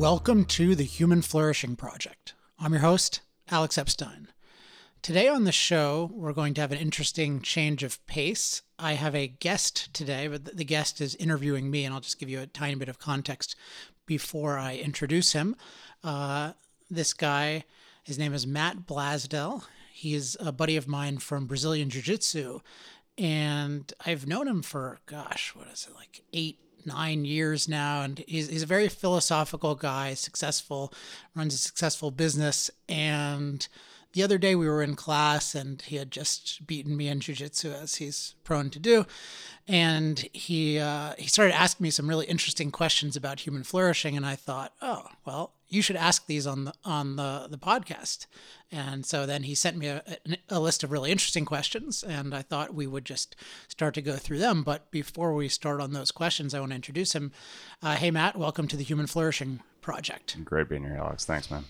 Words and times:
Welcome 0.00 0.46
to 0.46 0.74
the 0.74 0.84
Human 0.84 1.20
Flourishing 1.20 1.76
Project. 1.76 2.32
I'm 2.58 2.72
your 2.72 2.80
host, 2.80 3.20
Alex 3.50 3.76
Epstein. 3.76 4.28
Today 5.02 5.28
on 5.28 5.44
the 5.44 5.52
show, 5.52 6.10
we're 6.14 6.32
going 6.32 6.54
to 6.54 6.62
have 6.62 6.72
an 6.72 6.78
interesting 6.78 7.42
change 7.42 7.82
of 7.82 8.04
pace. 8.06 8.62
I 8.78 8.94
have 8.94 9.14
a 9.14 9.28
guest 9.28 9.92
today, 9.92 10.26
but 10.26 10.56
the 10.56 10.64
guest 10.64 11.02
is 11.02 11.16
interviewing 11.16 11.70
me, 11.70 11.84
and 11.84 11.92
I'll 11.92 12.00
just 12.00 12.18
give 12.18 12.30
you 12.30 12.40
a 12.40 12.46
tiny 12.46 12.76
bit 12.76 12.88
of 12.88 12.98
context 12.98 13.56
before 14.06 14.56
I 14.56 14.76
introduce 14.76 15.34
him. 15.34 15.54
Uh, 16.02 16.54
this 16.88 17.12
guy, 17.12 17.64
his 18.02 18.18
name 18.18 18.32
is 18.32 18.46
Matt 18.46 18.86
Blasdel. 18.86 19.64
He 19.92 20.14
is 20.14 20.34
a 20.40 20.50
buddy 20.50 20.78
of 20.78 20.88
mine 20.88 21.18
from 21.18 21.44
Brazilian 21.44 21.90
Jiu 21.90 22.00
Jitsu, 22.00 22.60
and 23.18 23.92
I've 24.06 24.26
known 24.26 24.48
him 24.48 24.62
for, 24.62 25.00
gosh, 25.04 25.52
what 25.54 25.68
is 25.68 25.86
it, 25.86 25.94
like 25.94 26.22
eight, 26.32 26.58
nine 26.86 27.24
years 27.24 27.68
now, 27.68 28.02
and 28.02 28.22
he's, 28.26 28.48
he's 28.48 28.62
a 28.62 28.66
very 28.66 28.88
philosophical 28.88 29.74
guy, 29.74 30.14
successful, 30.14 30.92
runs 31.34 31.54
a 31.54 31.58
successful 31.58 32.10
business. 32.10 32.70
And 32.88 33.66
the 34.12 34.22
other 34.22 34.38
day 34.38 34.54
we 34.54 34.68
were 34.68 34.82
in 34.82 34.96
class, 34.96 35.54
and 35.54 35.80
he 35.82 35.96
had 35.96 36.10
just 36.10 36.66
beaten 36.66 36.96
me 36.96 37.08
in 37.08 37.20
jujitsu, 37.20 37.72
as 37.72 37.96
he's 37.96 38.34
prone 38.44 38.70
to 38.70 38.78
do. 38.78 39.06
And 39.68 40.28
he 40.32 40.78
uh, 40.78 41.14
he 41.16 41.28
started 41.28 41.54
asking 41.54 41.84
me 41.84 41.90
some 41.90 42.08
really 42.08 42.26
interesting 42.26 42.70
questions 42.70 43.16
about 43.16 43.40
human 43.40 43.62
flourishing, 43.62 44.16
and 44.16 44.26
I 44.26 44.34
thought, 44.34 44.72
oh 44.82 45.06
well, 45.24 45.52
you 45.70 45.80
should 45.80 45.96
ask 45.96 46.26
these 46.26 46.46
on 46.46 46.64
the 46.64 46.74
on 46.84 47.16
the 47.16 47.46
the 47.48 47.56
podcast. 47.56 48.26
And 48.72 49.06
so 49.06 49.24
then 49.24 49.44
he 49.44 49.54
sent 49.54 49.76
me 49.76 49.86
a, 49.86 50.02
a, 50.48 50.60
list 50.60 50.84
of 50.84 50.92
really 50.92 51.10
interesting 51.10 51.44
questions, 51.44 52.04
and 52.04 52.34
I 52.34 52.42
thought 52.42 52.74
we 52.74 52.86
would 52.86 53.04
just 53.04 53.34
start 53.68 53.94
to 53.94 54.02
go 54.02 54.16
through 54.16 54.38
them. 54.38 54.62
But 54.62 54.90
before 54.90 55.34
we 55.34 55.48
start 55.48 55.80
on 55.80 55.92
those 55.92 56.10
questions, 56.12 56.54
I 56.54 56.60
want 56.60 56.70
to 56.72 56.76
introduce 56.76 57.14
him. 57.14 57.32
Uh, 57.82 57.96
hey, 57.96 58.10
Matt, 58.10 58.36
welcome 58.36 58.68
to 58.68 58.76
the 58.76 58.84
Human 58.84 59.06
Flourishing 59.06 59.60
Project. 59.80 60.36
Great 60.44 60.68
being 60.68 60.84
here, 60.84 60.98
Alex. 61.00 61.24
Thanks, 61.24 61.50
man. 61.50 61.64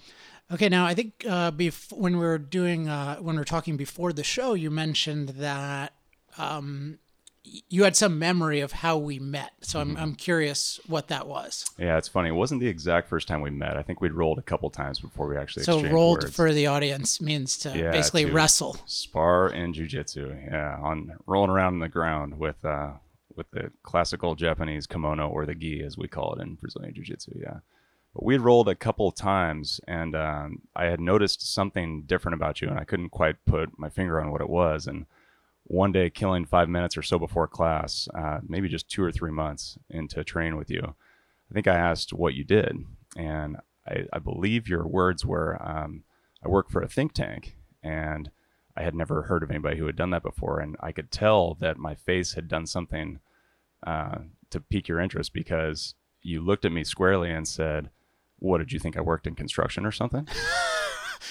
Okay, 0.52 0.69
now 0.69 0.84
I 0.84 0.94
think 0.94 1.24
uh, 1.28 1.52
bef- 1.52 1.92
when 1.92 2.19
we 2.19 2.27
were 2.27 2.39
doing 2.39 2.89
uh, 2.89 3.17
when 3.17 3.36
we 3.36 3.41
were 3.41 3.44
talking 3.44 3.77
before 3.77 4.12
the 4.12 4.24
show, 4.24 4.55
you 4.55 4.70
mentioned 4.70 5.30
that 5.30 5.94
um, 6.36 6.98
you 7.42 7.84
had 7.84 7.96
some 7.96 8.19
memory 8.19 8.60
of 8.60 8.72
how 8.72 8.98
we 8.98 9.19
met. 9.19 9.52
So 9.62 9.80
I'm, 9.80 9.91
mm-hmm. 9.91 10.02
I'm 10.02 10.14
curious 10.14 10.78
what 10.86 11.08
that 11.08 11.27
was. 11.27 11.64
Yeah, 11.78 11.96
it's 11.96 12.08
funny. 12.08 12.28
It 12.28 12.33
wasn't 12.33 12.60
the 12.60 12.69
exact 12.69 13.08
first 13.08 13.28
time 13.28 13.41
we 13.41 13.50
met. 13.50 13.77
I 13.77 13.83
think 13.83 14.00
we'd 14.00 14.12
rolled 14.12 14.38
a 14.38 14.42
couple 14.42 14.69
times 14.70 15.00
before 15.00 15.27
we 15.27 15.36
actually 15.36 15.62
So 15.62 15.83
rolled 15.83 16.24
words. 16.24 16.36
for 16.36 16.52
the 16.52 16.66
audience 16.66 17.20
means 17.20 17.56
to 17.58 17.77
yeah, 17.77 17.91
basically 17.91 18.27
to 18.27 18.33
wrestle. 18.33 18.77
Spar 18.86 19.48
in 19.48 19.72
jujitsu. 19.72 20.50
Yeah, 20.50 20.77
on 20.83 21.14
rolling 21.27 21.50
around 21.50 21.74
in 21.74 21.80
the 21.80 21.88
ground 21.88 22.38
with 22.38 22.62
uh, 22.64 22.92
with 23.36 23.50
the 23.52 23.72
classical 23.83 24.34
Japanese 24.34 24.86
kimono 24.86 25.28
or 25.28 25.46
the 25.46 25.55
gi 25.55 25.83
as 25.83 25.96
we 25.96 26.08
call 26.08 26.34
it 26.34 26.42
in 26.42 26.56
Brazilian 26.56 26.92
jiu-jitsu. 26.94 27.38
Yeah. 27.41 27.61
But 28.14 28.24
we'd 28.24 28.41
rolled 28.41 28.68
a 28.68 28.74
couple 28.74 29.11
times 29.12 29.80
and 29.86 30.14
um, 30.14 30.62
I 30.74 30.86
had 30.86 31.00
noticed 31.00 31.52
something 31.55 32.02
different 32.02 32.34
about 32.34 32.61
you 32.61 32.68
and 32.68 32.78
I 32.78 32.84
couldn't 32.84 33.11
quite 33.11 33.36
put 33.46 33.78
my 33.78 33.88
finger 33.88 34.20
on 34.20 34.30
what 34.30 34.41
it 34.41 34.50
was 34.50 34.86
and 34.86 35.06
one 35.70 35.92
day 35.92 36.10
killing 36.10 36.44
five 36.44 36.68
minutes 36.68 36.96
or 36.96 37.02
so 37.02 37.16
before 37.16 37.46
class, 37.46 38.08
uh, 38.18 38.40
maybe 38.46 38.68
just 38.68 38.88
two 38.88 39.04
or 39.04 39.12
three 39.12 39.30
months 39.30 39.78
into 39.88 40.24
training 40.24 40.56
with 40.56 40.68
you, 40.68 40.96
I 41.48 41.54
think 41.54 41.68
I 41.68 41.77
asked 41.77 42.12
what 42.12 42.34
you 42.34 42.42
did. 42.42 42.84
And 43.16 43.56
I, 43.86 44.04
I 44.12 44.18
believe 44.18 44.68
your 44.68 44.84
words 44.84 45.24
were 45.24 45.56
um, 45.60 46.02
I 46.44 46.48
work 46.48 46.70
for 46.70 46.82
a 46.82 46.88
think 46.88 47.12
tank. 47.12 47.56
And 47.84 48.30
I 48.77 48.82
had 48.82 48.96
never 48.96 49.22
heard 49.22 49.44
of 49.44 49.50
anybody 49.50 49.78
who 49.78 49.86
had 49.86 49.96
done 49.96 50.10
that 50.10 50.24
before. 50.24 50.58
And 50.58 50.77
I 50.80 50.90
could 50.90 51.12
tell 51.12 51.54
that 51.60 51.78
my 51.78 51.94
face 51.94 52.34
had 52.34 52.48
done 52.48 52.66
something 52.66 53.20
uh, 53.86 54.18
to 54.50 54.60
pique 54.60 54.88
your 54.88 54.98
interest 54.98 55.32
because 55.32 55.94
you 56.20 56.40
looked 56.40 56.64
at 56.64 56.72
me 56.72 56.82
squarely 56.82 57.30
and 57.30 57.46
said, 57.46 57.90
What 58.40 58.58
did 58.58 58.72
you 58.72 58.80
think 58.80 58.96
I 58.96 59.02
worked 59.02 59.27
in 59.28 59.36
construction 59.36 59.86
or 59.86 59.92
something? 59.92 60.27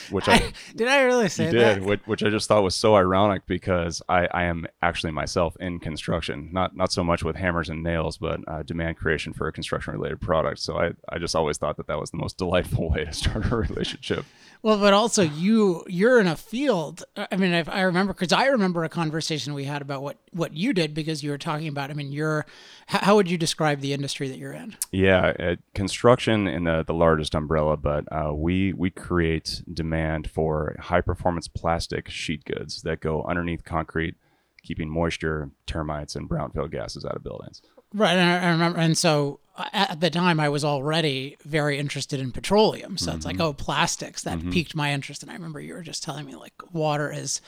which 0.10 0.28
I, 0.28 0.36
I, 0.36 0.54
did 0.76 0.88
I 0.88 1.02
really 1.02 1.30
say 1.30 1.52
did, 1.52 1.84
which, 1.84 2.02
which, 2.06 2.24
I 2.24 2.30
just 2.30 2.48
thought 2.48 2.64
was 2.64 2.76
so 2.76 2.96
ironic 2.96 3.46
because 3.46 4.02
I, 4.10 4.28
I 4.32 4.44
am 4.44 4.68
actually 4.82 5.12
myself 5.12 5.56
in 5.60 5.80
construction, 5.80 6.50
not 6.52 6.76
not 6.76 6.92
so 6.92 7.04
much 7.04 7.24
with 7.24 7.36
hammers 7.36 7.70
and 7.70 7.84
nails, 7.84 8.18
but 8.18 8.42
uh, 8.48 8.64
demand 8.64 8.98
creation 8.98 9.34
for 9.34 9.48
a 9.48 9.52
construction 9.52 9.94
related 9.94 10.22
product. 10.22 10.60
So 10.60 10.78
I, 10.78 10.92
I 11.10 11.18
just 11.18 11.36
always 11.36 11.58
thought 11.58 11.78
that 11.78 11.88
that 11.88 12.00
was 12.00 12.12
the 12.12 12.18
most 12.18 12.38
delightful 12.38 12.90
way 12.92 13.06
to 13.06 13.14
start 13.14 13.52
a 13.52 13.56
relationship. 13.56 14.26
Well, 14.62 14.78
but 14.78 14.94
also 14.94 15.24
you 15.24 15.86
you're 15.88 16.20
in 16.20 16.28
a 16.28 16.36
field. 16.36 17.04
I 17.16 17.38
mean, 17.38 17.54
if 17.54 17.70
I 17.70 17.82
remember 17.82 18.14
because 18.14 18.34
I 18.34 18.48
remember 18.48 18.84
a 18.84 18.90
conversation 18.90 19.54
we 19.54 19.64
had 19.64 19.82
about 19.82 20.04
what 20.04 20.18
what 20.32 20.54
you 20.54 20.74
did 20.74 20.94
because 20.94 21.24
you 21.24 21.32
were 21.32 21.38
talking 21.38 21.70
about. 21.70 21.92
I 21.92 21.94
mean, 21.94 22.12
you're 22.12 22.46
how 22.88 23.16
would 23.16 23.32
you 23.32 23.38
describe 23.38 23.80
the 23.80 23.94
industry 23.94 24.28
that 24.28 24.38
you're 24.38 24.52
in? 24.52 24.76
Yeah, 24.92 25.34
uh, 25.40 25.56
construction 25.74 26.46
in 26.48 26.66
the 26.66 26.84
the 26.86 26.94
largest 26.94 27.36
umbrella, 27.36 27.78
but 27.78 28.06
uh, 28.12 28.34
we 28.34 28.74
we 28.74 28.90
create 28.90 29.62
demand 29.72 30.30
for 30.30 30.76
high 30.80 31.02
performance 31.02 31.48
plastic 31.48 32.10
sheet 32.10 32.44
goods 32.44 32.82
that 32.82 33.00
go 33.00 33.24
underneath 33.24 33.64
concrete, 33.64 34.16
keeping 34.62 34.90
moisture, 34.90 35.52
termites, 35.68 36.18
and 36.18 36.30
brownfield 36.30 36.72
gases 36.72 37.06
out 37.06 37.16
of 37.16 37.24
buildings. 37.24 37.62
Right, 37.94 38.16
and 38.16 38.46
I, 38.46 38.50
remember, 38.52 38.80
and 38.80 38.98
so 38.98 39.40
at 39.74 40.00
the 40.00 40.10
time 40.10 40.40
I 40.40 40.50
was 40.50 40.64
already 40.64 41.38
very 41.44 41.78
interested 41.78 42.20
in 42.20 42.32
petroleum. 42.32 42.98
So 42.98 43.08
mm-hmm. 43.08 43.18
it's 43.18 43.26
like, 43.26 43.38
mm-hmm. 43.38 43.44
oh, 43.44 43.54
plastics 43.54 44.24
that 44.24 44.40
mm-hmm. 44.40 44.52
piqued 44.52 44.76
my 44.76 44.94
interest. 44.94 45.22
And 45.22 45.32
I 45.32 45.34
remember 45.34 45.60
you 45.60 45.74
were 45.74 45.82
just 45.82 46.04
telling 46.04 46.26
me 46.26 46.36
like 46.36 46.54
water 46.72 47.12
is 47.12 47.42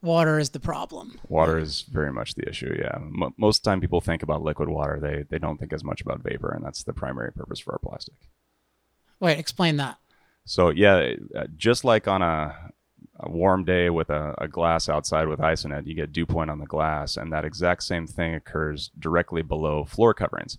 water 0.00 0.38
is 0.38 0.50
the 0.50 0.60
problem. 0.60 1.18
Water 1.28 1.58
is 1.58 1.82
very 1.82 2.12
much 2.12 2.34
the 2.34 2.48
issue. 2.48 2.74
Yeah, 2.78 2.96
M- 2.96 3.34
most 3.36 3.64
time 3.64 3.80
people 3.80 4.00
think 4.00 4.22
about 4.22 4.42
liquid 4.42 4.68
water, 4.68 4.98
they 5.00 5.24
they 5.28 5.38
don't 5.38 5.58
think 5.58 5.72
as 5.72 5.84
much 5.84 6.00
about 6.00 6.22
vapor, 6.22 6.50
and 6.50 6.64
that's 6.64 6.84
the 6.84 6.92
primary 6.92 7.32
purpose 7.32 7.58
for 7.58 7.72
our 7.72 7.78
plastic. 7.78 8.14
Wait, 9.20 9.38
explain 9.38 9.76
that. 9.76 9.98
So 10.44 10.70
yeah, 10.70 11.14
uh, 11.36 11.46
just 11.56 11.84
like 11.84 12.08
on 12.08 12.22
a, 12.22 12.54
a 13.20 13.30
warm 13.30 13.64
day 13.64 13.90
with 13.90 14.10
a, 14.10 14.34
a, 14.38 14.46
glass 14.46 14.88
outside 14.88 15.26
with 15.26 15.40
ice 15.40 15.64
in 15.64 15.72
it, 15.72 15.86
you 15.86 15.94
get 15.94 16.12
dew 16.12 16.24
point 16.24 16.50
on 16.50 16.58
the 16.58 16.66
glass, 16.66 17.16
and 17.16 17.32
that 17.32 17.44
exact 17.44 17.82
same 17.82 18.06
thing 18.06 18.34
occurs 18.34 18.90
directly 18.98 19.42
below 19.42 19.84
floor 19.84 20.14
coverings, 20.14 20.58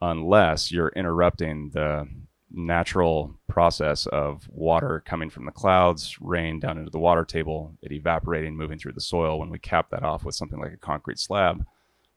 unless 0.00 0.72
you're 0.72 0.92
interrupting 0.96 1.70
the 1.70 2.08
natural 2.54 3.34
process 3.48 4.06
of 4.06 4.48
water 4.50 5.02
coming 5.06 5.30
from 5.30 5.46
the 5.46 5.52
clouds, 5.52 6.20
rain 6.20 6.60
down 6.60 6.78
into 6.78 6.90
the 6.90 6.98
water 6.98 7.24
table, 7.24 7.74
it 7.82 7.92
evaporating, 7.92 8.56
moving 8.56 8.78
through 8.78 8.92
the 8.92 9.00
soil. 9.00 9.38
When 9.38 9.50
we 9.50 9.58
cap 9.58 9.90
that 9.90 10.02
off 10.02 10.24
with 10.24 10.34
something 10.34 10.60
like 10.60 10.72
a 10.72 10.78
concrete 10.78 11.18
slab, 11.18 11.64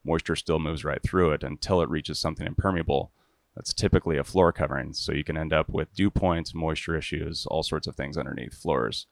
moisture 0.03 0.35
still 0.35 0.59
moves 0.59 0.83
right 0.83 1.01
through 1.01 1.31
it 1.31 1.43
until 1.43 1.81
it 1.81 1.89
reaches 1.89 2.19
something 2.19 2.45
impermeable. 2.45 3.11
That's 3.55 3.73
typically 3.73 4.17
a 4.17 4.23
floor 4.23 4.51
covering. 4.51 4.93
So 4.93 5.13
you 5.13 5.23
can 5.23 5.37
end 5.37 5.53
up 5.53 5.69
with 5.69 5.93
dew 5.93 6.09
points, 6.09 6.53
moisture 6.53 6.97
issues, 6.97 7.45
all 7.45 7.63
sorts 7.63 7.87
of 7.87 7.95
things 7.95 8.17
underneath 8.17 8.53
floors, 8.53 9.07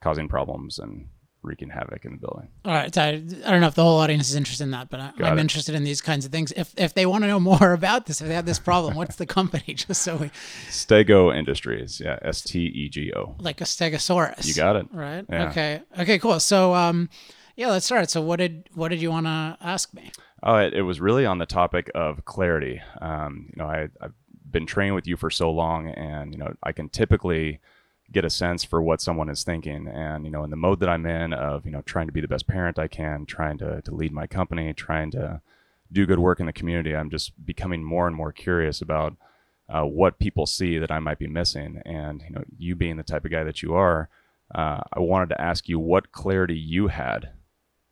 causing 0.00 0.28
problems 0.28 0.78
and 0.78 1.08
wreaking 1.46 1.70
havoc 1.70 2.04
in 2.04 2.12
the 2.12 2.18
building. 2.18 2.48
All 2.64 2.72
right. 2.72 2.92
So 2.92 3.00
I, 3.00 3.08
I 3.08 3.50
don't 3.50 3.60
know 3.60 3.68
if 3.68 3.74
the 3.74 3.84
whole 3.84 3.98
audience 3.98 4.28
is 4.28 4.34
interested 4.34 4.64
in 4.64 4.72
that, 4.72 4.90
but 4.90 5.00
I, 5.00 5.12
am 5.30 5.38
interested 5.38 5.74
in 5.74 5.84
these 5.84 6.00
kinds 6.00 6.26
of 6.26 6.32
things. 6.32 6.52
If, 6.52 6.74
if 6.76 6.92
they 6.92 7.06
want 7.06 7.22
to 7.22 7.28
know 7.28 7.40
more 7.52 7.72
about 7.72 8.06
this, 8.06 8.20
if 8.20 8.26
they 8.28 8.34
have 8.34 8.46
this 8.46 8.58
problem, 8.58 8.94
what's 8.94 9.16
the 9.16 9.26
company? 9.26 9.62
Just 9.74 10.02
so 10.02 10.16
we. 10.16 10.30
Stego 10.68 11.34
Industries. 11.34 12.00
Yeah. 12.04 12.18
S 12.22 12.42
T 12.42 12.58
E 12.58 12.88
G 12.88 13.12
O. 13.14 13.36
Like 13.38 13.60
a 13.60 13.64
stegosaurus. 13.64 14.46
You 14.46 14.54
got 14.54 14.76
it. 14.76 14.86
Right. 14.92 15.24
Yeah. 15.30 15.50
Okay. 15.50 15.82
Okay, 15.98 16.18
cool. 16.18 16.40
So, 16.40 16.74
um, 16.74 17.08
yeah, 17.54 17.68
let's 17.68 17.86
start. 17.86 18.10
So 18.10 18.20
what 18.20 18.36
did, 18.36 18.68
what 18.74 18.88
did 18.88 19.00
you 19.00 19.10
want 19.10 19.26
to 19.26 19.56
ask 19.60 19.94
me? 19.94 20.10
Oh, 20.42 20.56
it, 20.56 20.74
it, 20.74 20.82
was 20.82 21.00
really 21.00 21.24
on 21.24 21.38
the 21.38 21.46
topic 21.46 21.90
of 21.94 22.24
clarity. 22.24 22.80
Um, 23.00 23.46
you 23.48 23.62
know, 23.62 23.68
I, 23.68 23.88
I've 24.00 24.12
been 24.50 24.66
training 24.66 24.94
with 24.94 25.06
you 25.06 25.16
for 25.16 25.30
so 25.30 25.50
long 25.50 25.88
and, 25.88 26.32
you 26.32 26.38
know, 26.38 26.52
I 26.62 26.72
can 26.72 26.88
typically, 26.90 27.60
get 28.12 28.24
a 28.24 28.30
sense 28.30 28.64
for 28.64 28.80
what 28.80 29.00
someone 29.00 29.28
is 29.28 29.42
thinking. 29.42 29.88
And, 29.88 30.24
you 30.24 30.30
know, 30.30 30.44
in 30.44 30.50
the 30.50 30.56
mode 30.56 30.80
that 30.80 30.88
I'm 30.88 31.06
in 31.06 31.32
of, 31.32 31.66
you 31.66 31.72
know, 31.72 31.82
trying 31.82 32.06
to 32.06 32.12
be 32.12 32.20
the 32.20 32.28
best 32.28 32.46
parent 32.46 32.78
I 32.78 32.88
can, 32.88 33.26
trying 33.26 33.58
to, 33.58 33.82
to 33.82 33.94
lead 33.94 34.12
my 34.12 34.26
company, 34.26 34.72
trying 34.72 35.10
to 35.12 35.40
do 35.90 36.06
good 36.06 36.18
work 36.18 36.40
in 36.40 36.46
the 36.46 36.52
community, 36.52 36.94
I'm 36.94 37.10
just 37.10 37.44
becoming 37.44 37.84
more 37.84 38.06
and 38.06 38.16
more 38.16 38.32
curious 38.32 38.80
about 38.80 39.16
uh, 39.68 39.82
what 39.82 40.18
people 40.18 40.46
see 40.46 40.78
that 40.78 40.90
I 40.90 41.00
might 41.00 41.18
be 41.18 41.26
missing. 41.26 41.82
And, 41.84 42.22
you 42.22 42.30
know, 42.30 42.44
you 42.56 42.74
being 42.76 42.96
the 42.96 43.02
type 43.02 43.24
of 43.24 43.30
guy 43.30 43.44
that 43.44 43.62
you 43.62 43.74
are, 43.74 44.08
uh, 44.54 44.80
I 44.92 45.00
wanted 45.00 45.30
to 45.30 45.40
ask 45.40 45.68
you 45.68 45.78
what 45.78 46.12
clarity 46.12 46.56
you 46.56 46.88
had 46.88 47.30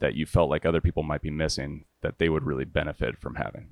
that 0.01 0.15
you 0.15 0.27
felt 0.27 0.51
like 0.51 0.65
other 0.65 0.81
people 0.81 1.03
might 1.03 1.23
be 1.23 1.31
missing 1.31 1.85
that 2.03 2.19
they 2.19 2.29
would 2.29 2.45
really 2.45 2.65
benefit 2.65 3.19
from 3.19 3.37
having. 3.37 3.69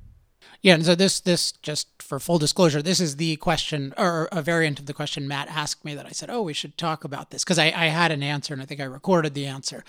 Yeah, 0.62 0.74
and 0.74 0.84
so 0.84 0.94
this 0.94 1.18
this 1.18 1.52
just 1.52 1.88
for 2.00 2.20
full 2.20 2.38
disclosure, 2.38 2.82
this 2.82 3.00
is 3.00 3.16
the 3.16 3.36
question 3.36 3.92
or 3.96 4.28
a 4.30 4.42
variant 4.42 4.78
of 4.78 4.86
the 4.86 4.94
question 4.94 5.26
Matt 5.26 5.48
asked 5.48 5.84
me 5.84 5.94
that 5.94 6.06
I 6.06 6.10
said, 6.10 6.30
"Oh, 6.30 6.42
we 6.42 6.52
should 6.52 6.78
talk 6.78 7.04
about 7.04 7.30
this," 7.30 7.42
because 7.42 7.58
I, 7.58 7.66
I 7.66 7.86
had 7.86 8.12
an 8.12 8.22
answer 8.22 8.54
and 8.54 8.62
I 8.62 8.66
think 8.66 8.80
I 8.80 8.84
recorded 8.84 9.34
the 9.34 9.46
answer, 9.46 9.82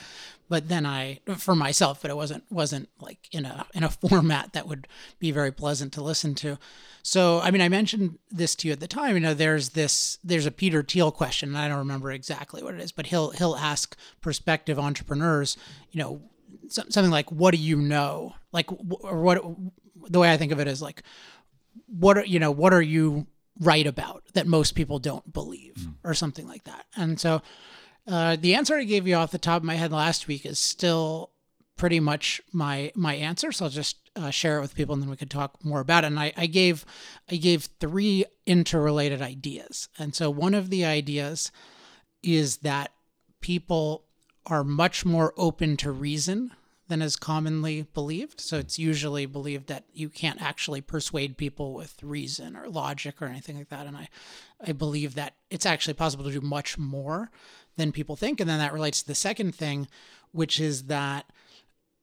but 0.50 0.70
then 0.70 0.86
I 0.86 1.20
for 1.38 1.56
myself, 1.56 2.02
but 2.02 2.12
it 2.12 2.16
wasn't 2.16 2.44
wasn't 2.52 2.90
like 3.00 3.30
in 3.32 3.46
a 3.46 3.66
in 3.74 3.84
a 3.84 3.90
format 4.10 4.54
that 4.54 4.68
would 4.68 4.88
be 5.20 5.32
very 5.32 5.52
pleasant 5.52 5.94
to 5.94 6.04
listen 6.04 6.34
to. 6.36 6.58
So, 7.04 7.42
I 7.42 7.52
mean, 7.52 7.62
I 7.62 7.68
mentioned 7.70 8.18
this 8.32 8.56
to 8.56 8.68
you 8.68 8.72
at 8.72 8.80
the 8.80 8.88
time. 8.88 9.16
You 9.16 9.20
know, 9.20 9.34
there's 9.34 9.70
this 9.70 10.18
there's 10.24 10.46
a 10.46 10.52
Peter 10.52 10.82
Thiel 10.82 11.12
question, 11.12 11.50
and 11.50 11.58
I 11.58 11.68
don't 11.68 11.78
remember 11.78 12.12
exactly 12.12 12.64
what 12.64 12.74
it 12.74 12.80
is, 12.80 12.92
but 12.92 13.08
he'll 13.08 13.32
he'll 13.32 13.56
ask 13.56 13.98
prospective 14.22 14.80
entrepreneurs, 14.80 15.58
you 15.92 16.00
know, 16.00 16.22
something 16.70 17.12
like, 17.12 17.32
"What 17.32 17.52
do 17.52 17.60
you 17.60 17.78
know?" 17.78 18.36
Like, 18.54 18.72
or 18.72 19.22
what 19.22 19.44
the 20.10 20.20
way 20.20 20.32
I 20.32 20.38
think 20.38 20.52
of 20.52 20.60
it 20.60 20.68
is 20.68 20.82
like, 20.82 21.04
what 21.88 22.18
are 22.18 22.26
you 22.26 22.40
know, 22.40 22.52
what 22.52 22.74
are 22.74 22.82
you 22.82 23.28
right 23.60 23.86
about 23.86 24.24
that 24.34 24.48
most 24.48 24.74
people 24.76 25.00
don't 25.00 25.32
believe 25.32 25.76
mm. 25.76 25.94
or 26.04 26.14
something 26.14 26.48
like 26.48 26.64
that. 26.64 26.86
And 26.96 27.20
so 27.20 27.42
uh, 28.08 28.36
the 28.40 28.56
answer 28.56 28.76
I 28.76 28.84
gave 28.84 29.08
you 29.08 29.16
off 29.16 29.32
the 29.32 29.38
top 29.38 29.62
of 29.62 29.64
my 29.64 29.76
head 29.76 29.92
last 29.92 30.28
week 30.28 30.46
is 30.46 30.60
still 30.60 31.32
pretty 31.78 32.00
much 32.00 32.42
my 32.52 32.92
my 32.96 33.16
answer. 33.16 33.52
So 33.52 33.66
I'll 33.66 33.72
just 33.72 33.98
uh, 34.16 34.30
share 34.30 34.58
it 34.58 34.62
with 34.62 34.76
people, 34.76 34.94
and 34.94 35.02
then 35.02 35.10
we 35.10 35.16
could 35.16 35.30
talk 35.32 35.64
more 35.64 35.80
about 35.80 36.04
it. 36.04 36.08
And 36.08 36.20
I, 36.20 36.34
I 36.36 36.46
gave 36.46 36.86
I 37.32 37.38
gave 37.38 37.70
three 37.80 38.26
interrelated 38.46 39.22
ideas, 39.22 39.90
and 39.98 40.14
so 40.14 40.30
one 40.30 40.54
of 40.54 40.70
the 40.70 40.86
ideas 40.86 41.52
is 42.22 42.58
that 42.58 42.92
people 43.42 44.06
are 44.46 44.64
much 44.64 45.06
more 45.06 45.34
open 45.38 45.78
to 45.78 45.92
reason 45.92 46.52
than 46.88 47.02
is 47.02 47.16
commonly 47.16 47.88
believed. 47.94 48.42
So 48.42 48.58
it's 48.58 48.78
usually 48.78 49.26
believed 49.26 49.68
that 49.68 49.86
you 49.94 50.10
can't 50.10 50.42
actually 50.42 50.82
persuade 50.82 51.38
people 51.38 51.74
with 51.74 52.02
reason 52.04 52.56
or 52.56 52.68
logic 52.68 53.22
or 53.22 53.26
anything 53.26 53.58
like 53.58 53.70
that. 53.70 53.88
And 53.88 53.96
I, 53.96 54.10
I 54.66 54.74
believe 54.74 55.16
that 55.16 55.36
it's 55.50 55.66
actually 55.66 55.94
possible 55.94 56.26
to 56.26 56.32
do 56.32 56.42
much 56.42 56.78
more 56.78 57.32
than 57.78 57.92
people 57.92 58.16
think. 58.16 58.40
And 58.40 58.50
then 58.50 58.60
that 58.60 58.74
relates 58.74 59.02
to 59.02 59.08
the 59.08 59.16
second 59.16 59.56
thing, 59.56 59.88
which 60.32 60.60
is 60.60 60.84
that 60.84 61.26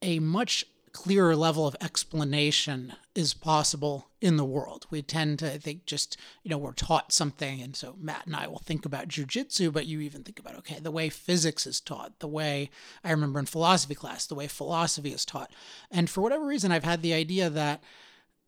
a 0.03 0.19
much 0.19 0.65
clearer 0.93 1.37
level 1.37 1.67
of 1.67 1.77
explanation 1.81 2.95
is 3.15 3.35
possible 3.35 4.09
in 4.21 4.37
the 4.37 4.45
world. 4.45 4.87
We 4.91 5.03
tend 5.03 5.39
to 5.41 5.53
I 5.53 5.59
think 5.59 5.87
just, 5.87 6.17
you 6.43 6.51
know, 6.51 6.59
we're 6.59 6.73
taught 6.73 7.13
something. 7.13 7.61
And 7.61 7.75
so 7.75 7.97
Matt 7.99 8.27
and 8.27 8.37
I 8.37 8.47
will 8.47 8.59
think 8.59 8.85
about 8.85 9.09
jujitsu, 9.09 9.73
but 9.73 9.87
you 9.87 10.01
even 10.01 10.23
think 10.23 10.39
about, 10.39 10.57
okay, 10.57 10.79
the 10.81 10.91
way 10.91 11.09
physics 11.09 11.67
is 11.67 11.81
taught, 11.81 12.19
the 12.19 12.29
way 12.29 12.71
I 13.05 13.11
remember 13.11 13.39
in 13.39 13.47
philosophy 13.47 13.95
class, 13.95 14.27
the 14.27 14.35
way 14.35 14.47
philosophy 14.47 15.13
is 15.13 15.25
taught. 15.25 15.51
And 15.91 16.09
for 16.09 16.21
whatever 16.21 16.47
reason, 16.47 16.73
I've 16.73 16.85
had 16.85 17.03
the 17.03 17.15
idea 17.15 17.51
that 17.51 17.83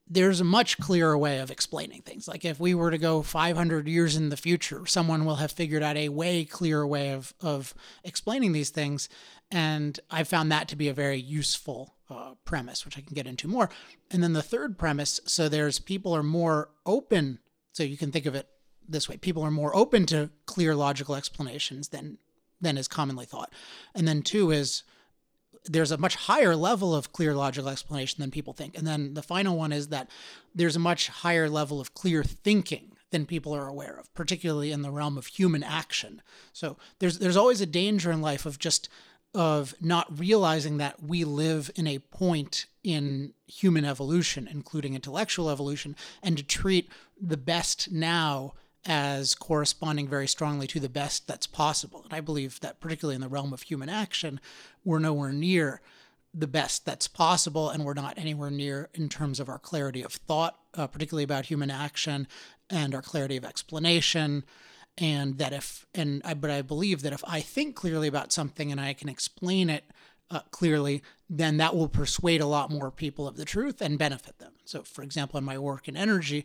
there's 0.08 0.40
a 0.40 0.44
much 0.44 0.78
clearer 0.78 1.16
way 1.16 1.38
of 1.38 1.50
explaining 1.50 2.02
things. 2.02 2.28
Like 2.28 2.44
if 2.44 2.60
we 2.60 2.74
were 2.74 2.90
to 2.90 2.98
go 2.98 3.22
500 3.22 3.88
years 3.88 4.16
in 4.16 4.28
the 4.28 4.36
future, 4.36 4.84
someone 4.84 5.24
will 5.24 5.36
have 5.36 5.52
figured 5.52 5.82
out 5.82 5.96
a 5.96 6.10
way 6.10 6.44
clearer 6.44 6.86
way 6.86 7.12
of, 7.12 7.32
of 7.40 7.74
explaining 8.04 8.52
these 8.52 8.70
things. 8.70 9.08
And 9.50 9.98
I 10.10 10.24
found 10.24 10.52
that 10.52 10.68
to 10.68 10.76
be 10.76 10.88
a 10.88 10.94
very 10.94 11.18
useful 11.18 11.94
uh, 12.16 12.34
premise, 12.44 12.84
which 12.84 12.98
I 12.98 13.00
can 13.00 13.14
get 13.14 13.26
into 13.26 13.48
more. 13.48 13.70
And 14.10 14.22
then 14.22 14.32
the 14.32 14.42
third 14.42 14.78
premise 14.78 15.20
so 15.24 15.48
there's 15.48 15.78
people 15.78 16.14
are 16.14 16.22
more 16.22 16.70
open. 16.86 17.38
So 17.72 17.82
you 17.82 17.96
can 17.96 18.12
think 18.12 18.26
of 18.26 18.34
it 18.34 18.48
this 18.88 19.08
way 19.08 19.16
people 19.16 19.42
are 19.42 19.50
more 19.50 19.74
open 19.74 20.06
to 20.06 20.30
clear 20.46 20.74
logical 20.74 21.14
explanations 21.14 21.88
than 21.88 22.18
than 22.60 22.78
is 22.78 22.88
commonly 22.88 23.26
thought. 23.26 23.52
And 23.94 24.06
then 24.06 24.22
two 24.22 24.50
is 24.50 24.84
there's 25.64 25.92
a 25.92 25.98
much 25.98 26.16
higher 26.16 26.56
level 26.56 26.94
of 26.94 27.12
clear 27.12 27.34
logical 27.34 27.70
explanation 27.70 28.20
than 28.20 28.30
people 28.30 28.52
think. 28.52 28.76
And 28.76 28.86
then 28.86 29.14
the 29.14 29.22
final 29.22 29.56
one 29.56 29.72
is 29.72 29.88
that 29.88 30.10
there's 30.54 30.76
a 30.76 30.80
much 30.80 31.08
higher 31.08 31.48
level 31.48 31.80
of 31.80 31.94
clear 31.94 32.24
thinking 32.24 32.92
than 33.10 33.26
people 33.26 33.54
are 33.54 33.68
aware 33.68 33.96
of, 33.98 34.12
particularly 34.14 34.72
in 34.72 34.82
the 34.82 34.90
realm 34.90 35.16
of 35.16 35.26
human 35.26 35.62
action. 35.62 36.22
So 36.52 36.78
there's 36.98 37.18
there's 37.18 37.36
always 37.36 37.60
a 37.60 37.66
danger 37.66 38.10
in 38.10 38.20
life 38.20 38.46
of 38.46 38.58
just 38.58 38.88
of 39.34 39.75
not 39.81 40.19
realizing 40.19 40.76
that 40.76 41.02
we 41.02 41.25
live 41.25 41.70
in 41.75 41.87
a 41.87 41.99
point 41.99 42.67
in 42.84 43.32
human 43.46 43.84
evolution, 43.84 44.49
including 44.50 44.94
intellectual 44.94 45.49
evolution, 45.49 45.96
and 46.23 46.37
to 46.37 46.43
treat 46.43 46.90
the 47.20 47.37
best 47.37 47.90
now 47.90 48.52
as 48.84 49.34
corresponding 49.34 50.08
very 50.08 50.26
strongly 50.26 50.67
to 50.67 50.81
the 50.81 50.88
best 50.88 51.26
that's 51.26 51.46
possible. 51.46 52.02
And 52.05 52.12
I 52.12 52.20
believe 52.20 52.61
that, 52.61 52.81
particularly 52.81 53.14
in 53.14 53.20
the 53.20 53.29
realm 53.29 53.52
of 53.52 53.62
human 53.62 53.88
action, 53.88 54.40
we're 54.84 54.99
nowhere 54.99 55.32
near 55.32 55.81
the 56.34 56.49
best 56.49 56.84
that's 56.84 57.08
possible, 57.08 57.70
and 57.70 57.84
we're 57.84 57.94
not 57.94 58.19
anywhere 58.19 58.50
near 58.50 58.88
in 58.94 59.08
terms 59.08 59.38
of 59.38 59.49
our 59.49 59.58
clarity 59.58 60.02
of 60.02 60.12
thought, 60.12 60.58
uh, 60.75 60.87
particularly 60.87 61.25
about 61.25 61.46
human 61.46 61.70
action, 61.70 62.26
and 62.69 62.94
our 62.94 63.02
clarity 63.02 63.37
of 63.37 63.44
explanation 63.44 64.44
and 64.98 65.38
that 65.38 65.52
if 65.52 65.86
and 65.94 66.22
I 66.24 66.34
but 66.34 66.50
I 66.50 66.62
believe 66.62 67.02
that 67.02 67.12
if 67.12 67.22
I 67.26 67.40
think 67.40 67.74
clearly 67.76 68.08
about 68.08 68.32
something 68.32 68.70
and 68.70 68.80
I 68.80 68.92
can 68.92 69.08
explain 69.08 69.70
it 69.70 69.84
uh, 70.30 70.40
clearly, 70.50 71.02
then 71.28 71.58
that 71.58 71.76
will 71.76 71.88
persuade 71.88 72.40
a 72.40 72.46
lot 72.46 72.70
more 72.70 72.90
people 72.90 73.28
of 73.28 73.36
the 73.36 73.44
truth 73.44 73.80
and 73.80 73.98
benefit 73.98 74.38
them. 74.38 74.52
So, 74.64 74.82
for 74.82 75.02
example, 75.02 75.38
in 75.38 75.44
my 75.44 75.58
work 75.58 75.88
in 75.88 75.96
energy, 75.96 76.44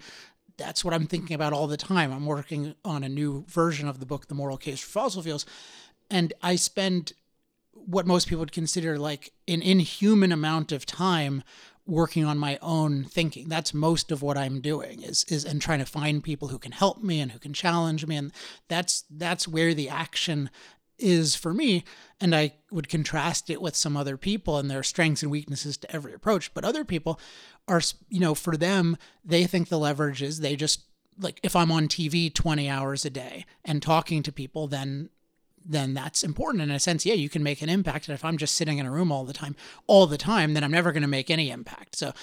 that's 0.57 0.83
what 0.83 0.93
I'm 0.93 1.07
thinking 1.07 1.35
about 1.35 1.53
all 1.53 1.67
the 1.67 1.77
time. 1.77 2.11
I'm 2.11 2.25
working 2.25 2.75
on 2.83 3.03
a 3.03 3.09
new 3.09 3.45
version 3.47 3.87
of 3.87 3.99
the 3.99 4.05
book, 4.05 4.27
The 4.27 4.35
Moral 4.35 4.57
Case 4.57 4.81
for 4.81 4.89
Fossil 4.89 5.21
Fuels, 5.21 5.45
and 6.09 6.33
I 6.41 6.55
spend 6.55 7.13
what 7.73 8.07
most 8.07 8.27
people 8.27 8.39
would 8.39 8.51
consider 8.51 8.97
like 8.97 9.31
an 9.47 9.61
inhuman 9.61 10.31
amount 10.31 10.71
of 10.71 10.85
time 10.85 11.43
working 11.87 12.25
on 12.25 12.37
my 12.37 12.59
own 12.61 13.03
thinking. 13.05 13.47
That's 13.47 13.73
most 13.73 14.11
of 14.11 14.21
what 14.21 14.37
I'm 14.37 14.61
doing 14.61 15.01
is 15.01 15.23
is 15.29 15.45
and 15.45 15.61
trying 15.61 15.79
to 15.79 15.85
find 15.85 16.23
people 16.23 16.49
who 16.49 16.59
can 16.59 16.73
help 16.73 17.01
me 17.01 17.19
and 17.19 17.31
who 17.31 17.39
can 17.39 17.53
challenge 17.53 18.05
me. 18.05 18.17
And 18.17 18.31
that's 18.67 19.05
that's 19.09 19.47
where 19.47 19.73
the 19.73 19.89
action 19.89 20.49
is 20.99 21.35
for 21.35 21.53
me. 21.53 21.83
And 22.19 22.35
I 22.35 22.53
would 22.71 22.89
contrast 22.89 23.49
it 23.49 23.61
with 23.61 23.75
some 23.75 23.95
other 23.95 24.17
people 24.17 24.57
and 24.57 24.69
their 24.69 24.83
strengths 24.83 25.21
and 25.21 25.31
weaknesses 25.31 25.77
to 25.77 25.95
every 25.95 26.13
approach. 26.13 26.53
But 26.53 26.65
other 26.65 26.83
people 26.83 27.19
are 27.67 27.81
you 28.09 28.19
know 28.19 28.35
for 28.35 28.57
them 28.57 28.97
they 29.25 29.45
think 29.45 29.69
the 29.69 29.79
leverage 29.79 30.21
is 30.21 30.39
they 30.39 30.55
just 30.55 30.81
like 31.19 31.39
if 31.43 31.55
I'm 31.55 31.71
on 31.71 31.87
TV 31.87 32.33
20 32.33 32.69
hours 32.69 33.05
a 33.05 33.09
day 33.09 33.45
and 33.65 33.81
talking 33.81 34.23
to 34.23 34.31
people 34.31 34.67
then 34.67 35.09
then 35.67 35.93
that's 35.93 36.23
important 36.23 36.63
in 36.63 36.71
a 36.71 36.79
sense. 36.79 37.05
Yeah, 37.05 37.15
you 37.15 37.29
can 37.29 37.43
make 37.43 37.61
an 37.61 37.69
impact. 37.69 38.07
And 38.07 38.15
if 38.15 38.23
I'm 38.23 38.37
just 38.37 38.55
sitting 38.55 38.77
in 38.77 38.85
a 38.85 38.91
room 38.91 39.11
all 39.11 39.25
the 39.25 39.33
time, 39.33 39.55
all 39.85 40.07
the 40.07 40.17
time, 40.17 40.53
then 40.53 40.63
I'm 40.63 40.71
never 40.71 40.91
going 40.91 41.01
to 41.01 41.07
make 41.07 41.29
any 41.29 41.49
impact. 41.49 41.97
So 41.97 42.13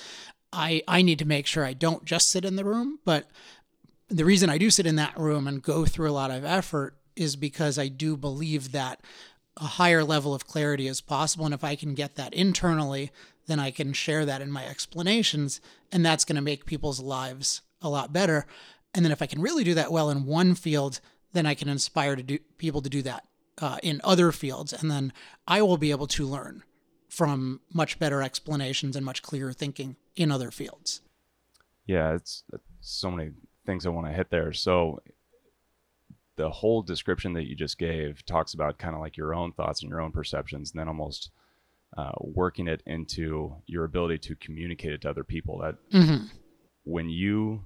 I, 0.53 0.83
I 0.89 1.03
need 1.03 1.19
to 1.19 1.27
make 1.27 1.47
sure 1.47 1.65
I 1.65 1.75
don't 1.75 2.05
just 2.05 2.31
sit 2.31 2.45
in 2.45 2.57
the 2.57 2.65
room. 2.65 3.01
But 3.05 3.29
the 4.09 4.25
reason 4.25 4.49
I 4.49 4.59
do 4.59 4.71
sit 4.71 4.87
in 4.87 4.97
that 4.97 5.19
room 5.19 5.47
and 5.47 5.63
go 5.63 5.85
through 5.85 6.11
a 6.11 6.13
lot 6.13 6.31
of 6.31 6.45
effort 6.45 6.97
is 7.17 7.37
because 7.37 7.79
I 7.79 7.89
do 7.89 8.17
believe 8.17 8.73
that 8.73 9.01
a 9.59 9.65
higher 9.65 10.03
level 10.03 10.35
of 10.35 10.47
clarity 10.47 10.89
is 10.89 11.01
possible. 11.01 11.45
And 11.45 11.55
if 11.55 11.63
I 11.63 11.77
can 11.77 11.95
get 11.95 12.17
that 12.17 12.33
internally, 12.33 13.13
then 13.47 13.61
I 13.61 13.71
can 13.71 13.93
share 13.93 14.25
that 14.25 14.41
in 14.41 14.51
my 14.51 14.67
explanations. 14.67 15.61
And 15.93 16.05
that's 16.05 16.25
going 16.25 16.37
to 16.37 16.43
make 16.43 16.67
people's 16.67 17.01
lives 17.01 17.61
a 17.83 17.91
lot 17.91 18.13
better. 18.13 18.47
And 18.95 19.05
then 19.05 19.13
if 19.13 19.21
I 19.21 19.27
can 19.27 19.43
really 19.43 19.65
do 19.65 19.75
that 19.75 19.93
well 19.93 20.09
in 20.09 20.25
one 20.25 20.55
field, 20.55 21.01
then 21.35 21.47
I 21.47 21.55
can 21.55 21.69
inspire 21.69 22.17
to 22.17 22.23
do, 22.23 22.39
people 22.59 22.81
to 22.81 22.89
do 22.89 23.03
that 23.03 23.27
uh, 23.61 23.79
in 23.83 24.01
other 24.05 24.33
fields, 24.33 24.73
and 24.73 24.91
then 24.91 25.13
I 25.47 25.63
will 25.63 25.77
be 25.77 25.91
able 25.91 26.07
to 26.09 26.27
learn 26.27 26.63
from 27.09 27.61
much 27.73 27.99
better 27.99 28.23
explanations 28.23 28.97
and 28.97 29.05
much 29.05 29.23
clearer 29.23 29.53
thinking 29.53 29.97
in 30.17 30.33
other 30.33 30.51
fields. 30.51 31.01
Yeah, 31.87 32.15
it's, 32.15 32.43
so 32.81 33.11
many 33.11 33.31
things 33.65 33.87
I 33.87 33.91
want 33.91 34.07
to 34.09 34.13
hit 34.13 34.31
there. 34.31 34.53
So 34.53 35.01
the 36.37 36.51
whole 36.51 36.83
description 36.83 37.33
that 37.35 37.49
you 37.49 37.55
just 37.55 37.79
gave 37.79 38.25
talks 38.27 38.53
about 38.53 38.79
kind 38.79 38.95
of 38.95 39.01
like 39.01 39.17
your 39.17 39.35
own 39.35 39.53
thoughts 39.53 39.83
and 39.83 39.91
your 39.91 40.01
own 40.01 40.13
perceptions, 40.13 40.73
and 40.73 40.81
then 40.81 40.89
almost 40.89 41.31
uh, 41.97 42.13
working 42.21 42.67
it 42.69 42.83
into 42.87 43.55
your 43.67 43.85
ability 43.85 44.19
to 44.19 44.37
communicate 44.37 44.93
it 44.93 45.03
to 45.03 45.11
other 45.11 45.25
people. 45.25 45.59
That 45.59 45.77
mm-hmm. 45.93 46.27
when 46.83 47.09
you 47.09 47.65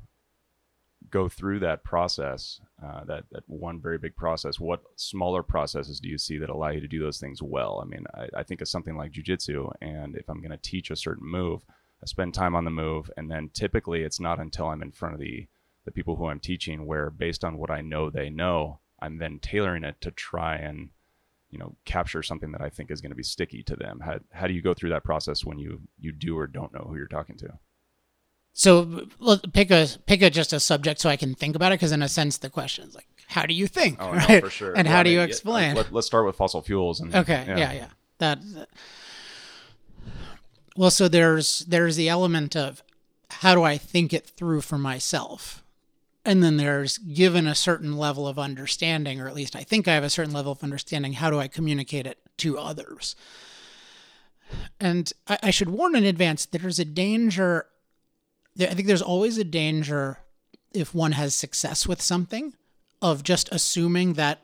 go 1.10 1.28
through 1.28 1.60
that 1.60 1.84
process, 1.84 2.60
uh, 2.84 3.04
that 3.04 3.24
that 3.32 3.42
one 3.46 3.80
very 3.80 3.98
big 3.98 4.16
process, 4.16 4.60
what 4.60 4.82
smaller 4.96 5.42
processes 5.42 6.00
do 6.00 6.08
you 6.08 6.18
see 6.18 6.38
that 6.38 6.50
allow 6.50 6.68
you 6.68 6.80
to 6.80 6.88
do 6.88 7.00
those 7.00 7.18
things 7.18 7.42
well? 7.42 7.80
I 7.82 7.86
mean, 7.86 8.04
I, 8.14 8.28
I 8.40 8.42
think 8.42 8.60
of 8.60 8.68
something 8.68 8.96
like 8.96 9.12
jujitsu, 9.12 9.72
and 9.80 10.16
if 10.16 10.28
I'm 10.28 10.40
going 10.40 10.50
to 10.50 10.56
teach 10.56 10.90
a 10.90 10.96
certain 10.96 11.26
move, 11.26 11.64
I 12.02 12.06
spend 12.06 12.34
time 12.34 12.54
on 12.54 12.64
the 12.64 12.70
move, 12.70 13.10
and 13.16 13.30
then 13.30 13.50
typically 13.52 14.02
it's 14.02 14.20
not 14.20 14.40
until 14.40 14.68
I'm 14.68 14.82
in 14.82 14.92
front 14.92 15.14
of 15.14 15.20
the 15.20 15.46
the 15.84 15.92
people 15.92 16.16
who 16.16 16.26
I'm 16.26 16.40
teaching 16.40 16.84
where, 16.84 17.08
based 17.08 17.44
on 17.44 17.56
what 17.56 17.70
I 17.70 17.80
know 17.80 18.10
they 18.10 18.28
know, 18.28 18.80
I'm 19.00 19.18
then 19.18 19.38
tailoring 19.38 19.84
it 19.84 20.00
to 20.02 20.10
try 20.10 20.56
and 20.56 20.90
you 21.50 21.58
know 21.58 21.76
capture 21.84 22.22
something 22.22 22.52
that 22.52 22.60
I 22.60 22.68
think 22.68 22.90
is 22.90 23.00
going 23.00 23.10
to 23.10 23.16
be 23.16 23.22
sticky 23.22 23.62
to 23.64 23.76
them. 23.76 24.00
How 24.00 24.18
how 24.32 24.46
do 24.46 24.54
you 24.54 24.62
go 24.62 24.74
through 24.74 24.90
that 24.90 25.04
process 25.04 25.44
when 25.44 25.58
you 25.58 25.80
you 25.98 26.12
do 26.12 26.38
or 26.38 26.46
don't 26.46 26.72
know 26.72 26.86
who 26.88 26.96
you're 26.96 27.06
talking 27.06 27.36
to? 27.38 27.58
So 28.52 29.06
pick 29.52 29.70
a 29.70 29.86
pick 30.06 30.22
a 30.22 30.30
just 30.30 30.52
a 30.52 30.60
subject 30.60 31.00
so 31.00 31.08
I 31.08 31.16
can 31.16 31.34
think 31.34 31.54
about 31.54 31.72
it 31.72 31.76
because 31.76 31.92
in 31.92 32.02
a 32.02 32.08
sense 32.08 32.38
the 32.38 32.50
question 32.50 32.88
is 32.88 32.94
like 32.94 33.06
how 33.28 33.46
do 33.46 33.54
you 33.54 33.66
think 33.66 33.98
oh, 34.00 34.12
right? 34.12 34.28
no, 34.28 34.40
for 34.40 34.50
sure 34.50 34.74
and 34.74 34.86
well, 34.86 34.94
how 34.94 35.00
I 35.00 35.02
do 35.04 35.10
mean, 35.10 35.18
you 35.18 35.24
explain? 35.24 35.76
Let, 35.76 35.94
us 35.94 36.06
start 36.06 36.26
with 36.26 36.36
fossil 36.36 36.62
fuels 36.62 37.00
and 37.00 37.14
okay 37.14 37.44
yeah 37.46 37.56
yeah, 37.56 37.72
yeah. 37.72 37.86
That, 38.18 38.40
that 38.54 38.68
well 40.76 40.90
so 40.90 41.06
there's 41.08 41.60
there's 41.60 41.96
the 41.96 42.08
element 42.08 42.56
of 42.56 42.82
how 43.30 43.54
do 43.54 43.62
I 43.62 43.78
think 43.78 44.12
it 44.12 44.26
through 44.26 44.62
for 44.62 44.78
myself 44.78 45.62
and 46.24 46.42
then 46.42 46.56
there's 46.56 46.98
given 46.98 47.46
a 47.46 47.54
certain 47.54 47.96
level 47.96 48.26
of 48.26 48.38
understanding 48.38 49.20
or 49.20 49.28
at 49.28 49.34
least 49.34 49.54
I 49.54 49.62
think 49.62 49.86
I 49.86 49.94
have 49.94 50.04
a 50.04 50.10
certain 50.10 50.32
level 50.32 50.52
of 50.52 50.64
understanding 50.64 51.12
how 51.12 51.30
do 51.30 51.38
I 51.38 51.48
communicate 51.48 52.06
it 52.06 52.18
to 52.38 52.58
others 52.58 53.14
and 54.80 55.12
I, 55.28 55.38
I 55.44 55.50
should 55.50 55.70
warn 55.70 55.94
in 55.94 56.04
advance 56.04 56.46
there's 56.46 56.78
a 56.78 56.84
danger 56.84 57.66
I 58.60 58.74
think 58.74 58.88
there's 58.88 59.02
always 59.02 59.38
a 59.38 59.44
danger 59.44 60.18
if 60.72 60.94
one 60.94 61.12
has 61.12 61.34
success 61.34 61.86
with 61.86 62.02
something 62.02 62.54
of 63.00 63.22
just 63.22 63.48
assuming 63.52 64.14
that 64.14 64.40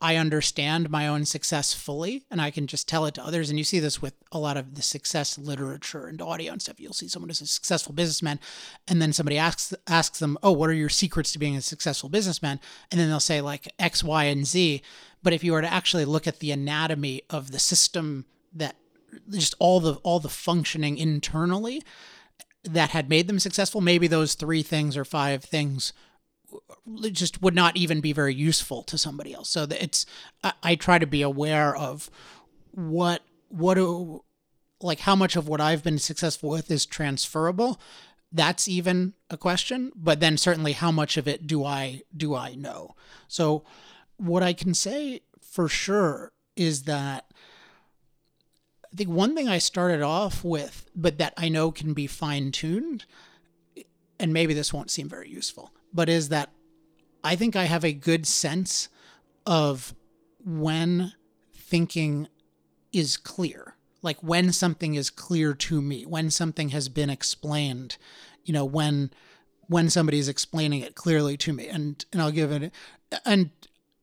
I 0.00 0.16
understand 0.16 0.90
my 0.90 1.08
own 1.08 1.24
success 1.24 1.74
fully 1.74 2.24
and 2.30 2.40
I 2.40 2.50
can 2.50 2.66
just 2.66 2.88
tell 2.88 3.06
it 3.06 3.14
to 3.14 3.24
others. 3.24 3.50
And 3.50 3.58
you 3.58 3.64
see 3.64 3.80
this 3.80 4.00
with 4.00 4.14
a 4.30 4.38
lot 4.38 4.56
of 4.56 4.76
the 4.76 4.82
success 4.82 5.36
literature 5.38 6.06
and 6.06 6.22
audio 6.22 6.52
and 6.52 6.62
stuff. 6.62 6.78
You'll 6.78 6.92
see 6.92 7.08
someone 7.08 7.28
who's 7.28 7.40
a 7.40 7.46
successful 7.46 7.92
businessman 7.92 8.38
and 8.86 9.02
then 9.02 9.12
somebody 9.12 9.38
asks 9.38 9.74
asks 9.88 10.18
them, 10.20 10.38
Oh, 10.42 10.52
what 10.52 10.70
are 10.70 10.74
your 10.74 10.88
secrets 10.88 11.32
to 11.32 11.38
being 11.38 11.56
a 11.56 11.62
successful 11.62 12.08
businessman? 12.08 12.60
And 12.90 13.00
then 13.00 13.08
they'll 13.08 13.20
say 13.20 13.40
like 13.40 13.72
X, 13.78 14.04
Y, 14.04 14.24
and 14.24 14.46
Z. 14.46 14.82
But 15.22 15.32
if 15.32 15.42
you 15.42 15.52
were 15.52 15.62
to 15.62 15.72
actually 15.72 16.04
look 16.04 16.28
at 16.28 16.38
the 16.38 16.52
anatomy 16.52 17.22
of 17.28 17.50
the 17.50 17.58
system 17.58 18.24
that 18.54 18.76
just 19.30 19.54
all 19.58 19.80
the 19.80 19.94
all 20.04 20.20
the 20.20 20.28
functioning 20.28 20.96
internally 20.96 21.82
that 22.72 22.90
had 22.90 23.08
made 23.08 23.26
them 23.26 23.38
successful, 23.38 23.80
maybe 23.80 24.06
those 24.06 24.34
three 24.34 24.62
things 24.62 24.96
or 24.96 25.04
five 25.04 25.44
things 25.44 25.92
just 27.12 27.42
would 27.42 27.54
not 27.54 27.76
even 27.76 28.00
be 28.00 28.12
very 28.12 28.34
useful 28.34 28.82
to 28.84 28.96
somebody 28.96 29.34
else. 29.34 29.50
So 29.50 29.66
it's 29.70 30.06
I, 30.42 30.52
I 30.62 30.74
try 30.74 30.98
to 30.98 31.06
be 31.06 31.22
aware 31.22 31.76
of 31.76 32.10
what 32.72 33.22
what 33.48 33.74
do 33.74 34.22
like 34.80 35.00
how 35.00 35.16
much 35.16 35.36
of 35.36 35.48
what 35.48 35.60
I've 35.60 35.82
been 35.82 35.98
successful 35.98 36.50
with 36.50 36.70
is 36.70 36.86
transferable. 36.86 37.80
That's 38.30 38.68
even 38.68 39.14
a 39.30 39.36
question, 39.36 39.90
but 39.94 40.20
then 40.20 40.36
certainly 40.36 40.72
how 40.72 40.92
much 40.92 41.16
of 41.16 41.26
it 41.26 41.46
do 41.46 41.64
I 41.64 42.02
do 42.16 42.34
I 42.34 42.54
know? 42.54 42.94
So 43.26 43.64
what 44.16 44.42
I 44.42 44.52
can 44.52 44.74
say 44.74 45.22
for 45.40 45.68
sure 45.68 46.32
is 46.56 46.84
that 46.84 47.26
I 48.92 48.96
think 48.96 49.10
one 49.10 49.34
thing 49.34 49.48
I 49.48 49.58
started 49.58 50.02
off 50.02 50.44
with, 50.44 50.88
but 50.96 51.18
that 51.18 51.34
I 51.36 51.48
know 51.48 51.70
can 51.70 51.92
be 51.92 52.06
fine 52.06 52.52
tuned, 52.52 53.04
and 54.18 54.32
maybe 54.32 54.54
this 54.54 54.72
won't 54.72 54.90
seem 54.90 55.08
very 55.08 55.28
useful, 55.28 55.72
but 55.92 56.08
is 56.08 56.30
that 56.30 56.50
I 57.22 57.36
think 57.36 57.56
I 57.56 57.64
have 57.64 57.84
a 57.84 57.92
good 57.92 58.26
sense 58.26 58.88
of 59.46 59.94
when 60.44 61.12
thinking 61.52 62.28
is 62.92 63.16
clear, 63.16 63.74
like 64.02 64.22
when 64.22 64.52
something 64.52 64.94
is 64.94 65.10
clear 65.10 65.54
to 65.54 65.82
me, 65.82 66.04
when 66.04 66.30
something 66.30 66.70
has 66.70 66.88
been 66.88 67.10
explained, 67.10 67.98
you 68.44 68.52
know, 68.52 68.64
when 68.64 69.10
when 69.66 69.90
somebody 69.90 70.18
is 70.18 70.30
explaining 70.30 70.80
it 70.80 70.94
clearly 70.94 71.36
to 71.36 71.52
me. 71.52 71.68
And 71.68 72.04
and 72.12 72.22
I'll 72.22 72.30
give 72.30 72.50
it 72.50 72.72
and 73.24 73.50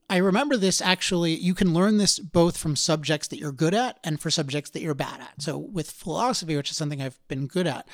I 0.09 0.17
remember 0.17 0.55
this 0.55 0.81
actually, 0.81 1.35
you 1.35 1.55
can 1.55 1.74
learn 1.74 1.97
this 1.97 2.19
both 2.19 2.57
from 2.57 2.75
subjects 2.75 3.27
that 3.29 3.39
you're 3.39 3.51
good 3.51 3.74
at 3.74 4.00
and 4.03 4.19
for 4.19 4.29
subjects 4.29 4.69
that 4.71 4.81
you're 4.81 4.93
bad 4.93 5.19
at. 5.19 5.41
So, 5.41 5.57
with 5.57 5.89
philosophy, 5.89 6.55
which 6.55 6.69
is 6.69 6.77
something 6.77 7.01
I've 7.01 7.19
been 7.27 7.47
good 7.47 7.65
at, 7.65 7.88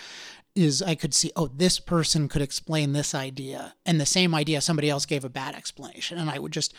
is 0.53 0.81
I 0.81 0.95
could 0.95 1.13
see, 1.13 1.31
oh, 1.35 1.47
this 1.47 1.79
person 1.79 2.27
could 2.27 2.41
explain 2.41 2.91
this 2.91 3.15
idea, 3.15 3.75
and 3.85 3.99
the 3.99 4.05
same 4.05 4.35
idea 4.35 4.59
somebody 4.59 4.89
else 4.89 5.05
gave 5.05 5.23
a 5.23 5.29
bad 5.29 5.55
explanation, 5.55 6.17
and 6.17 6.29
I 6.29 6.39
would 6.39 6.51
just, 6.51 6.73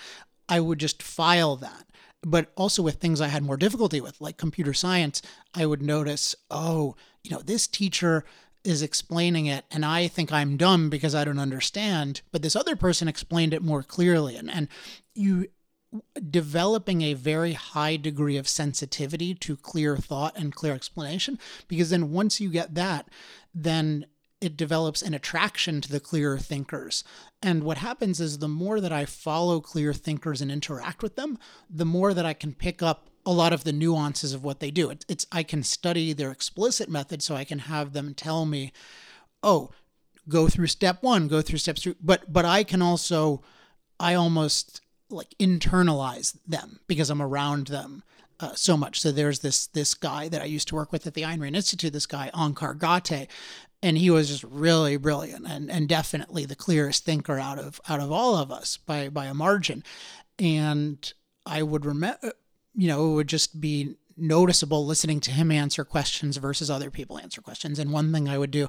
I 0.48 0.60
would 0.60 0.78
just 0.78 1.02
file 1.02 1.56
that. 1.56 1.86
But 2.24 2.52
also 2.54 2.82
with 2.82 2.96
things 2.96 3.20
I 3.20 3.28
had 3.28 3.42
more 3.42 3.56
difficulty 3.56 4.00
with, 4.00 4.20
like 4.20 4.36
computer 4.36 4.74
science, 4.74 5.22
I 5.54 5.66
would 5.66 5.82
notice, 5.82 6.36
oh, 6.50 6.94
you 7.24 7.30
know, 7.30 7.40
this 7.40 7.66
teacher 7.66 8.24
is 8.64 8.82
explaining 8.82 9.46
it 9.46 9.64
and 9.70 9.84
I 9.84 10.08
think 10.08 10.32
I'm 10.32 10.56
dumb 10.56 10.88
because 10.90 11.14
I 11.14 11.24
don't 11.24 11.38
understand, 11.38 12.22
but 12.30 12.42
this 12.42 12.56
other 12.56 12.76
person 12.76 13.08
explained 13.08 13.54
it 13.54 13.62
more 13.62 13.82
clearly. 13.82 14.36
And, 14.36 14.50
and 14.50 14.68
you 15.14 15.48
developing 16.30 17.02
a 17.02 17.14
very 17.14 17.52
high 17.52 17.96
degree 17.96 18.38
of 18.38 18.48
sensitivity 18.48 19.34
to 19.34 19.56
clear 19.56 19.96
thought 19.96 20.36
and 20.38 20.54
clear 20.54 20.72
explanation 20.72 21.38
because 21.68 21.90
then 21.90 22.10
once 22.10 22.40
you 22.40 22.48
get 22.48 22.74
that 22.74 23.08
then 23.54 24.06
it 24.42 24.56
develops 24.56 25.02
an 25.02 25.14
attraction 25.14 25.80
to 25.80 25.88
the 25.88 26.00
clearer 26.00 26.36
thinkers. 26.36 27.04
And 27.40 27.62
what 27.62 27.78
happens 27.78 28.20
is 28.20 28.38
the 28.38 28.48
more 28.48 28.80
that 28.80 28.92
I 28.92 29.04
follow 29.04 29.60
clear 29.60 29.94
thinkers 29.94 30.40
and 30.40 30.50
interact 30.50 31.00
with 31.00 31.14
them, 31.14 31.38
the 31.70 31.84
more 31.84 32.12
that 32.12 32.26
I 32.26 32.34
can 32.34 32.52
pick 32.52 32.82
up 32.82 33.08
a 33.24 33.32
lot 33.32 33.52
of 33.52 33.64
the 33.64 33.72
nuances 33.72 34.32
of 34.32 34.44
what 34.44 34.60
they 34.60 34.70
do. 34.70 34.90
It's, 34.90 35.04
it's 35.08 35.26
I 35.30 35.42
can 35.42 35.62
study 35.62 36.12
their 36.12 36.30
explicit 36.30 36.88
method 36.88 37.22
so 37.22 37.34
I 37.34 37.44
can 37.44 37.60
have 37.60 37.92
them 37.92 38.14
tell 38.14 38.44
me, 38.46 38.72
"Oh, 39.42 39.70
go 40.28 40.48
through 40.48 40.68
step 40.68 41.02
1, 41.02 41.28
go 41.28 41.40
through 41.42 41.58
steps 41.58 41.82
2." 41.82 41.96
But 42.00 42.32
but 42.32 42.44
I 42.44 42.64
can 42.64 42.82
also 42.82 43.42
I 44.00 44.14
almost 44.14 44.80
like 45.10 45.34
internalize 45.38 46.36
them 46.46 46.80
because 46.86 47.10
I'm 47.10 47.22
around 47.22 47.68
them 47.68 48.02
uh, 48.40 48.54
so 48.54 48.76
much. 48.76 49.00
So 49.00 49.12
there's 49.12 49.40
this 49.40 49.66
this 49.68 49.94
guy 49.94 50.28
that 50.28 50.42
I 50.42 50.46
used 50.46 50.68
to 50.68 50.74
work 50.74 50.92
with 50.92 51.06
at 51.06 51.14
the 51.14 51.22
Ayn 51.22 51.40
Rand 51.40 51.56
Institute, 51.56 51.92
this 51.92 52.06
guy 52.06 52.30
Onkar 52.34 52.76
Ghate, 52.76 53.28
and 53.82 53.96
he 53.96 54.10
was 54.10 54.28
just 54.28 54.44
really 54.44 54.96
brilliant 54.96 55.46
and, 55.46 55.70
and 55.70 55.88
definitely 55.88 56.44
the 56.44 56.56
clearest 56.56 57.04
thinker 57.04 57.38
out 57.38 57.58
of 57.58 57.80
out 57.88 58.00
of 58.00 58.10
all 58.10 58.36
of 58.36 58.50
us 58.50 58.76
by 58.76 59.08
by 59.08 59.26
a 59.26 59.34
margin. 59.34 59.84
And 60.38 61.12
I 61.46 61.62
would 61.62 61.84
remember, 61.84 62.32
you 62.74 62.88
know, 62.88 63.12
it 63.12 63.14
would 63.14 63.28
just 63.28 63.60
be 63.60 63.96
noticeable 64.16 64.86
listening 64.86 65.20
to 65.20 65.30
him 65.30 65.50
answer 65.50 65.84
questions 65.84 66.36
versus 66.36 66.70
other 66.70 66.90
people 66.90 67.18
answer 67.18 67.40
questions. 67.40 67.78
And 67.78 67.92
one 67.92 68.12
thing 68.12 68.28
I 68.28 68.38
would 68.38 68.50
do 68.50 68.68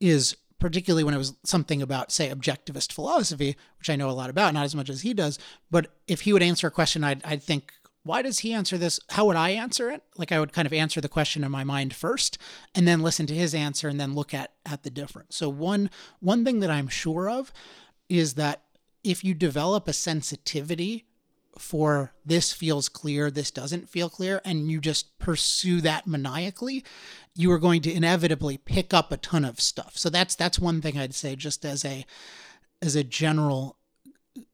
is 0.00 0.36
particularly 0.58 1.04
when 1.04 1.14
it 1.14 1.18
was 1.18 1.34
something 1.44 1.80
about, 1.82 2.10
say, 2.10 2.30
objectivist 2.30 2.92
philosophy, 2.92 3.56
which 3.78 3.90
I 3.90 3.96
know 3.96 4.10
a 4.10 4.12
lot 4.12 4.30
about, 4.30 4.54
not 4.54 4.64
as 4.64 4.74
much 4.74 4.90
as 4.90 5.02
he 5.02 5.14
does. 5.14 5.38
But 5.70 5.92
if 6.06 6.22
he 6.22 6.32
would 6.32 6.42
answer 6.42 6.66
a 6.66 6.72
question, 6.72 7.04
I'd, 7.04 7.24
I'd 7.24 7.42
think, 7.42 7.72
why 8.02 8.22
does 8.22 8.40
he 8.40 8.52
answer 8.52 8.78
this? 8.78 8.98
How 9.10 9.26
would 9.26 9.36
I 9.36 9.50
answer 9.50 9.90
it? 9.90 10.02
Like 10.16 10.32
I 10.32 10.40
would 10.40 10.52
kind 10.52 10.66
of 10.66 10.72
answer 10.72 11.00
the 11.00 11.08
question 11.08 11.44
in 11.44 11.50
my 11.50 11.62
mind 11.62 11.94
first, 11.94 12.38
and 12.74 12.88
then 12.88 13.02
listen 13.02 13.26
to 13.26 13.34
his 13.34 13.54
answer, 13.54 13.88
and 13.88 14.00
then 14.00 14.14
look 14.14 14.32
at 14.32 14.52
at 14.64 14.82
the 14.82 14.90
difference. 14.90 15.36
So 15.36 15.48
one 15.48 15.90
one 16.20 16.44
thing 16.44 16.60
that 16.60 16.70
I'm 16.70 16.88
sure 16.88 17.28
of 17.28 17.52
is 18.08 18.34
that 18.34 18.62
if 19.04 19.24
you 19.24 19.34
develop 19.34 19.88
a 19.88 19.92
sensitivity 19.92 21.04
for 21.60 22.12
this 22.24 22.52
feels 22.52 22.88
clear, 22.88 23.30
this 23.30 23.50
doesn't 23.50 23.88
feel 23.88 24.08
clear, 24.08 24.40
and 24.44 24.70
you 24.70 24.80
just 24.80 25.18
pursue 25.18 25.80
that 25.82 26.06
maniacally, 26.06 26.84
you 27.34 27.50
are 27.52 27.58
going 27.58 27.82
to 27.82 27.92
inevitably 27.92 28.58
pick 28.58 28.94
up 28.94 29.12
a 29.12 29.16
ton 29.16 29.44
of 29.44 29.60
stuff. 29.60 29.96
So 29.96 30.10
that's 30.10 30.34
that's 30.34 30.58
one 30.58 30.80
thing 30.80 30.98
I'd 30.98 31.14
say 31.14 31.36
just 31.36 31.64
as 31.64 31.84
a 31.84 32.04
as 32.80 32.96
a 32.96 33.04
general 33.04 33.76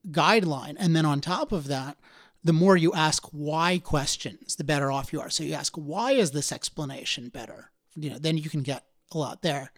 guideline. 0.09 0.75
And 0.77 0.95
then 0.95 1.05
on 1.05 1.21
top 1.21 1.51
of 1.51 1.67
that, 1.67 1.97
the 2.43 2.53
more 2.53 2.77
you 2.77 2.93
ask 2.93 3.27
why 3.31 3.79
questions, 3.79 4.55
the 4.55 4.63
better 4.63 4.91
off 4.91 5.11
you 5.11 5.19
are. 5.19 5.29
So 5.29 5.43
you 5.43 5.53
ask, 5.53 5.75
why 5.75 6.11
is 6.11 6.31
this 6.31 6.51
explanation 6.51 7.29
better? 7.29 7.71
You 7.95 8.11
know, 8.11 8.19
then 8.19 8.37
you 8.37 8.49
can 8.49 8.61
get 8.61 8.85
a 9.11 9.17
lot 9.17 9.41
there. 9.41 9.71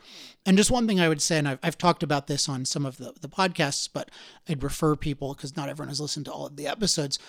And 0.46 0.57
just 0.57 0.72
one 0.72 0.88
thing 0.88 1.00
I 1.00 1.10
would 1.10 1.22
say, 1.22 1.38
and 1.38 1.48
I've, 1.48 1.60
I've 1.62 1.77
talked 1.77 2.03
about 2.03 2.27
this 2.27 2.48
on 2.48 2.65
some 2.65 2.86
of 2.86 2.98
the, 2.98 3.13
the 3.19 3.27
podcasts, 3.27 3.89
but 3.91 4.10
I'd 4.48 4.63
refer 4.63 4.96
people 4.96 5.34
because 5.34 5.55
not 5.55 5.69
everyone 5.69 5.89
has 5.89 6.01
listened 6.01 6.25
to 6.27 6.31
all 6.31 6.46
of 6.46 6.55
the 6.55 6.67
episodes. 6.67 7.19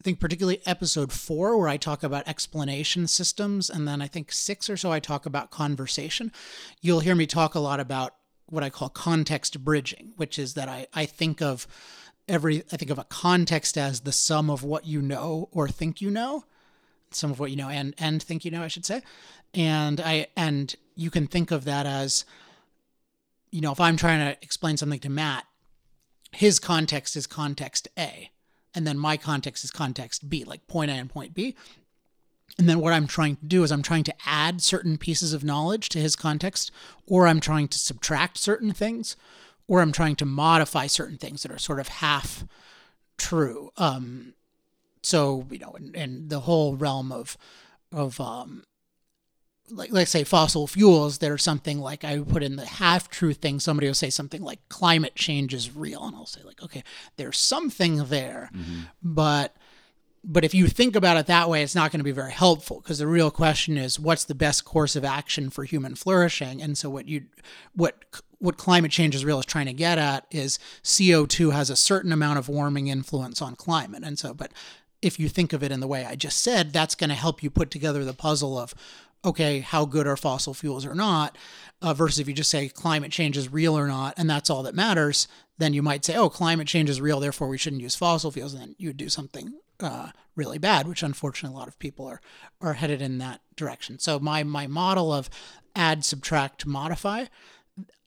I 0.00 0.02
think 0.02 0.20
particularly 0.20 0.60
episode 0.64 1.12
four, 1.12 1.56
where 1.56 1.68
I 1.68 1.76
talk 1.76 2.02
about 2.02 2.28
explanation 2.28 3.08
systems, 3.08 3.68
and 3.68 3.86
then 3.86 4.00
I 4.00 4.06
think 4.06 4.30
six 4.30 4.70
or 4.70 4.76
so, 4.76 4.92
I 4.92 5.00
talk 5.00 5.26
about 5.26 5.50
conversation. 5.50 6.30
You'll 6.80 7.00
hear 7.00 7.16
me 7.16 7.26
talk 7.26 7.54
a 7.54 7.60
lot 7.60 7.80
about 7.80 8.14
what 8.46 8.62
I 8.62 8.70
call 8.70 8.88
context 8.88 9.62
bridging, 9.64 10.12
which 10.16 10.38
is 10.38 10.54
that 10.54 10.68
I, 10.68 10.86
I 10.94 11.04
think 11.04 11.42
of 11.42 11.66
every, 12.28 12.62
I 12.72 12.76
think 12.76 12.90
of 12.90 12.98
a 12.98 13.04
context 13.04 13.76
as 13.76 14.00
the 14.00 14.12
sum 14.12 14.50
of 14.50 14.62
what 14.62 14.86
you 14.86 15.02
know 15.02 15.48
or 15.50 15.68
think 15.68 16.00
you 16.00 16.10
know, 16.10 16.44
some 17.10 17.30
of 17.30 17.40
what 17.40 17.50
you 17.50 17.56
know 17.56 17.68
and, 17.68 17.94
and 17.98 18.22
think 18.22 18.44
you 18.44 18.50
know, 18.50 18.62
I 18.62 18.68
should 18.68 18.86
say. 18.86 19.02
And 19.52 20.00
I, 20.00 20.28
and 20.36 20.74
you 20.98 21.10
can 21.10 21.26
think 21.26 21.50
of 21.50 21.64
that 21.64 21.86
as, 21.86 22.24
you 23.50 23.60
know, 23.60 23.72
if 23.72 23.80
I'm 23.80 23.96
trying 23.96 24.18
to 24.18 24.36
explain 24.42 24.76
something 24.76 25.00
to 25.00 25.08
Matt, 25.08 25.44
his 26.32 26.58
context 26.58 27.16
is 27.16 27.26
context 27.26 27.88
A 27.98 28.30
and 28.74 28.86
then 28.86 28.98
my 28.98 29.16
context 29.16 29.64
is 29.64 29.70
context 29.70 30.28
B, 30.28 30.44
like 30.44 30.66
point 30.66 30.90
A 30.90 30.94
and 30.94 31.08
point 31.08 31.34
B. 31.34 31.56
And 32.58 32.68
then 32.68 32.80
what 32.80 32.92
I'm 32.92 33.06
trying 33.06 33.36
to 33.36 33.44
do 33.44 33.62
is 33.62 33.70
I'm 33.70 33.82
trying 33.82 34.04
to 34.04 34.14
add 34.26 34.62
certain 34.62 34.98
pieces 34.98 35.32
of 35.32 35.44
knowledge 35.44 35.88
to 35.90 35.98
his 35.98 36.16
context, 36.16 36.70
or 37.06 37.26
I'm 37.26 37.40
trying 37.40 37.68
to 37.68 37.78
subtract 37.78 38.38
certain 38.38 38.72
things, 38.72 39.16
or 39.66 39.80
I'm 39.80 39.92
trying 39.92 40.16
to 40.16 40.24
modify 40.24 40.86
certain 40.86 41.18
things 41.18 41.42
that 41.42 41.52
are 41.52 41.58
sort 41.58 41.80
of 41.80 41.88
half 41.88 42.44
true. 43.16 43.70
Um, 43.76 44.34
so 45.02 45.46
you 45.50 45.58
know, 45.58 45.72
in, 45.72 45.94
in 45.94 46.28
the 46.28 46.40
whole 46.40 46.74
realm 46.74 47.12
of 47.12 47.36
of 47.92 48.20
um, 48.20 48.64
like 49.70 49.92
let's 49.92 50.10
say 50.10 50.24
fossil 50.24 50.66
fuels, 50.66 51.18
there's 51.18 51.42
something 51.42 51.80
like 51.80 52.04
I 52.04 52.18
put 52.18 52.42
in 52.42 52.56
the 52.56 52.66
half 52.66 53.08
truth 53.08 53.38
thing. 53.38 53.60
Somebody 53.60 53.86
will 53.86 53.94
say 53.94 54.10
something 54.10 54.42
like 54.42 54.68
climate 54.68 55.14
change 55.14 55.54
is 55.54 55.74
real, 55.74 56.04
and 56.04 56.16
I'll 56.16 56.26
say 56.26 56.42
like, 56.44 56.62
okay, 56.62 56.82
there's 57.16 57.38
something 57.38 58.04
there, 58.06 58.50
mm-hmm. 58.54 58.82
but 59.02 59.56
but 60.24 60.44
if 60.44 60.54
you 60.54 60.66
think 60.66 60.96
about 60.96 61.16
it 61.16 61.26
that 61.26 61.48
way, 61.48 61.62
it's 61.62 61.74
not 61.74 61.90
going 61.90 62.00
to 62.00 62.04
be 62.04 62.12
very 62.12 62.32
helpful 62.32 62.80
because 62.80 62.98
the 62.98 63.06
real 63.06 63.30
question 63.30 63.76
is 63.76 64.00
what's 64.00 64.24
the 64.24 64.34
best 64.34 64.64
course 64.64 64.96
of 64.96 65.04
action 65.04 65.50
for 65.50 65.64
human 65.64 65.94
flourishing? 65.94 66.60
And 66.60 66.76
so 66.76 66.90
what 66.90 67.08
you 67.08 67.24
what 67.74 68.04
what 68.38 68.56
climate 68.56 68.90
change 68.90 69.14
is 69.14 69.24
real 69.24 69.40
is 69.40 69.46
trying 69.46 69.66
to 69.66 69.72
get 69.72 69.98
at 69.98 70.26
is 70.30 70.58
CO2 70.82 71.52
has 71.52 71.70
a 71.70 71.76
certain 71.76 72.12
amount 72.12 72.38
of 72.38 72.48
warming 72.48 72.88
influence 72.88 73.40
on 73.40 73.56
climate. 73.56 74.02
And 74.04 74.18
so 74.18 74.34
but 74.34 74.52
if 75.00 75.18
you 75.18 75.28
think 75.28 75.52
of 75.52 75.62
it 75.62 75.70
in 75.70 75.80
the 75.80 75.86
way 75.86 76.04
I 76.04 76.16
just 76.16 76.40
said, 76.40 76.72
that's 76.72 76.96
going 76.96 77.10
to 77.10 77.16
help 77.16 77.42
you 77.42 77.50
put 77.50 77.70
together 77.70 78.04
the 78.04 78.12
puzzle 78.12 78.58
of 78.58 78.74
okay, 79.24 79.60
how 79.60 79.84
good 79.84 80.06
are 80.06 80.16
fossil 80.16 80.54
fuels 80.54 80.86
or 80.86 80.94
not, 80.94 81.36
uh, 81.82 81.94
versus 81.94 82.18
if 82.18 82.28
you 82.28 82.34
just 82.34 82.50
say 82.50 82.68
climate 82.68 83.12
change 83.12 83.36
is 83.36 83.52
real 83.52 83.76
or 83.76 83.86
not, 83.86 84.14
and 84.16 84.28
that's 84.28 84.50
all 84.50 84.62
that 84.62 84.74
matters, 84.74 85.28
then 85.58 85.74
you 85.74 85.82
might 85.82 86.04
say, 86.04 86.16
oh, 86.16 86.28
climate 86.28 86.68
change 86.68 86.88
is 86.88 87.00
real, 87.00 87.20
therefore 87.20 87.48
we 87.48 87.58
shouldn't 87.58 87.82
use 87.82 87.96
fossil 87.96 88.30
fuels. 88.30 88.54
And 88.54 88.62
then 88.62 88.74
you 88.78 88.88
would 88.88 88.96
do 88.96 89.08
something 89.08 89.54
uh, 89.80 90.10
really 90.36 90.58
bad, 90.58 90.86
which 90.86 91.02
unfortunately 91.02 91.56
a 91.56 91.58
lot 91.58 91.68
of 91.68 91.78
people 91.78 92.06
are, 92.06 92.20
are 92.60 92.74
headed 92.74 93.02
in 93.02 93.18
that 93.18 93.40
direction. 93.56 93.98
So 93.98 94.18
my, 94.18 94.44
my 94.44 94.66
model 94.66 95.12
of 95.12 95.28
add, 95.74 96.04
subtract, 96.04 96.64
modify, 96.64 97.26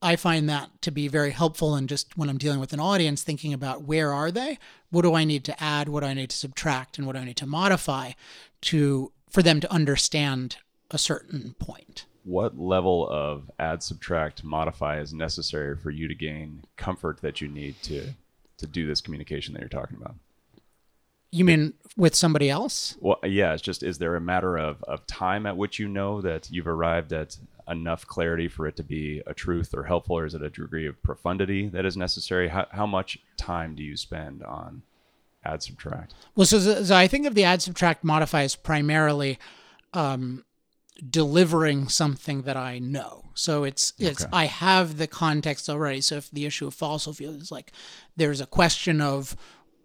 I 0.02 0.16
find 0.16 0.50
that 0.50 0.82
to 0.82 0.92
be 0.92 1.08
very 1.08 1.32
helpful 1.32 1.76
in 1.76 1.88
just 1.88 2.18
when 2.18 2.30
I'm 2.30 2.38
dealing 2.38 2.60
with 2.60 2.74
an 2.74 2.80
audience, 2.80 3.22
thinking 3.22 3.54
about 3.54 3.84
where 3.84 4.12
are 4.12 4.32
they, 4.32 4.58
what 4.90 5.04
do 5.04 5.14
I 5.14 5.24
need 5.24 5.44
to 5.46 5.64
add, 5.64 5.90
what 5.90 6.02
do 6.02 6.08
I 6.08 6.14
need 6.14 6.32
to 6.32 6.36
subtract, 6.36 6.98
and 6.98 7.06
what 7.06 7.14
do 7.16 7.22
I 7.22 7.26
need 7.26 7.38
to 7.38 7.46
modify 7.46 8.14
to 8.64 9.12
for 9.30 9.42
them 9.42 9.62
to 9.62 9.72
understand 9.72 10.58
a 10.92 10.98
certain 10.98 11.56
point 11.60 12.06
what 12.24 12.58
level 12.58 13.08
of 13.10 13.50
add, 13.60 13.82
subtract, 13.82 14.44
modify 14.44 15.00
is 15.00 15.14
necessary 15.14 15.76
for 15.76 15.90
you 15.90 16.08
to 16.08 16.16
gain 16.16 16.64
comfort 16.78 17.22
that 17.22 17.42
you 17.42 17.48
need 17.48 17.76
to 17.84 18.14
to 18.58 18.68
do 18.68 18.86
this 18.86 19.02
communication 19.02 19.54
that 19.54 19.60
you're 19.60 19.70
talking 19.70 19.98
about? 20.00 20.16
You 21.32 21.46
mean 21.46 21.74
with 21.98 22.14
somebody 22.14 22.50
else? 22.50 22.98
Well, 23.00 23.18
yeah. 23.24 23.54
It's 23.54 23.62
just 23.62 23.84
is 23.84 23.98
there 23.98 24.16
a 24.16 24.22
matter 24.22 24.58
of 24.58 24.84
of 24.84 25.08
time 25.08 25.46
at 25.46 25.58
which 25.58 25.80
you 25.80 25.88
know 25.88 26.22
that 26.22 26.52
you've 26.52 26.68
arrived 26.68 27.14
at 27.14 27.38
enough 27.68 28.06
clarity 28.06 28.48
for 28.48 28.68
it 28.68 28.76
to 28.76 28.84
be 28.84 29.22
a 29.26 29.34
truth 29.34 29.74
or 29.74 29.84
helpful, 29.84 30.18
or 30.18 30.26
is 30.26 30.36
it 30.36 30.42
a 30.42 30.50
degree 30.50 30.88
of 30.88 31.02
profundity 31.02 31.70
that 31.70 31.86
is 31.86 31.98
necessary? 31.98 32.50
How 32.50 32.68
how 32.72 32.86
much 32.86 33.18
time 33.38 33.76
do 33.76 33.82
you 33.82 33.98
spend 33.98 34.44
on 34.44 34.84
add 35.44 35.64
subtract? 35.64 36.14
Well, 36.36 36.46
so, 36.46 36.60
so 36.60 36.96
I 36.96 37.08
think 37.08 37.26
of 37.26 37.34
the 37.34 37.46
add 37.46 37.62
subtract 37.62 38.04
modify 38.04 38.44
as 38.44 38.56
primarily. 38.56 39.40
Um, 39.94 40.46
delivering 41.10 41.88
something 41.88 42.44
that 42.44 42.58
I 42.58 42.80
know. 42.80 43.30
So 43.34 43.64
it's 43.64 43.94
it's 43.98 44.24
okay. 44.24 44.30
I 44.34 44.46
have 44.46 44.98
the 44.98 45.08
context 45.08 45.70
already. 45.70 46.02
So 46.02 46.16
if 46.16 46.30
the 46.32 46.46
issue 46.46 46.68
of 46.68 46.74
fossil 46.74 47.14
fuels 47.14 47.42
is 47.42 47.52
like 47.52 47.72
there's 48.16 48.42
a 48.42 48.46
question 48.46 49.02
of 49.02 49.36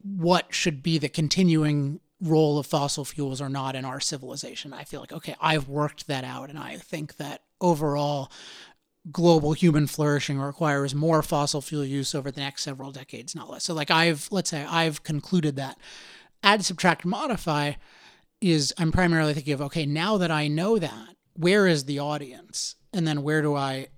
what 0.03 0.55
should 0.55 0.83
be 0.83 0.99
the 0.99 1.09
continuing 1.09 2.01
role 2.21 2.59
of 2.59 2.67
fossil 2.67 3.05
fuels 3.05 3.41
or 3.41 3.49
not 3.49 3.77
in 3.77 3.85
our 3.85 4.01
civilization, 4.01 4.73
I 4.73 4.85
feel 4.85 5.01
like 5.01 5.13
okay, 5.13 5.37
I've 5.41 5.69
worked 5.69 6.07
that 6.09 6.25
out 6.25 6.51
and 6.51 6.59
I 6.59 6.77
think 6.77 7.17
that 7.17 7.43
overall 7.61 8.31
global 9.13 9.53
human 9.53 9.87
flourishing 9.87 10.39
requires 10.41 10.95
more 10.95 11.23
fossil 11.23 11.61
fuel 11.61 11.85
use 11.85 12.15
over 12.15 12.33
the 12.33 12.41
next 12.41 12.65
several 12.65 12.91
decades, 12.91 13.35
not 13.35 13.49
less. 13.49 13.65
So 13.65 13.75
like 13.75 13.91
I've 13.91 14.29
let's 14.31 14.51
say 14.51 14.65
I've 14.65 15.03
concluded 15.03 15.57
that 15.57 15.79
add 16.43 16.65
subtract 16.65 17.05
modify 17.05 17.73
is 18.41 18.75
I'm 18.79 18.93
primarily 18.93 19.35
thinking 19.35 19.55
of 19.55 19.63
okay, 19.63 19.87
now 19.87 20.19
that 20.19 20.31
I 20.31 20.49
know 20.49 20.79
that, 20.79 21.17
where 21.35 21.67
is 21.67 21.85
the 21.85 21.99
audience? 21.99 22.77
And 22.93 23.07
then 23.07 23.23
where 23.23 23.43
do 23.43 23.55
I 23.55 23.89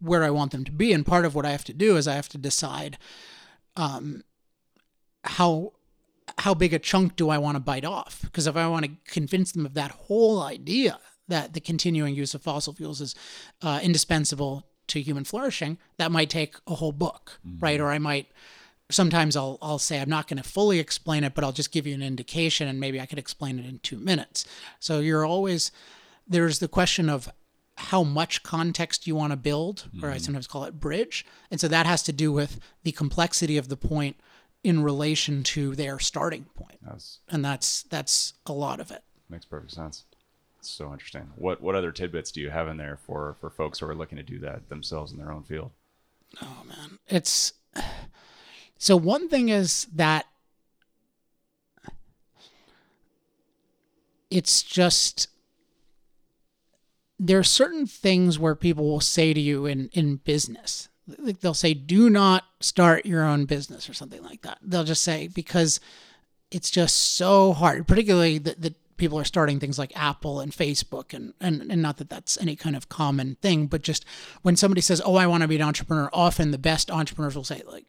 where 0.00 0.20
do 0.20 0.26
I 0.26 0.30
want 0.30 0.52
them 0.52 0.64
to 0.64 0.72
be? 0.72 0.92
And 0.92 1.06
part 1.06 1.24
of 1.24 1.34
what 1.34 1.46
I 1.46 1.50
have 1.50 1.64
to 1.64 1.72
do 1.72 1.96
is 1.96 2.06
I 2.06 2.14
have 2.14 2.28
to 2.30 2.38
decide 2.38 2.98
um, 3.76 4.22
how 5.24 5.72
how 6.38 6.54
big 6.54 6.72
a 6.72 6.78
chunk 6.78 7.16
do 7.16 7.28
I 7.28 7.38
want 7.38 7.56
to 7.56 7.60
bite 7.60 7.84
off? 7.84 8.22
Because 8.22 8.46
if 8.46 8.56
I 8.56 8.66
want 8.68 8.84
to 8.86 8.90
convince 9.06 9.52
them 9.52 9.66
of 9.66 9.74
that 9.74 9.90
whole 9.92 10.42
idea 10.42 10.98
that 11.28 11.52
the 11.52 11.60
continuing 11.60 12.14
use 12.14 12.34
of 12.34 12.42
fossil 12.42 12.72
fuels 12.72 13.00
is 13.00 13.14
uh, 13.62 13.80
indispensable 13.82 14.66
to 14.88 15.00
human 15.00 15.24
flourishing, 15.24 15.78
that 15.96 16.12
might 16.12 16.30
take 16.30 16.56
a 16.66 16.74
whole 16.74 16.92
book, 16.92 17.38
mm-hmm. 17.46 17.58
right? 17.60 17.80
Or 17.80 17.90
I 17.90 17.98
might 17.98 18.28
sometimes 18.90 19.36
I'll 19.36 19.58
I'll 19.62 19.78
say 19.78 20.00
I'm 20.00 20.08
not 20.08 20.28
going 20.28 20.42
to 20.42 20.48
fully 20.48 20.78
explain 20.78 21.24
it, 21.24 21.34
but 21.34 21.44
I'll 21.44 21.52
just 21.52 21.72
give 21.72 21.86
you 21.86 21.94
an 21.94 22.02
indication, 22.02 22.68
and 22.68 22.80
maybe 22.80 23.00
I 23.00 23.06
could 23.06 23.18
explain 23.18 23.58
it 23.58 23.66
in 23.66 23.78
two 23.80 23.98
minutes. 23.98 24.44
So 24.80 25.00
you're 25.00 25.24
always 25.24 25.72
there's 26.26 26.58
the 26.58 26.68
question 26.68 27.08
of 27.08 27.30
how 27.76 28.04
much 28.04 28.42
context 28.42 29.06
you 29.06 29.16
want 29.16 29.32
to 29.32 29.36
build, 29.36 29.88
or 29.94 30.06
mm-hmm. 30.08 30.14
I 30.14 30.18
sometimes 30.18 30.46
call 30.46 30.64
it 30.64 30.78
bridge, 30.78 31.26
and 31.50 31.60
so 31.60 31.68
that 31.68 31.86
has 31.86 32.02
to 32.04 32.12
do 32.12 32.32
with 32.32 32.60
the 32.82 32.92
complexity 32.92 33.56
of 33.56 33.68
the 33.68 33.76
point 33.76 34.16
in 34.62 34.82
relation 34.82 35.42
to 35.42 35.74
their 35.74 35.98
starting 35.98 36.46
point, 36.54 36.78
that's, 36.82 37.18
and 37.28 37.44
that's 37.44 37.82
that's 37.84 38.34
a 38.46 38.52
lot 38.52 38.80
of 38.80 38.90
it. 38.90 39.02
Makes 39.28 39.44
perfect 39.46 39.72
sense. 39.72 40.04
It's 40.58 40.70
so 40.70 40.92
interesting. 40.92 41.30
What 41.36 41.60
what 41.60 41.74
other 41.74 41.92
tidbits 41.92 42.30
do 42.32 42.40
you 42.40 42.50
have 42.50 42.68
in 42.68 42.76
there 42.76 42.98
for 43.06 43.36
for 43.40 43.50
folks 43.50 43.78
who 43.78 43.86
are 43.86 43.94
looking 43.94 44.16
to 44.16 44.22
do 44.22 44.38
that 44.40 44.68
themselves 44.68 45.12
in 45.12 45.18
their 45.18 45.32
own 45.32 45.42
field? 45.42 45.72
Oh 46.40 46.62
man, 46.66 46.98
it's 47.08 47.52
so 48.78 48.96
one 48.96 49.28
thing 49.28 49.48
is 49.48 49.86
that 49.94 50.26
it's 54.30 54.62
just 54.62 55.28
there 57.18 57.38
are 57.38 57.44
certain 57.44 57.86
things 57.86 58.38
where 58.38 58.54
people 58.54 58.84
will 58.84 59.00
say 59.00 59.32
to 59.32 59.40
you 59.40 59.66
in 59.66 59.88
in 59.92 60.16
business. 60.16 60.88
Like 61.18 61.40
they'll 61.40 61.54
say 61.54 61.74
do 61.74 62.10
not 62.10 62.44
start 62.60 63.06
your 63.06 63.24
own 63.24 63.44
business 63.44 63.88
or 63.88 63.94
something 63.94 64.22
like 64.22 64.42
that. 64.42 64.58
They'll 64.62 64.84
just 64.84 65.04
say 65.04 65.28
because 65.28 65.80
it's 66.50 66.70
just 66.70 67.16
so 67.16 67.52
hard 67.52 67.86
particularly 67.86 68.38
that 68.38 68.62
the 68.62 68.74
people 68.96 69.18
are 69.18 69.24
starting 69.24 69.58
things 69.58 69.76
like 69.76 69.92
apple 69.96 70.38
and 70.38 70.52
facebook 70.52 71.12
and, 71.12 71.34
and 71.40 71.62
and 71.70 71.82
not 71.82 71.96
that 71.96 72.08
that's 72.08 72.40
any 72.40 72.54
kind 72.54 72.76
of 72.76 72.88
common 72.88 73.36
thing 73.42 73.66
but 73.66 73.82
just 73.82 74.04
when 74.42 74.54
somebody 74.54 74.80
says 74.80 75.02
oh 75.04 75.16
i 75.16 75.26
want 75.26 75.42
to 75.42 75.48
be 75.48 75.56
an 75.56 75.62
entrepreneur 75.62 76.08
often 76.12 76.52
the 76.52 76.58
best 76.58 76.92
entrepreneurs 76.92 77.34
will 77.34 77.42
say 77.42 77.60
like 77.66 77.86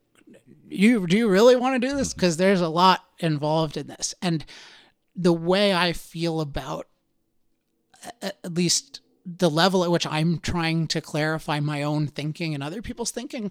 you 0.76 1.08
do 1.08 1.18
you 1.18 1.30
really 1.30 1.56
want 1.56 1.82
to 1.82 1.88
do 1.88 1.96
this? 1.96 2.10
Mm-hmm. 2.10 2.20
Because 2.20 2.38
there's 2.38 2.62
a 2.62 2.70
lot 2.70 3.04
involved 3.20 3.78
in 3.78 3.88
this. 3.88 4.14
And 4.22 4.46
the 5.16 5.34
way 5.34 5.74
i 5.74 5.94
feel 5.94 6.42
about 6.42 6.88
at 8.22 8.54
least 8.54 9.00
the 9.26 9.50
level 9.50 9.84
at 9.84 9.92
which 9.92 10.06
i'm 10.08 10.40
trying 10.40 10.88
to 10.88 11.02
clarify 11.02 11.60
my 11.60 11.82
own 11.82 12.08
thinking 12.08 12.54
and 12.54 12.62
other 12.62 12.82
people's 12.82 13.12
thinking 13.12 13.50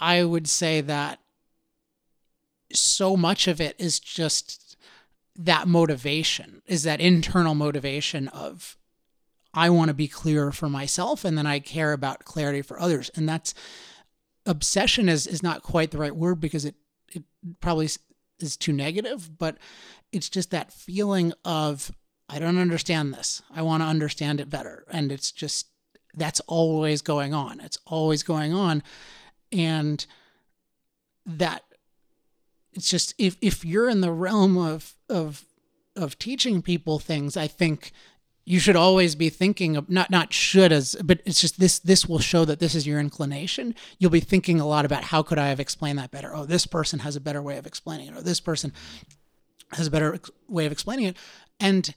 i 0.00 0.24
would 0.24 0.48
say 0.48 0.80
that 0.80 1.20
so 2.72 3.16
much 3.16 3.46
of 3.46 3.60
it 3.60 3.76
is 3.78 4.00
just 4.00 4.76
that 5.36 5.68
motivation 5.68 6.62
is 6.66 6.82
that 6.82 7.00
internal 7.00 7.54
motivation 7.54 8.28
of 8.28 8.76
i 9.54 9.68
want 9.68 9.88
to 9.88 9.94
be 9.94 10.08
clear 10.08 10.50
for 10.50 10.68
myself 10.68 11.24
and 11.24 11.36
then 11.36 11.46
i 11.46 11.58
care 11.58 11.92
about 11.92 12.24
clarity 12.24 12.62
for 12.62 12.80
others. 12.80 13.10
And 13.14 13.28
that's 13.28 13.54
obsession 14.48 15.08
is 15.08 15.26
is 15.26 15.42
not 15.42 15.62
quite 15.62 15.92
the 15.92 15.98
right 15.98 16.16
word 16.16 16.40
because 16.40 16.64
it 16.64 16.74
it 17.12 17.22
probably 17.60 17.88
is 18.40 18.56
too 18.56 18.72
negative, 18.72 19.38
but 19.38 19.58
it's 20.10 20.28
just 20.28 20.50
that 20.50 20.72
feeling 20.72 21.32
of 21.44 21.92
I 22.28 22.38
don't 22.38 22.58
understand 22.58 23.14
this. 23.14 23.42
I 23.54 23.62
want 23.62 23.82
to 23.82 23.86
understand 23.86 24.40
it 24.40 24.50
better, 24.50 24.84
and 24.90 25.12
it's 25.12 25.30
just 25.30 25.68
that's 26.14 26.40
always 26.40 27.02
going 27.02 27.34
on. 27.34 27.60
It's 27.60 27.78
always 27.86 28.22
going 28.22 28.52
on, 28.52 28.82
and 29.52 30.04
that 31.26 31.62
it's 32.72 32.90
just 32.90 33.14
if 33.18 33.36
if 33.40 33.64
you're 33.64 33.88
in 33.88 34.00
the 34.00 34.12
realm 34.12 34.56
of 34.56 34.94
of 35.08 35.44
of 35.94 36.18
teaching 36.18 36.62
people 36.62 36.98
things, 36.98 37.36
I 37.36 37.46
think 37.46 37.92
you 38.48 38.58
should 38.58 38.76
always 38.76 39.14
be 39.14 39.28
thinking 39.28 39.76
of 39.76 39.90
not 39.90 40.10
not 40.10 40.32
should 40.32 40.72
as 40.72 40.96
but 41.04 41.20
it's 41.26 41.40
just 41.40 41.60
this 41.60 41.78
this 41.80 42.08
will 42.08 42.18
show 42.18 42.46
that 42.46 42.60
this 42.60 42.74
is 42.74 42.86
your 42.86 42.98
inclination. 42.98 43.74
You'll 43.98 44.10
be 44.10 44.20
thinking 44.20 44.58
a 44.58 44.66
lot 44.66 44.86
about 44.86 45.04
how 45.04 45.22
could 45.22 45.38
i 45.38 45.48
have 45.48 45.60
explained 45.60 45.98
that 45.98 46.10
better? 46.10 46.34
Oh 46.34 46.46
this 46.46 46.66
person 46.66 47.00
has 47.00 47.14
a 47.14 47.20
better 47.20 47.42
way 47.42 47.58
of 47.58 47.66
explaining 47.66 48.08
it 48.08 48.16
or 48.16 48.22
this 48.22 48.40
person 48.40 48.72
has 49.72 49.86
a 49.86 49.90
better 49.90 50.18
way 50.48 50.64
of 50.64 50.72
explaining 50.72 51.06
it. 51.06 51.16
And 51.60 51.94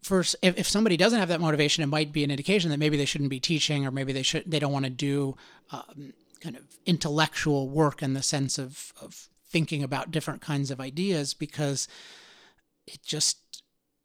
first 0.00 0.36
if, 0.42 0.56
if 0.56 0.68
somebody 0.68 0.96
doesn't 0.96 1.18
have 1.18 1.28
that 1.28 1.40
motivation 1.40 1.82
it 1.82 1.88
might 1.88 2.12
be 2.12 2.22
an 2.22 2.30
indication 2.30 2.70
that 2.70 2.78
maybe 2.78 2.96
they 2.96 3.04
shouldn't 3.04 3.30
be 3.30 3.40
teaching 3.40 3.84
or 3.84 3.90
maybe 3.90 4.12
they 4.12 4.22
should 4.22 4.48
they 4.48 4.60
don't 4.60 4.72
want 4.72 4.84
to 4.84 4.90
do 4.90 5.36
um, 5.72 6.12
kind 6.40 6.56
of 6.56 6.62
intellectual 6.86 7.68
work 7.68 8.00
in 8.00 8.14
the 8.14 8.22
sense 8.22 8.58
of 8.58 8.92
of 9.02 9.28
thinking 9.44 9.82
about 9.82 10.12
different 10.12 10.40
kinds 10.40 10.70
of 10.70 10.80
ideas 10.80 11.34
because 11.34 11.88
it 12.86 13.02
just 13.02 13.61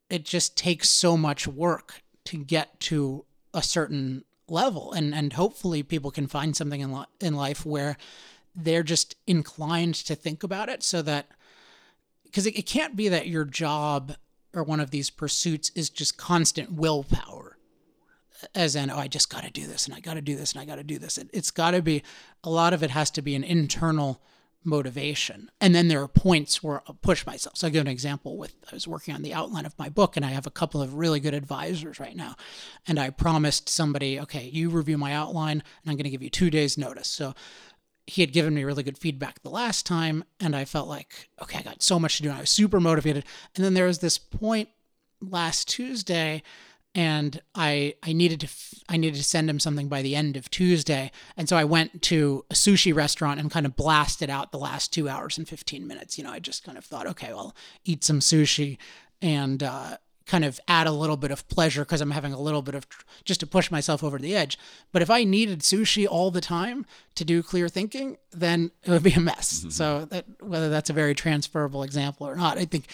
it 0.10 0.26
just 0.26 0.58
takes 0.58 0.90
so 0.90 1.18
much 1.18 1.48
work 1.48 2.02
to 2.26 2.38
get 2.38 2.80
to 2.80 3.26
a 3.54 3.62
certain 3.62 4.24
level. 4.48 4.94
And 4.94 5.14
and 5.14 5.34
hopefully 5.34 5.84
people 5.84 6.12
can 6.12 6.28
find 6.28 6.56
something 6.56 6.82
in, 6.82 7.06
in 7.20 7.36
life 7.36 7.66
where 7.66 7.98
they're 8.56 8.84
just 8.84 9.16
inclined 9.28 9.96
to 9.96 10.16
think 10.16 10.44
about 10.44 10.70
it 10.70 10.84
so 10.84 11.02
that 11.04 11.28
because 12.24 12.46
it, 12.46 12.58
it 12.58 12.66
can't 12.66 12.96
be 12.96 13.08
that 13.10 13.28
your 13.28 13.46
job 13.46 14.16
or 14.54 14.64
one 14.64 14.80
of 14.80 14.92
these 14.92 15.10
pursuits 15.10 15.72
is 15.76 15.90
just 15.90 16.18
constant 16.18 16.74
willpower 16.74 17.58
as 18.56 18.76
in 18.76 18.90
oh 18.90 18.98
i 18.98 19.08
just 19.08 19.30
got 19.30 19.44
to 19.44 19.52
do 19.52 19.68
this 19.68 19.86
and 19.86 19.96
i 19.96 20.00
got 20.00 20.16
to 20.16 20.22
do 20.22 20.36
this 20.36 20.54
and 20.54 20.62
i 20.62 20.66
got 20.66 20.76
to 20.76 20.84
do 20.84 20.98
this. 20.98 21.18
It, 21.18 21.30
it's 21.34 21.52
got 21.52 21.72
to 21.72 21.82
be 21.82 22.04
a 22.44 22.50
lot 22.50 22.74
of 22.74 22.84
it 22.84 22.90
has 22.90 23.12
to 23.12 23.22
be 23.22 23.36
an 23.36 23.44
internal 23.44 24.22
motivation. 24.64 25.50
And 25.62 25.74
then 25.74 25.88
there 25.88 26.02
are 26.02 26.08
points 26.08 26.62
where 26.62 26.82
I'll 26.88 26.96
push 26.96 27.26
myself. 27.26 27.58
So 27.58 27.68
I'll 27.68 27.74
give 27.74 27.82
an 27.82 27.88
example 27.88 28.38
with 28.38 28.56
I 28.70 28.76
was 28.76 28.88
working 28.88 29.14
on 29.14 29.22
the 29.22 29.34
outline 29.34 29.66
of 29.66 29.78
my 29.80 29.90
book 29.90 30.18
and 30.18 30.26
I 30.26 30.30
have 30.30 30.48
a 30.48 30.52
couple 30.52 30.82
of 30.82 30.96
really 30.96 31.20
good 31.20 31.34
advisors 31.34 32.00
right 32.00 32.16
now. 32.16 32.36
And 32.86 33.00
I 33.00 33.10
promised 33.10 33.70
somebody, 33.70 34.20
okay, 34.20 34.50
you 34.52 34.70
review 34.70 34.98
my 34.98 35.14
outline 35.14 35.62
and 35.62 35.92
I'm 35.92 35.96
going 35.96 36.04
to 36.04 36.10
give 36.10 36.24
you 36.24 36.30
two 36.30 36.50
days 36.50 36.78
notice. 36.78 37.08
So 37.08 37.34
he 38.06 38.22
had 38.22 38.34
given 38.34 38.54
me 38.54 38.64
really 38.64 38.84
good 38.84 38.98
feedback 38.98 39.42
the 39.42 39.50
last 39.50 39.86
time 39.86 40.24
and 40.40 40.56
I 40.56 40.66
felt 40.66 40.88
like, 40.88 41.30
okay, 41.42 41.60
I 41.60 41.64
got 41.64 41.82
so 41.82 42.00
much 42.00 42.18
to 42.18 42.24
do. 42.24 42.30
And 42.30 42.38
I 42.38 42.42
was 42.42 42.50
super 42.50 42.80
motivated. 42.80 43.26
And 43.56 43.64
then 43.64 43.74
there 43.74 43.86
was 43.86 44.00
this 44.00 44.18
point 44.18 44.70
last 45.22 45.68
Tuesday 45.68 46.44
and 46.96 47.42
I 47.54 47.96
I 48.04 48.14
needed 48.14 48.40
to 48.42 48.48
f- 48.48 48.74
I 48.90 48.98
needed 48.98 49.18
to 49.18 49.24
send 49.24 49.50
him 49.50 49.60
something 49.60 49.88
by 49.88 50.02
the 50.02 50.16
end 50.16 50.38
of 50.38 50.50
Tuesday, 50.50 51.12
and 51.36 51.48
so 51.48 51.58
I 51.58 51.64
went 51.64 52.02
to 52.04 52.46
a 52.50 52.54
sushi 52.54 52.94
restaurant 52.96 53.40
and 53.40 53.52
kind 53.52 53.66
of 53.66 53.76
blasted 53.76 54.30
out 54.30 54.52
the 54.52 54.58
last 54.58 54.94
two 54.94 55.08
hours 55.08 55.38
and 55.38 55.48
fifteen 55.48 55.88
minutes. 55.88 56.18
You 56.18 56.24
know, 56.24 56.32
I 56.32 56.40
just 56.40 56.64
kind 56.64 56.78
of 56.78 56.86
thought, 56.86 57.08
okay, 57.08 57.34
well, 57.34 57.56
eat 57.86 58.04
some 58.04 58.20
sushi 58.20 58.78
and 59.22 59.64
uh, 59.64 59.98
kind 60.26 60.44
of 60.44 60.60
add 60.68 60.88
a 60.88 60.92
little 60.92 61.18
bit 61.18 61.32
of 61.32 61.48
pleasure 61.48 61.84
because 61.84 62.02
I'm 62.02 62.12
having 62.12 62.34
a 62.34 62.40
little 62.40 62.62
bit 62.62 62.76
of 62.76 62.86
just 63.24 63.40
to 63.40 63.48
push 63.48 63.72
myself 63.72 64.04
over 64.04 64.20
the 64.20 64.36
edge. 64.36 64.60
But 64.92 65.02
if 65.02 65.10
I 65.10 65.24
needed 65.24 65.62
sushi 65.62 66.06
all 66.10 66.32
the 66.32 66.42
time 66.42 66.86
to 67.16 67.24
do 67.24 67.42
clear 67.42 67.70
thinking, 67.70 68.18
then 68.32 68.72
it 68.84 68.92
would 68.92 69.04
be 69.04 69.14
a 69.14 69.20
mess. 69.20 69.60
Mm-hmm. 69.60 69.70
So 69.70 70.06
that 70.06 70.26
whether 70.42 70.70
that's 70.70 70.90
a 70.90 70.94
very 70.94 71.16
transferable 71.16 71.84
example 71.84 72.28
or 72.28 72.36
not, 72.36 72.58
I 72.58 72.66
think 72.66 72.88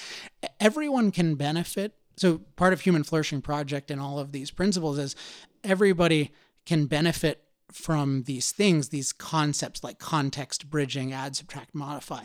everyone 0.60 1.12
can 1.12 1.36
benefit 1.36 1.94
so 2.16 2.40
part 2.56 2.74
of 2.74 2.82
human 2.82 3.04
flourishing 3.04 3.42
project 3.42 3.90
and 3.90 4.00
all 4.00 4.20
of 4.20 4.32
these 4.32 4.52
principles 4.52 4.98
is 4.98 5.16
everybody 5.64 6.32
can 6.66 6.86
benefit 6.86 7.44
from 7.72 8.24
these 8.24 8.52
things 8.52 8.90
these 8.90 9.12
concepts 9.12 9.84
like 9.84 9.98
context 9.98 10.70
bridging 10.70 11.12
add 11.12 11.36
subtract 11.36 11.74
modify. 11.74 12.24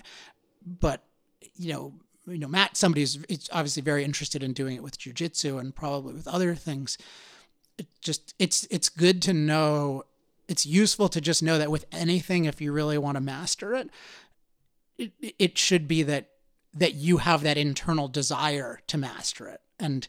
But 0.64 1.02
you 1.54 1.72
know 1.72 1.94
you 2.26 2.38
know 2.38 2.48
matt 2.48 2.76
somebody's 2.76 3.18
it's 3.28 3.48
obviously 3.52 3.82
very 3.82 4.04
interested 4.04 4.42
in 4.42 4.52
doing 4.52 4.76
it 4.76 4.82
with 4.82 4.98
jujitsu 4.98 5.58
and 5.58 5.74
probably 5.74 6.12
with 6.12 6.28
other 6.28 6.54
things. 6.54 6.98
It 7.78 7.86
just 8.00 8.34
it's 8.38 8.66
it's 8.70 8.88
good 8.88 9.22
to 9.22 9.32
know 9.32 10.04
it's 10.48 10.66
useful 10.66 11.08
to 11.10 11.20
just 11.20 11.42
know 11.42 11.58
that 11.58 11.70
with 11.70 11.86
anything 11.92 12.44
if 12.44 12.60
you 12.60 12.72
really 12.72 12.98
want 12.98 13.16
to 13.16 13.20
master 13.20 13.74
it 13.74 13.88
it, 14.98 15.12
it 15.38 15.58
should 15.58 15.88
be 15.88 16.02
that 16.02 16.30
that 16.74 16.94
you 16.94 17.18
have 17.18 17.42
that 17.42 17.56
internal 17.56 18.08
desire 18.08 18.80
to 18.88 18.98
master 18.98 19.48
it 19.48 19.60
and 19.78 20.08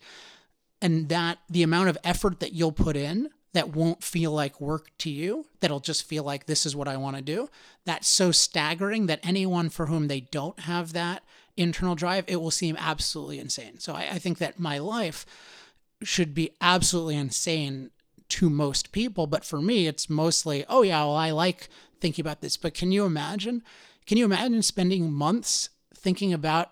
and 0.81 1.09
that 1.09 1.39
the 1.49 1.63
amount 1.63 1.89
of 1.89 1.97
effort 2.03 2.39
that 2.39 2.53
you'll 2.53 2.71
put 2.71 2.95
in 2.95 3.29
that 3.53 3.75
won't 3.75 4.03
feel 4.03 4.31
like 4.31 4.61
work 4.61 4.91
to 4.99 5.09
you 5.09 5.45
that'll 5.59 5.79
just 5.79 6.03
feel 6.03 6.23
like 6.23 6.45
this 6.45 6.65
is 6.65 6.75
what 6.75 6.87
I 6.87 6.97
want 6.97 7.15
to 7.15 7.21
do 7.21 7.49
that's 7.85 8.07
so 8.07 8.31
staggering 8.31 9.07
that 9.07 9.19
anyone 9.23 9.69
for 9.69 9.87
whom 9.87 10.07
they 10.07 10.21
don't 10.21 10.59
have 10.61 10.93
that 10.93 11.23
internal 11.57 11.95
drive 11.95 12.25
it 12.27 12.37
will 12.37 12.51
seem 12.51 12.77
absolutely 12.79 13.39
insane. 13.39 13.79
So 13.79 13.93
I, 13.93 14.09
I 14.11 14.19
think 14.19 14.37
that 14.37 14.59
my 14.59 14.77
life 14.77 15.25
should 16.03 16.33
be 16.33 16.51
absolutely 16.61 17.15
insane 17.15 17.91
to 18.29 18.49
most 18.49 18.91
people 18.91 19.25
but 19.25 19.43
for 19.43 19.61
me 19.61 19.87
it's 19.87 20.09
mostly 20.09 20.63
oh 20.69 20.83
yeah 20.83 21.03
well 21.03 21.15
I 21.15 21.31
like 21.31 21.67
thinking 21.99 22.23
about 22.23 22.41
this 22.41 22.57
but 22.57 22.75
can 22.75 22.91
you 22.91 23.05
imagine 23.05 23.63
can 24.05 24.17
you 24.17 24.25
imagine 24.25 24.61
spending 24.61 25.11
months 25.11 25.69
thinking 25.95 26.31
about 26.31 26.71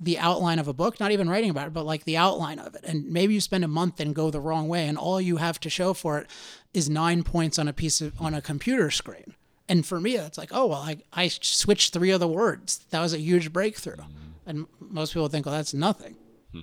the 0.00 0.18
outline 0.18 0.58
of 0.58 0.66
a 0.66 0.72
book, 0.72 0.98
not 0.98 1.12
even 1.12 1.28
writing 1.28 1.50
about 1.50 1.66
it, 1.66 1.74
but 1.74 1.84
like 1.84 2.04
the 2.04 2.16
outline 2.16 2.58
of 2.58 2.74
it. 2.74 2.82
And 2.84 3.06
maybe 3.10 3.34
you 3.34 3.40
spend 3.40 3.64
a 3.64 3.68
month 3.68 4.00
and 4.00 4.14
go 4.14 4.30
the 4.30 4.40
wrong 4.40 4.66
way, 4.66 4.88
and 4.88 4.96
all 4.96 5.20
you 5.20 5.36
have 5.36 5.60
to 5.60 5.70
show 5.70 5.92
for 5.92 6.18
it 6.18 6.26
is 6.72 6.88
nine 6.88 7.22
points 7.22 7.58
on 7.58 7.68
a 7.68 7.72
piece 7.72 8.00
of 8.00 8.18
on 8.20 8.32
a 8.32 8.40
computer 8.40 8.90
screen. 8.90 9.34
And 9.68 9.84
for 9.84 10.00
me, 10.00 10.16
it's 10.16 10.38
like, 10.38 10.50
oh 10.52 10.66
well, 10.66 10.80
I, 10.80 10.98
I 11.12 11.28
switched 11.28 11.92
three 11.92 12.10
of 12.10 12.20
the 12.20 12.26
words. 12.26 12.78
That 12.90 13.00
was 13.00 13.12
a 13.12 13.18
huge 13.18 13.52
breakthrough. 13.52 13.96
Mm-hmm. 13.96 14.30
And 14.46 14.66
most 14.80 15.12
people 15.12 15.28
think, 15.28 15.46
well, 15.46 15.54
that's 15.54 15.74
nothing. 15.74 16.16
Hmm. 16.52 16.60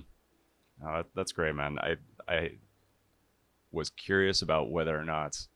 Oh, 0.84 1.04
that's 1.14 1.32
great, 1.32 1.54
man. 1.54 1.78
I 1.78 1.96
I 2.28 2.50
was 3.70 3.90
curious 3.90 4.42
about 4.42 4.70
whether 4.70 4.98
or 4.98 5.04
not 5.04 5.46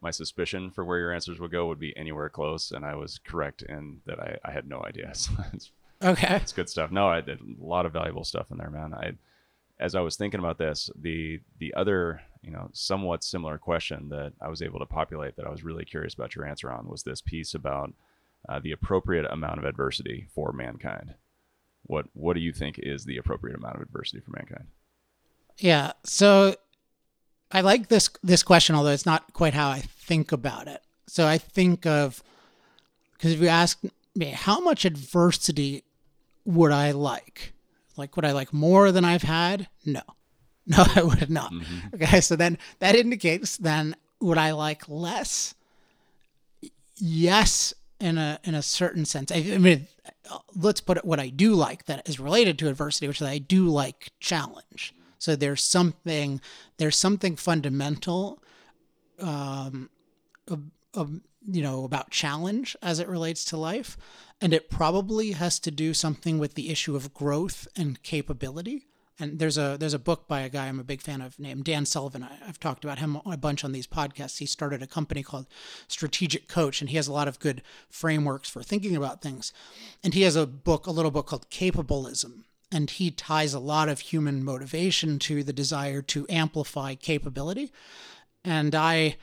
my 0.00 0.10
suspicion 0.10 0.70
for 0.70 0.84
where 0.84 0.98
your 0.98 1.12
answers 1.12 1.40
would 1.40 1.50
go 1.50 1.66
would 1.66 1.78
be 1.80 1.96
anywhere 1.96 2.28
close, 2.28 2.70
and 2.70 2.84
I 2.84 2.94
was 2.94 3.18
correct 3.18 3.62
in 3.62 4.00
that 4.06 4.20
I, 4.20 4.38
I 4.44 4.52
had 4.52 4.68
no 4.68 4.82
idea. 4.84 5.12
So 5.22 5.32
Okay. 6.02 6.36
It's 6.36 6.52
good 6.52 6.68
stuff. 6.68 6.90
No, 6.90 7.06
I 7.08 7.20
did 7.20 7.40
a 7.40 7.64
lot 7.64 7.86
of 7.86 7.92
valuable 7.92 8.24
stuff 8.24 8.50
in 8.50 8.58
there, 8.58 8.70
man. 8.70 8.94
I 8.94 9.12
as 9.82 9.94
I 9.96 10.00
was 10.00 10.16
thinking 10.16 10.40
about 10.40 10.58
this, 10.58 10.90
the 11.00 11.40
the 11.58 11.74
other, 11.74 12.20
you 12.42 12.50
know, 12.50 12.70
somewhat 12.72 13.24
similar 13.24 13.58
question 13.58 14.08
that 14.10 14.32
I 14.40 14.48
was 14.48 14.62
able 14.62 14.78
to 14.78 14.86
populate 14.86 15.36
that 15.36 15.46
I 15.46 15.50
was 15.50 15.64
really 15.64 15.84
curious 15.84 16.14
about 16.14 16.34
your 16.36 16.46
answer 16.46 16.70
on 16.70 16.88
was 16.88 17.02
this 17.02 17.20
piece 17.20 17.54
about 17.54 17.92
uh, 18.48 18.60
the 18.60 18.72
appropriate 18.72 19.26
amount 19.30 19.58
of 19.58 19.64
adversity 19.64 20.28
for 20.34 20.52
mankind. 20.52 21.14
What 21.84 22.06
what 22.12 22.34
do 22.34 22.40
you 22.40 22.52
think 22.52 22.78
is 22.78 23.04
the 23.04 23.16
appropriate 23.16 23.56
amount 23.56 23.76
of 23.76 23.82
adversity 23.82 24.20
for 24.20 24.30
mankind? 24.30 24.66
Yeah. 25.58 25.92
So 26.04 26.54
I 27.50 27.60
like 27.60 27.88
this 27.88 28.08
this 28.22 28.42
question, 28.42 28.76
although 28.76 28.90
it's 28.90 29.06
not 29.06 29.32
quite 29.32 29.54
how 29.54 29.68
I 29.68 29.80
think 29.80 30.32
about 30.32 30.68
it. 30.68 30.82
So 31.08 31.26
I 31.26 31.38
think 31.38 31.86
of 31.86 32.22
because 33.14 33.32
if 33.32 33.40
you 33.40 33.48
ask 33.48 33.80
me 34.14 34.26
how 34.26 34.60
much 34.60 34.84
adversity 34.84 35.82
would 36.44 36.72
I 36.72 36.92
like? 36.92 37.52
Like, 37.96 38.16
would 38.16 38.24
I 38.24 38.32
like 38.32 38.52
more 38.52 38.90
than 38.92 39.04
I've 39.04 39.22
had? 39.22 39.68
No. 39.84 40.02
No, 40.64 40.84
I 40.94 41.02
would 41.02 41.28
not. 41.28 41.52
Mm-hmm. 41.52 41.96
Okay, 41.96 42.20
so 42.20 42.36
then 42.36 42.56
that 42.78 42.94
indicates 42.94 43.56
then 43.56 43.96
would 44.20 44.38
I 44.38 44.52
like 44.52 44.88
less? 44.88 45.56
Yes, 46.98 47.74
in 47.98 48.16
a 48.16 48.38
in 48.44 48.54
a 48.54 48.62
certain 48.62 49.04
sense. 49.04 49.32
I, 49.32 49.36
I 49.54 49.58
mean, 49.58 49.86
let's 50.54 50.80
put 50.80 50.98
it 50.98 51.04
what 51.04 51.20
I 51.20 51.28
do 51.28 51.54
like 51.54 51.86
that 51.86 52.08
is 52.08 52.20
related 52.20 52.58
to 52.60 52.68
adversity, 52.68 53.08
which 53.08 53.20
is 53.20 53.26
I 53.26 53.38
do 53.38 53.66
like 53.68 54.10
challenge. 54.20 54.94
So 55.18 55.36
there's 55.36 55.62
something 55.62 56.40
there's 56.78 56.96
something 56.96 57.36
fundamental, 57.36 58.42
um, 59.20 59.88
of, 60.48 60.62
of, 60.94 61.20
you 61.46 61.62
know, 61.62 61.84
about 61.84 62.10
challenge 62.10 62.76
as 62.82 62.98
it 62.98 63.08
relates 63.08 63.44
to 63.46 63.56
life 63.56 63.96
and 64.42 64.52
it 64.52 64.68
probably 64.68 65.30
has 65.32 65.60
to 65.60 65.70
do 65.70 65.94
something 65.94 66.36
with 66.36 66.54
the 66.54 66.68
issue 66.68 66.96
of 66.96 67.14
growth 67.14 67.68
and 67.76 68.02
capability. 68.02 68.82
And 69.20 69.38
there's 69.38 69.56
a 69.56 69.76
there's 69.78 69.94
a 69.94 70.00
book 70.00 70.26
by 70.26 70.40
a 70.40 70.48
guy 70.48 70.66
I'm 70.66 70.80
a 70.80 70.84
big 70.84 71.00
fan 71.00 71.20
of 71.20 71.38
named 71.38 71.64
Dan 71.64 71.86
Sullivan. 71.86 72.24
I, 72.24 72.44
have 72.44 72.58
talked 72.58 72.82
about 72.82 72.98
him 72.98 73.20
a 73.24 73.36
bunch 73.36 73.62
on 73.62 73.70
these 73.70 73.86
podcasts. 73.86 74.38
He 74.38 74.46
started 74.46 74.82
a 74.82 74.86
company 74.88 75.22
called 75.22 75.46
Strategic 75.86 76.48
Coach, 76.48 76.80
and 76.80 76.90
he 76.90 76.96
has 76.96 77.06
a 77.06 77.12
lot 77.12 77.28
of 77.28 77.38
good 77.38 77.62
frameworks 77.88 78.50
for 78.50 78.64
thinking 78.64 78.96
about 78.96 79.22
things. 79.22 79.52
And 80.02 80.12
he 80.12 80.22
has 80.22 80.34
a 80.34 80.46
book, 80.46 80.88
a 80.88 80.90
little 80.90 81.12
book 81.12 81.28
called 81.28 81.48
Capabilism, 81.50 82.42
and 82.72 82.90
he 82.90 83.12
ties 83.12 83.54
a 83.54 83.60
lot 83.60 83.88
of 83.88 84.00
human 84.00 84.42
motivation 84.42 85.20
to 85.20 85.44
the 85.44 85.52
desire 85.52 86.02
to 86.02 86.26
amplify 86.28 86.96
capability. 86.96 87.70
And 88.44 88.74
I 88.74 89.18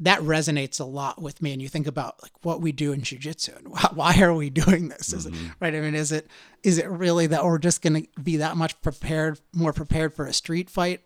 that 0.00 0.20
resonates 0.20 0.80
a 0.80 0.84
lot 0.84 1.20
with 1.20 1.42
me 1.42 1.52
and 1.52 1.60
you 1.60 1.68
think 1.68 1.86
about 1.86 2.22
like 2.22 2.32
what 2.42 2.60
we 2.60 2.70
do 2.70 2.92
in 2.92 3.02
jiu-jitsu 3.02 3.52
and 3.56 3.68
why, 3.72 3.88
why 3.94 4.20
are 4.20 4.34
we 4.34 4.50
doing 4.50 4.88
this? 4.88 5.12
Is 5.12 5.26
mm-hmm. 5.26 5.46
it, 5.46 5.52
right? 5.60 5.74
I 5.74 5.80
mean 5.80 5.94
is 5.94 6.12
it 6.12 6.28
is 6.62 6.78
it 6.78 6.88
really 6.88 7.26
that 7.28 7.44
we're 7.44 7.58
just 7.58 7.82
going 7.82 8.02
to 8.02 8.20
be 8.20 8.36
that 8.38 8.56
much 8.56 8.80
prepared 8.80 9.40
more 9.52 9.72
prepared 9.72 10.14
for 10.14 10.26
a 10.26 10.32
street 10.32 10.70
fight 10.70 11.02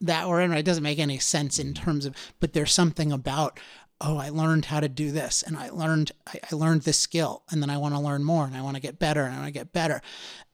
that 0.00 0.28
we're 0.28 0.40
in? 0.40 0.52
It 0.52 0.62
doesn't 0.62 0.82
make 0.82 0.98
any 0.98 1.18
sense 1.18 1.58
in 1.58 1.74
terms 1.74 2.06
of 2.06 2.14
but 2.40 2.52
there's 2.52 2.72
something 2.72 3.12
about 3.12 3.58
oh 4.00 4.18
i 4.18 4.28
learned 4.28 4.66
how 4.66 4.78
to 4.78 4.90
do 4.90 5.10
this 5.10 5.42
and 5.42 5.56
i 5.56 5.70
learned 5.70 6.12
i, 6.26 6.38
I 6.52 6.54
learned 6.54 6.82
this 6.82 6.98
skill 6.98 7.44
and 7.50 7.62
then 7.62 7.70
i 7.70 7.78
want 7.78 7.94
to 7.94 8.00
learn 8.00 8.24
more 8.24 8.44
and 8.44 8.54
i 8.54 8.60
want 8.60 8.76
to 8.76 8.82
get 8.82 8.98
better 8.98 9.24
and 9.24 9.34
i 9.34 9.38
want 9.38 9.46
to 9.46 9.58
get 9.58 9.72
better. 9.72 10.02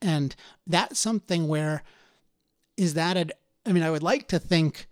And 0.00 0.34
that's 0.64 0.98
something 0.98 1.48
where 1.48 1.82
is 2.76 2.94
that 2.94 3.16
a, 3.16 3.26
i 3.66 3.72
mean 3.72 3.82
i 3.82 3.90
would 3.90 4.02
like 4.02 4.28
to 4.28 4.38
think 4.38 4.86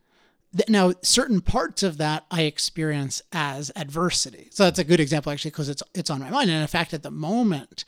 now 0.69 0.93
certain 1.03 1.41
parts 1.41 1.83
of 1.83 1.99
that 1.99 2.25
i 2.31 2.43
experience 2.43 3.23
as 3.33 3.71
adversity. 3.77 4.49
So 4.51 4.65
that's 4.65 4.79
a 4.79 4.85
good 4.85 5.01
example 5.01 5.33
actually 5.33 5.53
because 5.53 5.69
it's 5.69 5.83
it's 5.95 6.11
on 6.11 6.21
my 6.21 6.31
mind. 6.31 6.51
And 6.51 6.61
in 6.61 6.67
fact 6.67 6.95
at 6.95 7.03
the 7.03 7.11
moment 7.11 7.85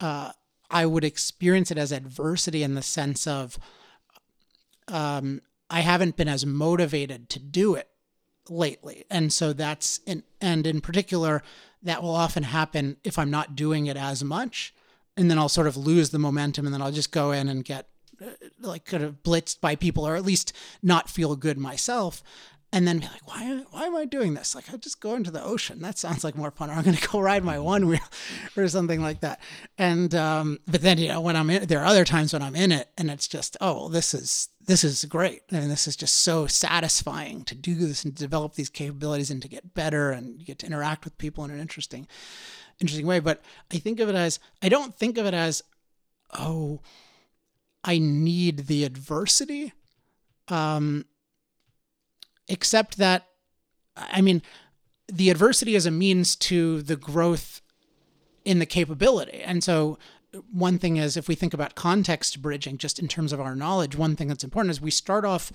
uh, 0.00 0.32
i 0.70 0.86
would 0.86 1.04
experience 1.04 1.70
it 1.70 1.78
as 1.78 1.92
adversity 1.92 2.62
in 2.62 2.74
the 2.74 2.82
sense 2.82 3.26
of 3.26 3.58
um, 4.88 5.42
i 5.70 5.80
haven't 5.80 6.16
been 6.16 6.28
as 6.28 6.46
motivated 6.46 7.28
to 7.30 7.38
do 7.38 7.74
it 7.74 7.88
lately. 8.50 9.04
And 9.10 9.30
so 9.30 9.52
that's 9.52 10.00
in, 10.06 10.22
and 10.40 10.66
in 10.66 10.80
particular 10.80 11.42
that 11.82 12.02
will 12.02 12.14
often 12.14 12.42
happen 12.42 12.96
if 13.04 13.18
i'm 13.18 13.30
not 13.30 13.54
doing 13.54 13.86
it 13.86 13.96
as 13.96 14.24
much 14.24 14.74
and 15.16 15.30
then 15.30 15.38
i'll 15.38 15.48
sort 15.48 15.66
of 15.66 15.76
lose 15.76 16.10
the 16.10 16.18
momentum 16.18 16.66
and 16.66 16.74
then 16.74 16.82
i'll 16.82 16.92
just 16.92 17.12
go 17.12 17.30
in 17.30 17.48
and 17.48 17.64
get 17.64 17.88
like 18.60 18.84
kind 18.84 19.02
of 19.02 19.22
blitzed 19.22 19.60
by 19.60 19.76
people 19.76 20.06
or 20.06 20.16
at 20.16 20.24
least 20.24 20.52
not 20.82 21.08
feel 21.08 21.36
good 21.36 21.58
myself 21.58 22.22
and 22.70 22.86
then 22.86 22.98
be 22.98 23.06
like, 23.06 23.26
why, 23.26 23.64
why 23.70 23.84
am 23.84 23.96
I 23.96 24.04
doing 24.04 24.34
this? 24.34 24.54
Like, 24.54 24.68
I'll 24.70 24.78
just 24.78 25.00
go 25.00 25.14
into 25.14 25.30
the 25.30 25.42
ocean. 25.42 25.80
That 25.80 25.96
sounds 25.96 26.22
like 26.22 26.36
more 26.36 26.50
fun. 26.50 26.68
Or 26.68 26.72
I'm 26.74 26.84
going 26.84 26.96
to 26.96 27.08
go 27.08 27.20
ride 27.20 27.42
my 27.42 27.58
one 27.58 27.86
wheel 27.86 28.00
or 28.56 28.68
something 28.68 29.00
like 29.00 29.20
that. 29.20 29.40
And, 29.78 30.14
um, 30.14 30.58
but 30.66 30.82
then, 30.82 30.98
you 30.98 31.08
know, 31.08 31.22
when 31.22 31.34
I'm 31.34 31.48
in, 31.48 31.66
there 31.66 31.80
are 31.80 31.86
other 31.86 32.04
times 32.04 32.34
when 32.34 32.42
I'm 32.42 32.56
in 32.56 32.70
it 32.70 32.90
and 32.98 33.10
it's 33.10 33.26
just, 33.26 33.56
oh, 33.60 33.88
this 33.88 34.12
is, 34.12 34.50
this 34.66 34.84
is 34.84 35.06
great. 35.06 35.42
And 35.50 35.70
this 35.70 35.88
is 35.88 35.96
just 35.96 36.16
so 36.16 36.46
satisfying 36.46 37.42
to 37.44 37.54
do 37.54 37.74
this 37.74 38.04
and 38.04 38.14
develop 38.14 38.54
these 38.54 38.68
capabilities 38.68 39.30
and 39.30 39.40
to 39.40 39.48
get 39.48 39.72
better 39.72 40.10
and 40.10 40.44
get 40.44 40.58
to 40.58 40.66
interact 40.66 41.04
with 41.06 41.16
people 41.16 41.44
in 41.44 41.50
an 41.50 41.60
interesting, 41.60 42.06
interesting 42.80 43.06
way. 43.06 43.18
But 43.18 43.40
I 43.72 43.78
think 43.78 43.98
of 43.98 44.10
it 44.10 44.14
as, 44.14 44.40
I 44.60 44.68
don't 44.68 44.94
think 44.94 45.16
of 45.16 45.24
it 45.24 45.34
as, 45.34 45.62
oh, 46.38 46.80
I 47.88 47.96
need 47.96 48.66
the 48.66 48.84
adversity. 48.84 49.72
Um, 50.48 51.06
except 52.46 52.98
that, 52.98 53.26
I 53.96 54.20
mean, 54.20 54.42
the 55.10 55.30
adversity 55.30 55.74
is 55.74 55.86
a 55.86 55.90
means 55.90 56.36
to 56.36 56.82
the 56.82 56.96
growth 56.96 57.62
in 58.44 58.58
the 58.58 58.66
capability. 58.66 59.40
And 59.40 59.64
so, 59.64 59.98
one 60.52 60.78
thing 60.78 60.98
is 60.98 61.16
if 61.16 61.28
we 61.28 61.34
think 61.34 61.54
about 61.54 61.74
context 61.74 62.42
bridging, 62.42 62.76
just 62.76 62.98
in 62.98 63.08
terms 63.08 63.32
of 63.32 63.40
our 63.40 63.56
knowledge, 63.56 63.96
one 63.96 64.16
thing 64.16 64.28
that's 64.28 64.44
important 64.44 64.70
is 64.70 64.82
we 64.82 64.90
start 64.90 65.24
off 65.24 65.50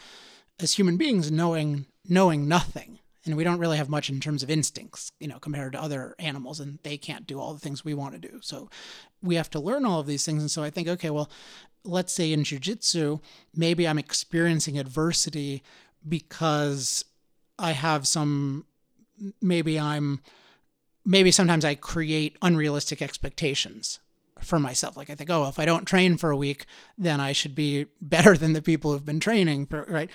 as 0.60 0.74
human 0.74 0.98
beings 0.98 1.32
knowing 1.32 1.86
knowing 2.10 2.48
nothing 2.48 3.00
and 3.26 3.38
we 3.38 3.43
don't 3.43 3.60
really 3.60 3.78
have 3.78 3.89
much 3.89 4.10
in 4.10 4.19
terms 4.19 4.43
of 4.43 4.50
instincts 4.50 5.12
you 5.19 5.28
know 5.28 5.39
compared 5.39 5.74
to 5.74 5.82
other 5.82 6.15
animals 6.19 6.60
and 6.60 6.80
they 6.84 6.98
can't 6.98 7.26
do 7.26 7.39
all 7.39 7.54
the 7.54 7.60
things 7.60 7.84
we 7.84 7.93
want 7.93 8.13
to 8.13 8.19
do 8.19 8.39
so 8.41 8.69
we 9.22 9.36
have 9.36 9.50
to 9.50 9.60
learn 9.60 9.86
all 9.86 10.00
of 10.00 10.06
these 10.08 10.26
things 10.26 10.41
and 10.41 10.52
so 10.52 10.62
i 10.62 10.69
think 10.69 10.88
okay 10.88 11.10
well 11.10 11.30
let's 11.84 12.13
say 12.13 12.32
in 12.32 12.43
jiu-jitsu 12.43 13.19
maybe 13.56 13.88
i'm 13.88 14.00
experiencing 14.00 14.78
adversity 14.78 15.63
because 16.08 17.06
i 17.60 17.72
have 17.72 18.08
some 18.08 18.65
maybe 19.41 19.80
i'm 19.80 20.22
maybe 21.06 21.32
sometimes 21.32 21.65
i 21.65 21.76
create 21.76 22.38
unrealistic 22.41 23.02
expectations 23.02 24.00
for 24.43 24.60
myself. 24.60 24.96
Like 24.98 25.10
I 25.10 25.15
think, 25.15 25.30
oh, 25.30 25.48
if 25.48 25.60
I 25.60 25.65
don't 25.65 25.86
train 25.86 26.17
for 26.17 26.30
a 26.30 26.38
week, 26.38 26.65
then 26.98 27.19
I 27.19 27.32
should 27.32 27.56
be 27.56 27.88
better 28.02 28.38
than 28.38 28.54
the 28.54 28.62
people 28.62 28.91
who've 28.91 29.06
been 29.06 29.19
training, 29.19 29.67
right? 29.72 30.10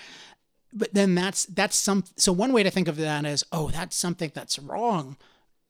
But 0.73 0.93
then 0.93 1.15
that's 1.15 1.47
that's 1.47 1.77
some. 1.77 2.05
So 2.17 2.33
one 2.33 2.53
way 2.53 2.63
to 2.63 2.71
think 2.71 2.89
of 2.89 2.97
that 2.97 3.25
is, 3.25 3.45
oh, 3.53 3.71
that's 3.71 3.97
something 3.97 4.31
that's 4.35 4.59
wrong 4.59 5.17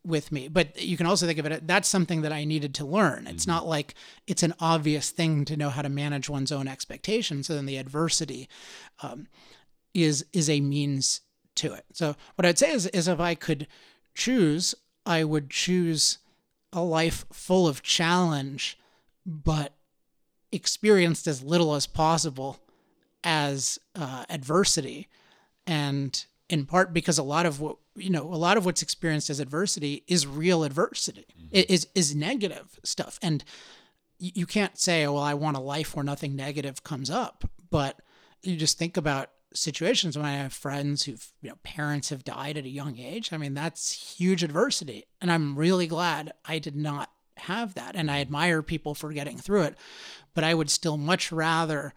with 0.09 0.33
me. 0.33 0.49
But 0.49 0.81
you 0.81 0.97
can 0.97 1.07
also 1.07 1.27
think 1.27 1.39
of 1.39 1.47
it 1.47 1.67
that's 1.67 1.89
something 1.89 2.23
that 2.23 2.33
I 2.33 2.45
needed 2.45 2.75
to 2.77 2.87
learn. 2.87 3.27
It's 3.27 3.43
mm-hmm. 3.43 3.53
not 3.53 3.67
like 3.67 3.95
it's 4.27 4.43
an 4.43 4.55
obvious 4.59 5.11
thing 5.11 5.45
to 5.45 5.57
know 5.57 5.69
how 5.69 5.83
to 5.83 5.89
manage 5.89 6.29
one's 6.29 6.51
own 6.51 6.67
expectations. 6.67 7.47
So 7.47 7.55
then 7.55 7.67
the 7.67 7.77
adversity 7.77 8.49
um, 9.03 9.29
is 9.95 10.25
is 10.33 10.51
a 10.51 10.61
means 10.61 11.21
to 11.57 11.75
it. 11.75 11.85
So 11.93 12.17
what 12.37 12.47
I'd 12.47 12.59
say 12.59 12.73
is, 12.73 12.87
is 12.87 13.07
if 13.07 13.21
I 13.21 13.35
could 13.35 13.67
choose, 14.15 14.75
I 15.05 15.25
would 15.25 15.51
choose 15.51 16.19
a 16.73 16.83
life 16.83 17.25
full 17.33 17.69
of 17.69 17.83
challenge, 17.83 18.79
but 19.27 19.75
experienced 20.51 21.27
as 21.27 21.43
little 21.43 21.75
as 21.75 21.87
possible 21.87 22.59
as 23.25 23.79
uh, 23.95 24.25
adversity. 24.31 25.09
And 25.67 26.25
in 26.49 26.65
part 26.65 26.93
because 26.93 27.19
a 27.19 27.23
lot 27.23 27.47
of 27.47 27.61
what 27.61 27.77
you 27.95 28.11
know, 28.11 28.23
a 28.23 28.37
lot 28.37 28.57
of 28.57 28.65
what's 28.65 28.83
experienced 28.83 29.31
as 29.31 29.41
adversity 29.41 30.05
is 30.07 30.27
real 30.27 30.65
adversity. 30.65 31.27
Mm-hmm. 31.33 31.49
It 31.53 31.71
is 31.71 31.89
is 31.95 32.15
negative 32.15 32.79
stuff, 32.85 33.19
and 33.23 33.45
you 34.19 34.47
can't 34.47 34.79
say, 34.79 35.05
"Oh, 35.05 35.15
well, 35.15 35.23
I 35.23 35.35
want 35.35 35.57
a 35.57 35.61
life 35.61 35.95
where 35.95 36.05
nothing 36.05 36.37
negative 36.37 36.85
comes 36.85 37.11
up." 37.11 37.45
But 37.71 38.01
you 38.43 38.57
just 38.57 38.79
think 38.79 38.97
about 38.97 39.31
situations 39.55 40.17
when 40.17 40.27
I 40.27 40.37
have 40.37 40.53
friends 40.53 41.05
who've, 41.05 41.33
you 41.43 41.51
know, 41.51 41.59
parents 41.63 42.11
have 42.11 42.25
died 42.25 42.57
at 42.57 42.65
a 42.65 42.71
young 42.71 42.99
age. 42.99 43.33
I 43.33 43.37
mean, 43.37 43.55
that's 43.55 44.17
huge 44.19 44.43
adversity. 44.43 45.07
And 45.21 45.33
I'm 45.33 45.57
really 45.57 45.87
glad 45.87 46.33
I 46.45 46.59
did 46.59 46.77
not 46.77 47.11
have 47.39 47.75
that. 47.75 47.97
And 47.97 48.11
I 48.11 48.21
admire 48.21 48.63
people 48.63 48.95
for 48.95 49.13
getting 49.13 49.39
through 49.39 49.63
it. 49.63 49.79
But 50.35 50.45
I 50.45 50.55
would 50.55 50.71
still 50.71 50.97
much 50.97 51.33
rather 51.33 51.95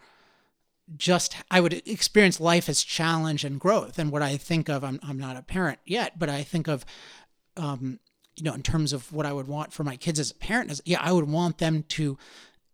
just, 0.96 1.36
I 1.50 1.60
would 1.60 1.72
experience 1.86 2.40
life 2.40 2.68
as 2.68 2.82
challenge 2.82 3.44
and 3.44 3.58
growth. 3.60 3.98
And 3.98 4.10
what 4.10 4.22
I 4.22 4.36
think 4.36 4.68
of, 4.68 4.84
I'm, 4.84 5.00
I'm 5.02 5.18
not 5.18 5.36
a 5.36 5.42
parent 5.42 5.78
yet, 5.84 6.18
but 6.18 6.28
I 6.28 6.42
think 6.42 6.68
of, 6.68 6.84
um, 7.56 7.98
you 8.36 8.44
know, 8.44 8.54
in 8.54 8.62
terms 8.62 8.92
of 8.92 9.12
what 9.12 9.26
I 9.26 9.32
would 9.32 9.48
want 9.48 9.72
for 9.72 9.84
my 9.84 9.96
kids 9.96 10.18
as 10.18 10.30
a 10.30 10.34
parent 10.34 10.70
is, 10.70 10.82
yeah, 10.84 10.98
I 11.00 11.12
would 11.12 11.28
want 11.28 11.58
them 11.58 11.84
to 11.90 12.18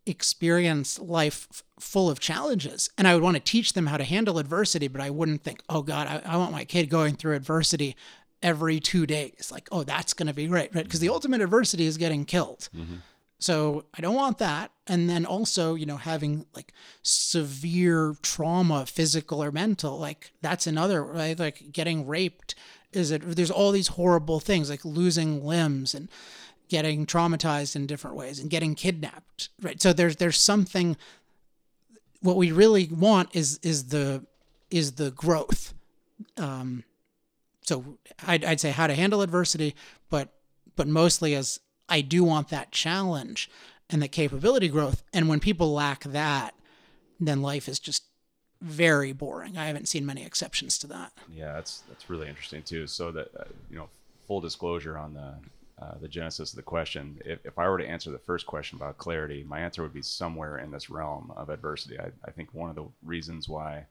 experience 0.07 0.98
life 0.98 1.48
f- 1.50 1.62
full 1.78 2.09
of 2.09 2.18
challenges. 2.18 2.88
And 2.96 3.07
i 3.07 3.12
would 3.12 3.22
want 3.22 3.37
to 3.37 3.42
teach 3.42 3.74
them 3.74 3.88
how 3.88 3.98
to 3.98 4.04
handle 4.04 4.38
adversity 4.38 4.88
but 4.88 5.02
i 5.02 5.11
wouldn't 5.11 5.44
think 5.44 5.61
oh 5.68 5.83
god 5.83 6.07
i, 6.07 6.33
I 6.33 6.38
want 6.38 6.50
my 6.50 6.64
kid 6.64 6.88
going 6.88 7.14
through 7.14 7.35
adversity 7.37 7.94
every 8.42 8.81
two 8.81 9.07
days. 9.07 9.50
Like 9.52 9.68
oh 9.72 9.83
that's 9.83 10.14
going 10.14 10.28
to 10.28 10.35
be 10.35 10.46
great 10.46 10.74
right? 10.74 10.85
Because 10.85 11.00
the 11.00 11.09
ultimate 11.09 11.40
adversity 11.40 11.87
is 11.87 11.96
getting 11.96 12.24
killed. 12.24 12.68
Mm-hmm. 12.74 12.96
So 13.38 13.85
i 13.94 14.01
don't 14.01 14.14
want 14.14 14.38
that. 14.38 14.72
And 14.87 15.09
then 15.09 15.27
also 15.27 15.74
you 15.74 15.87
know 15.87 15.98
having 15.98 16.46
like 16.55 16.72
severe 17.03 18.14
trauma 18.22 18.87
physical 18.87 19.42
or 19.42 19.53
mental 19.53 19.98
like 19.98 20.33
that's 20.40 20.66
another 20.66 21.05
right? 21.05 21.38
Like 21.38 21.72
getting 21.72 22.07
raped 22.07 22.55
is 22.92 23.11
it 23.11 23.22
there's 23.37 23.51
all 23.51 23.70
these 23.70 23.88
horrible 23.88 24.40
things 24.40 24.70
like 24.70 24.85
losing 24.85 25.44
limbs 25.44 25.94
and 25.94 26.09
getting 26.68 27.07
traumatized 27.07 27.77
in 27.77 27.87
different 27.87 28.16
ways 28.16 28.38
and 28.38 28.51
getting 28.51 28.74
kidnapped 28.74 29.51
right? 29.61 29.81
So 29.81 29.92
there's 29.92 30.16
there's 30.16 30.38
something 30.38 30.96
what 32.20 32.37
we 32.37 32.51
really 32.51 32.87
want 32.87 33.35
is 33.37 33.61
is 33.62 33.88
the 33.88 34.24
is 34.70 34.92
the 34.92 35.11
growth. 35.11 35.74
Um 36.38 36.85
so 37.62 37.98
I'd, 38.27 38.44
I'd 38.44 38.61
say 38.61 38.70
how 38.70 38.87
to 38.87 38.94
handle 38.94 39.20
adversity 39.20 39.74
but 40.09 40.31
but 40.77 40.88
mostly 40.88 41.35
as 41.35 41.61
i 41.88 42.01
do 42.01 42.24
want 42.24 42.48
that 42.48 42.70
challenge 42.70 43.51
and 43.90 44.03
the 44.03 44.09
capability 44.09 44.68
growth 44.68 45.03
and 45.12 45.29
when 45.29 45.40
people 45.40 45.72
lack 45.72 46.05
that 46.05 46.55
then 47.20 47.42
life 47.42 47.68
is 47.68 47.79
just 47.79 48.05
very 48.61 49.12
boring 49.12 49.57
i 49.57 49.66
haven't 49.66 49.88
seen 49.88 50.05
many 50.05 50.24
exceptions 50.24 50.79
to 50.79 50.87
that 50.87 51.12
yeah 51.33 51.53
that's 51.53 51.83
that's 51.88 52.11
really 52.11 52.29
interesting 52.29 52.62
too 52.62 52.87
so 52.87 53.12
that 53.12 53.29
uh, 53.38 53.44
you 53.70 53.77
know 53.77 53.88
full 54.27 54.40
disclosure 54.40 54.98
on 54.98 55.14
the 55.14 55.35
uh, 55.81 55.94
the 56.01 56.09
genesis 56.09 56.51
of 56.51 56.57
the 56.57 56.62
question. 56.62 57.20
If, 57.24 57.38
if 57.44 57.57
I 57.57 57.68
were 57.68 57.79
to 57.79 57.88
answer 57.88 58.11
the 58.11 58.18
first 58.18 58.46
question 58.46 58.77
about 58.77 58.98
clarity, 58.98 59.44
my 59.46 59.61
answer 59.61 59.81
would 59.81 59.94
be 59.94 60.03
somewhere 60.03 60.59
in 60.59 60.72
this 60.72 60.90
realm 60.90 61.33
of 61.37 61.51
adversity. 61.51 62.01
I, 62.01 62.11
I 62.24 62.33
think 62.33 62.53
one 62.53 62.68
of 62.68 62.74
the 62.74 62.87
reasons 63.05 63.48
why 63.48 63.87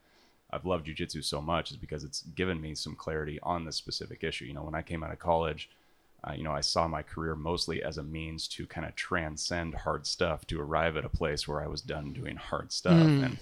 I've 0.52 0.66
loved 0.66 0.88
jujitsu 0.88 1.24
so 1.24 1.42
much 1.42 1.72
is 1.72 1.78
because 1.78 2.04
it's 2.04 2.24
given 2.36 2.60
me 2.60 2.76
some 2.76 2.96
clarity 2.96 3.40
on 3.42 3.64
this 3.64 3.78
specific 3.78 4.26
issue. 4.26 4.44
You 4.44 4.54
know, 4.54 4.64
when 4.64 4.76
I 4.76 4.82
came 4.82 5.02
out 5.02 5.14
of 5.14 5.20
college, 5.20 5.70
uh, 6.24 6.34
you 6.34 6.44
know, 6.44 6.52
I 6.52 6.62
saw 6.62 6.88
my 6.88 7.04
career 7.04 7.36
mostly 7.36 7.84
as 7.84 7.98
a 7.98 8.04
means 8.04 8.48
to 8.50 8.66
kind 8.66 8.88
of 8.88 8.96
transcend 8.96 9.76
hard 9.76 10.08
stuff 10.08 10.46
to 10.48 10.60
arrive 10.60 10.98
at 10.98 11.06
a 11.06 11.10
place 11.10 11.48
where 11.48 11.62
I 11.62 11.68
was 11.68 11.82
done 11.82 12.12
doing 12.14 12.36
hard 12.36 12.72
stuff. 12.72 12.94
Mm. 12.94 13.26
And 13.26 13.38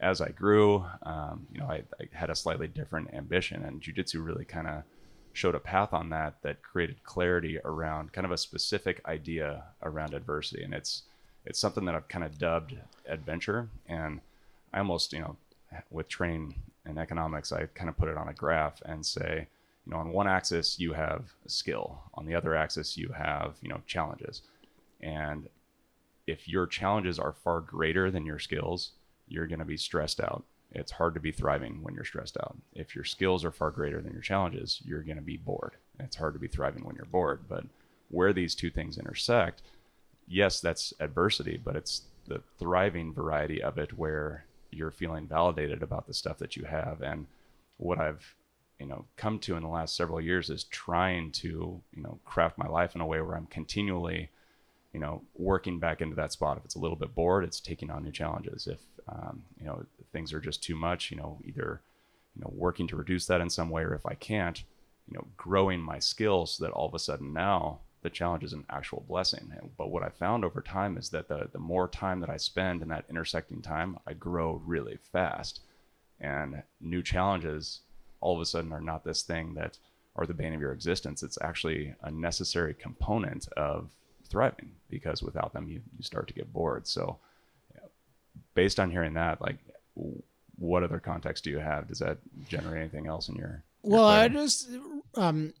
as 0.00 0.20
I 0.20 0.30
grew, 0.30 0.84
um, 1.04 1.46
you 1.52 1.60
know, 1.60 1.66
I, 1.66 1.82
I, 2.00 2.08
had 2.12 2.30
a 2.30 2.34
slightly 2.34 2.66
different 2.66 3.14
ambition, 3.14 3.64
and 3.64 3.80
jujitsu 3.80 4.24
really 4.24 4.44
kind 4.44 4.66
of 4.66 4.82
showed 5.36 5.54
a 5.54 5.60
path 5.60 5.92
on 5.92 6.08
that 6.08 6.40
that 6.40 6.62
created 6.62 7.02
clarity 7.04 7.58
around 7.62 8.10
kind 8.10 8.24
of 8.24 8.30
a 8.30 8.38
specific 8.38 9.02
idea 9.04 9.64
around 9.82 10.14
adversity 10.14 10.62
and 10.64 10.72
it's 10.72 11.02
it's 11.44 11.58
something 11.58 11.84
that 11.84 11.94
I've 11.94 12.08
kind 12.08 12.24
of 12.24 12.38
dubbed 12.38 12.74
adventure 13.06 13.68
and 13.86 14.20
I 14.72 14.78
almost 14.78 15.12
you 15.12 15.20
know 15.20 15.36
with 15.90 16.08
training 16.08 16.54
in 16.86 16.96
economics 16.96 17.52
I 17.52 17.66
kind 17.66 17.90
of 17.90 17.98
put 17.98 18.08
it 18.08 18.16
on 18.16 18.28
a 18.28 18.32
graph 18.32 18.80
and 18.86 19.04
say 19.04 19.46
you 19.86 19.92
know 19.92 19.98
on 19.98 20.12
one 20.12 20.28
axis 20.28 20.78
you 20.78 20.92
have 20.92 21.32
skill 21.46 22.00
on 22.14 22.26
the 22.26 22.34
other 22.34 22.54
axis 22.54 22.96
you 22.96 23.08
have 23.16 23.54
you 23.62 23.68
know 23.68 23.80
challenges 23.86 24.42
and 25.00 25.48
if 26.26 26.48
your 26.48 26.66
challenges 26.66 27.18
are 27.18 27.32
far 27.32 27.60
greater 27.60 28.10
than 28.10 28.26
your 28.26 28.38
skills 28.38 28.92
you're 29.28 29.46
going 29.46 29.58
to 29.58 29.64
be 29.64 29.76
stressed 29.76 30.20
out 30.20 30.44
it's 30.72 30.92
hard 30.92 31.14
to 31.14 31.20
be 31.20 31.32
thriving 31.32 31.82
when 31.82 31.94
you're 31.94 32.04
stressed 32.04 32.36
out. 32.38 32.56
If 32.74 32.94
your 32.94 33.04
skills 33.04 33.44
are 33.44 33.50
far 33.50 33.70
greater 33.70 34.00
than 34.00 34.12
your 34.12 34.22
challenges, 34.22 34.82
you're 34.84 35.02
going 35.02 35.16
to 35.16 35.22
be 35.22 35.36
bored. 35.36 35.76
It's 35.98 36.16
hard 36.16 36.34
to 36.34 36.40
be 36.40 36.48
thriving 36.48 36.84
when 36.84 36.96
you're 36.96 37.06
bored. 37.06 37.48
But 37.48 37.64
where 38.10 38.32
these 38.32 38.54
two 38.54 38.70
things 38.70 38.98
intersect, 38.98 39.62
yes, 40.28 40.60
that's 40.60 40.92
adversity, 41.00 41.60
but 41.62 41.76
it's 41.76 42.02
the 42.26 42.42
thriving 42.58 43.14
variety 43.14 43.62
of 43.62 43.78
it 43.78 43.96
where 43.96 44.44
you're 44.70 44.90
feeling 44.90 45.26
validated 45.26 45.82
about 45.82 46.06
the 46.06 46.14
stuff 46.14 46.38
that 46.38 46.56
you 46.56 46.64
have. 46.64 47.00
And 47.00 47.26
what 47.78 48.00
I've 48.00 48.34
you 48.78 48.86
know 48.86 49.04
come 49.16 49.38
to 49.40 49.56
in 49.56 49.62
the 49.62 49.68
last 49.68 49.96
several 49.96 50.20
years 50.20 50.50
is 50.50 50.64
trying 50.64 51.32
to 51.32 51.80
you 51.94 52.02
know 52.02 52.18
craft 52.24 52.58
my 52.58 52.68
life 52.68 52.94
in 52.94 53.00
a 53.00 53.06
way 53.06 53.20
where 53.20 53.36
I'm 53.36 53.46
continually 53.46 54.30
you 54.96 55.00
know 55.00 55.22
working 55.34 55.78
back 55.78 56.00
into 56.00 56.16
that 56.16 56.32
spot. 56.32 56.56
If 56.56 56.64
it's 56.64 56.74
a 56.74 56.78
little 56.78 56.96
bit 56.96 57.14
bored, 57.14 57.44
it's 57.44 57.60
taking 57.60 57.90
on 57.90 58.02
new 58.02 58.10
challenges. 58.12 58.66
If 58.66 58.80
um, 59.08 59.42
you 59.60 59.66
know 59.66 59.84
things 60.10 60.32
are 60.32 60.40
just 60.40 60.62
too 60.62 60.74
much, 60.74 61.10
you 61.10 61.18
know, 61.18 61.38
either 61.44 61.82
you 62.34 62.40
know 62.40 62.50
working 62.54 62.88
to 62.88 62.96
reduce 62.96 63.26
that 63.26 63.42
in 63.42 63.50
some 63.50 63.68
way, 63.68 63.82
or 63.82 63.94
if 63.94 64.06
I 64.06 64.14
can't, 64.14 64.62
you 65.06 65.14
know, 65.14 65.26
growing 65.36 65.80
my 65.80 65.98
skills 65.98 66.56
so 66.56 66.64
that 66.64 66.72
all 66.72 66.88
of 66.88 66.94
a 66.94 66.98
sudden 66.98 67.34
now 67.34 67.80
the 68.00 68.08
challenge 68.08 68.42
is 68.42 68.54
an 68.54 68.64
actual 68.70 69.04
blessing. 69.06 69.52
But 69.76 69.90
what 69.90 70.02
I 70.02 70.08
found 70.08 70.44
over 70.46 70.62
time 70.62 70.96
is 70.96 71.10
that 71.10 71.28
the 71.28 71.50
the 71.52 71.58
more 71.58 71.88
time 71.88 72.20
that 72.20 72.30
I 72.30 72.38
spend 72.38 72.80
in 72.80 72.88
that 72.88 73.04
intersecting 73.10 73.60
time, 73.60 73.98
I 74.06 74.14
grow 74.14 74.62
really 74.64 74.98
fast, 75.12 75.60
and 76.20 76.62
new 76.80 77.02
challenges 77.02 77.80
all 78.20 78.34
of 78.34 78.40
a 78.40 78.46
sudden 78.46 78.72
are 78.72 78.80
not 78.80 79.04
this 79.04 79.22
thing 79.22 79.54
that 79.54 79.78
are 80.16 80.26
the 80.26 80.34
bane 80.34 80.54
of 80.54 80.60
your 80.60 80.72
existence. 80.72 81.22
It's 81.22 81.38
actually 81.42 81.94
a 82.02 82.10
necessary 82.10 82.74
component 82.74 83.48
of 83.56 83.90
thriving 84.28 84.72
because 84.90 85.22
without 85.22 85.52
them 85.52 85.68
you, 85.68 85.82
you 85.96 86.02
start 86.02 86.26
to 86.28 86.34
get 86.34 86.52
bored. 86.52 86.86
So 86.86 87.18
based 88.54 88.80
on 88.80 88.90
hearing 88.90 89.14
that, 89.14 89.40
like 89.40 89.58
what 90.58 90.82
other 90.82 90.98
context 90.98 91.44
do 91.44 91.50
you 91.50 91.58
have? 91.58 91.88
Does 91.88 91.98
that 92.00 92.18
generate 92.48 92.80
anything 92.80 93.06
else 93.06 93.28
in 93.28 93.36
your? 93.36 93.62
your 93.82 93.92
well, 93.92 94.06
I 94.06 94.28
just 94.28 94.68
um, 95.14 95.52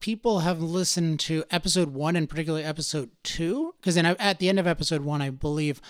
people 0.00 0.40
have 0.40 0.60
listened 0.60 1.20
to 1.20 1.44
episode 1.50 1.92
one 1.92 2.16
and 2.16 2.28
particularly 2.28 2.64
episode 2.64 3.10
two 3.22 3.74
because 3.80 3.96
then 3.96 4.06
at 4.06 4.38
the 4.38 4.48
end 4.48 4.58
of 4.58 4.66
episode 4.66 5.02
one, 5.02 5.20
I 5.20 5.30
believe 5.30 5.80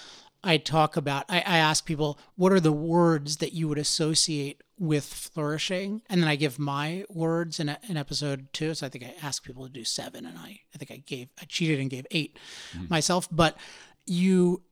I 0.42 0.56
talk 0.56 0.96
about 0.96 1.24
I, 1.28 1.38
I 1.38 1.58
ask 1.58 1.84
people 1.84 2.18
what 2.36 2.52
are 2.52 2.60
the 2.60 2.72
words 2.72 3.38
that 3.38 3.52
you 3.52 3.68
would 3.68 3.78
associate 3.78 4.62
with 4.78 5.04
flourishing, 5.04 6.02
and 6.08 6.22
then 6.22 6.28
I 6.28 6.36
give 6.36 6.58
my 6.58 7.04
words 7.08 7.60
in, 7.60 7.76
in 7.88 7.96
episode 7.96 8.52
two. 8.52 8.74
So 8.74 8.86
I 8.86 8.88
think 8.88 9.04
I 9.04 9.14
asked 9.22 9.44
people 9.44 9.64
to 9.64 9.72
do 9.72 9.84
seven, 9.84 10.24
and 10.24 10.38
I 10.38 10.60
I 10.74 10.78
think 10.78 10.90
I 10.90 11.02
gave 11.04 11.28
I 11.40 11.44
cheated 11.44 11.80
and 11.80 11.90
gave 11.90 12.06
8 12.10 12.38
mm-hmm. 12.72 12.84
myself, 12.88 13.28
but 13.30 13.56
you 14.06 14.62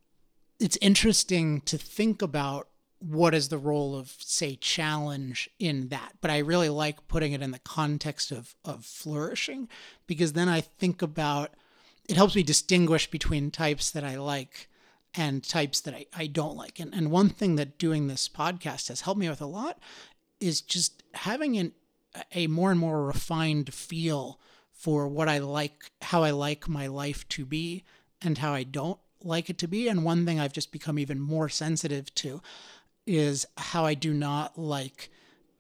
it's 0.59 0.79
interesting 0.81 1.61
to 1.63 1.77
think 1.77 2.23
about 2.23 2.69
what 2.99 3.35
is 3.35 3.49
the 3.49 3.59
role 3.59 3.95
of 3.95 4.15
say 4.19 4.57
challenge 4.57 5.51
in 5.59 5.89
that 5.89 6.13
but 6.23 6.31
i 6.31 6.39
really 6.39 6.71
like 6.71 7.07
putting 7.09 7.33
it 7.33 7.43
in 7.43 7.51
the 7.51 7.59
context 7.59 8.33
of 8.33 8.55
of 8.65 8.85
flourishing 8.85 9.69
because 10.07 10.33
then 10.33 10.49
i 10.49 10.61
think 10.63 11.03
about 11.03 11.53
it 12.09 12.17
helps 12.17 12.35
me 12.35 12.43
distinguish 12.43 13.11
between 13.11 13.51
types 13.51 13.91
that 13.91 14.03
i 14.03 14.17
like 14.17 14.69
and 15.17 15.43
types 15.43 15.81
that 15.81 15.95
i, 15.95 16.07
I 16.15 16.27
don't 16.27 16.57
like 16.57 16.81
and, 16.81 16.95
and 16.95 17.11
one 17.11 17.29
thing 17.29 17.57
that 17.57 17.79
doing 17.79 18.07
this 18.07 18.29
podcast 18.29 18.89
has 18.89 19.03
helped 19.03 19.21
me 19.21 19.29
with 19.29 19.41
a 19.41 19.47
lot 19.47 19.79
is 20.41 20.61
just 20.61 21.03
having 21.15 21.57
an, 21.57 21.73
a 22.33 22.47
more 22.47 22.71
and 22.71 22.81
more 22.81 23.05
refined 23.05 23.73
feel 23.73 24.41
for 24.73 25.09
what 25.09 25.29
i 25.29 25.39
like 25.39 25.91
how 26.03 26.23
i 26.23 26.31
like 26.31 26.69
my 26.69 26.87
life 26.87 27.27
to 27.31 27.45
be 27.45 27.85
and 28.23 28.39
how 28.39 28.53
i 28.53 28.63
don't 28.63 28.99
like 29.23 29.51
it 29.51 29.59
to 29.59 29.67
be 29.67 29.89
and 29.89 30.05
one 30.05 30.27
thing 30.27 30.39
i've 30.39 30.53
just 30.53 30.71
become 30.71 30.99
even 30.99 31.19
more 31.19 31.49
sensitive 31.49 32.15
to 32.15 32.41
is 33.07 33.47
how 33.57 33.87
I 33.87 33.95
do 33.95 34.13
not 34.13 34.59
like 34.59 35.11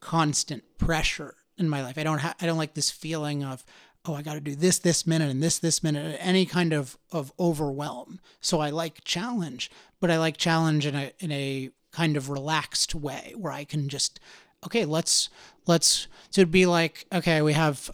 constant 0.00 0.64
pressure 0.78 1.34
in 1.56 1.68
my 1.68 1.82
life. 1.82 1.96
I 1.96 2.02
don't 2.02 2.18
ha- 2.18 2.34
I 2.40 2.46
don't 2.46 2.58
like 2.58 2.74
this 2.74 2.90
feeling 2.90 3.44
of 3.44 3.64
oh 4.06 4.14
I 4.14 4.22
got 4.22 4.34
to 4.34 4.40
do 4.40 4.54
this 4.54 4.78
this 4.78 5.06
minute 5.06 5.30
and 5.30 5.42
this 5.42 5.58
this 5.58 5.82
minute 5.82 6.18
any 6.20 6.46
kind 6.46 6.72
of 6.72 6.96
of 7.12 7.32
overwhelm. 7.38 8.20
So 8.40 8.60
I 8.60 8.70
like 8.70 9.04
challenge, 9.04 9.70
but 10.00 10.10
I 10.10 10.18
like 10.18 10.36
challenge 10.36 10.86
in 10.86 10.94
a 10.94 11.12
in 11.18 11.32
a 11.32 11.70
kind 11.92 12.16
of 12.16 12.28
relaxed 12.28 12.94
way 12.94 13.34
where 13.36 13.52
I 13.52 13.64
can 13.64 13.88
just 13.88 14.20
okay, 14.64 14.84
let's 14.84 15.28
let's 15.66 16.08
so 16.30 16.42
it'd 16.42 16.52
be 16.52 16.66
like 16.66 17.06
okay, 17.12 17.42
we 17.42 17.52
have 17.52 17.90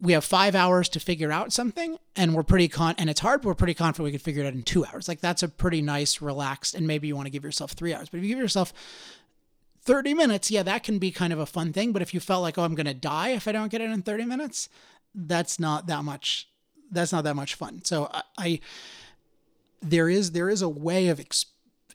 we 0.00 0.12
have 0.12 0.24
five 0.24 0.54
hours 0.54 0.88
to 0.90 1.00
figure 1.00 1.32
out 1.32 1.52
something 1.52 1.96
and 2.16 2.34
we're 2.34 2.42
pretty 2.42 2.68
con 2.68 2.94
and 2.98 3.08
it's 3.08 3.20
hard 3.20 3.40
but 3.40 3.48
we're 3.48 3.54
pretty 3.54 3.74
confident 3.74 4.04
we 4.04 4.12
could 4.12 4.22
figure 4.22 4.42
it 4.42 4.46
out 4.46 4.52
in 4.52 4.62
two 4.62 4.84
hours 4.84 5.08
like 5.08 5.20
that's 5.20 5.42
a 5.42 5.48
pretty 5.48 5.80
nice 5.80 6.20
relaxed 6.20 6.74
and 6.74 6.86
maybe 6.86 7.08
you 7.08 7.16
want 7.16 7.26
to 7.26 7.30
give 7.30 7.44
yourself 7.44 7.72
three 7.72 7.94
hours 7.94 8.08
but 8.08 8.18
if 8.18 8.22
you 8.22 8.28
give 8.28 8.38
yourself 8.38 8.72
30 9.82 10.14
minutes 10.14 10.50
yeah 10.50 10.62
that 10.62 10.82
can 10.82 10.98
be 10.98 11.10
kind 11.10 11.32
of 11.32 11.38
a 11.38 11.46
fun 11.46 11.72
thing 11.72 11.92
but 11.92 12.02
if 12.02 12.12
you 12.12 12.20
felt 12.20 12.42
like 12.42 12.58
oh 12.58 12.64
i'm 12.64 12.74
going 12.74 12.86
to 12.86 12.94
die 12.94 13.30
if 13.30 13.46
i 13.48 13.52
don't 13.52 13.70
get 13.70 13.80
it 13.80 13.90
in 13.90 14.02
30 14.02 14.24
minutes 14.24 14.68
that's 15.14 15.58
not 15.58 15.86
that 15.86 16.04
much 16.04 16.48
that's 16.90 17.12
not 17.12 17.24
that 17.24 17.36
much 17.36 17.54
fun 17.54 17.80
so 17.84 18.08
i, 18.12 18.22
I 18.38 18.60
there 19.82 20.08
is 20.08 20.32
there 20.32 20.48
is 20.48 20.62
a 20.62 20.68
way 20.68 21.08
of 21.08 21.20
ex, 21.20 21.46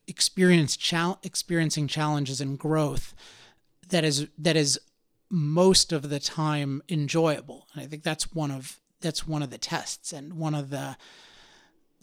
experience 0.07 0.77
chal- 0.77 1.19
experiencing 1.23 1.87
challenges 1.87 2.39
and 2.39 2.57
growth 2.57 3.13
that 3.89 4.03
is 4.03 4.27
that 4.37 4.55
is 4.55 4.79
most 5.29 5.91
of 5.91 6.09
the 6.09 6.19
time 6.19 6.81
enjoyable. 6.89 7.67
And 7.73 7.83
I 7.83 7.85
think 7.85 8.03
that's 8.03 8.33
one 8.33 8.51
of 8.51 8.79
that's 9.01 9.27
one 9.27 9.43
of 9.43 9.49
the 9.49 9.57
tests 9.57 10.11
and 10.11 10.33
one 10.33 10.55
of 10.55 10.69
the 10.69 10.97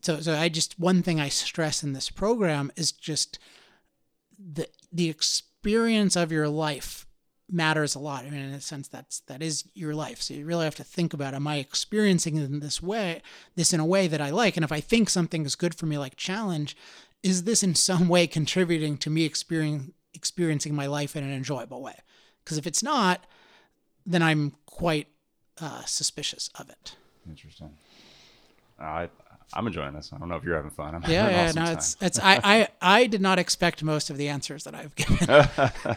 so 0.02 0.20
so 0.20 0.34
I 0.34 0.48
just 0.48 0.78
one 0.78 1.02
thing 1.02 1.20
I 1.20 1.28
stress 1.28 1.82
in 1.82 1.92
this 1.92 2.10
program 2.10 2.70
is 2.76 2.92
just 2.92 3.38
the 4.38 4.68
the 4.92 5.08
experience 5.08 6.16
of 6.16 6.32
your 6.32 6.48
life 6.48 7.05
matters 7.50 7.94
a 7.94 7.98
lot. 7.98 8.24
I 8.24 8.30
mean, 8.30 8.40
in 8.40 8.54
a 8.54 8.60
sense, 8.60 8.88
that's 8.88 9.20
that 9.20 9.42
is 9.42 9.64
your 9.74 9.94
life. 9.94 10.20
So 10.20 10.34
you 10.34 10.46
really 10.46 10.64
have 10.64 10.74
to 10.76 10.84
think 10.84 11.14
about: 11.14 11.34
Am 11.34 11.46
I 11.46 11.56
experiencing 11.56 12.36
in 12.36 12.60
this 12.60 12.82
way, 12.82 13.22
this 13.54 13.72
in 13.72 13.80
a 13.80 13.86
way 13.86 14.06
that 14.08 14.20
I 14.20 14.30
like? 14.30 14.56
And 14.56 14.64
if 14.64 14.72
I 14.72 14.80
think 14.80 15.08
something 15.08 15.44
is 15.44 15.54
good 15.54 15.74
for 15.74 15.86
me, 15.86 15.98
like 15.98 16.16
challenge, 16.16 16.76
is 17.22 17.44
this 17.44 17.62
in 17.62 17.74
some 17.88 18.08
way 18.08 18.26
contributing 18.26 18.96
to 18.98 19.10
me 19.10 19.24
experiencing 19.24 19.92
experiencing 20.14 20.74
my 20.74 20.86
life 20.86 21.14
in 21.14 21.24
an 21.24 21.32
enjoyable 21.32 21.82
way? 21.82 21.96
Because 22.42 22.58
if 22.58 22.66
it's 22.66 22.82
not, 22.82 23.26
then 24.06 24.22
I'm 24.22 24.54
quite 24.66 25.08
uh, 25.60 25.84
suspicious 25.84 26.48
of 26.58 26.70
it. 26.70 26.96
Interesting. 27.28 27.70
I 28.78 29.08
I'm 29.52 29.66
enjoying 29.66 29.94
this. 29.94 30.10
I 30.12 30.18
don't 30.18 30.28
know 30.28 30.36
if 30.36 30.44
you're 30.44 30.56
having 30.56 30.70
fun. 30.70 30.94
I'm 30.94 31.02
yeah, 31.02 31.28
yeah. 31.28 31.44
Awesome 31.48 31.64
no, 31.64 31.72
it's 31.72 31.96
it's 32.00 32.18
I, 32.18 32.40
I 32.42 32.68
I 32.80 33.06
did 33.06 33.20
not 33.20 33.38
expect 33.38 33.82
most 33.82 34.10
of 34.10 34.16
the 34.16 34.28
answers 34.28 34.64
that 34.64 34.74
I've 34.74 34.94
given. 34.94 35.96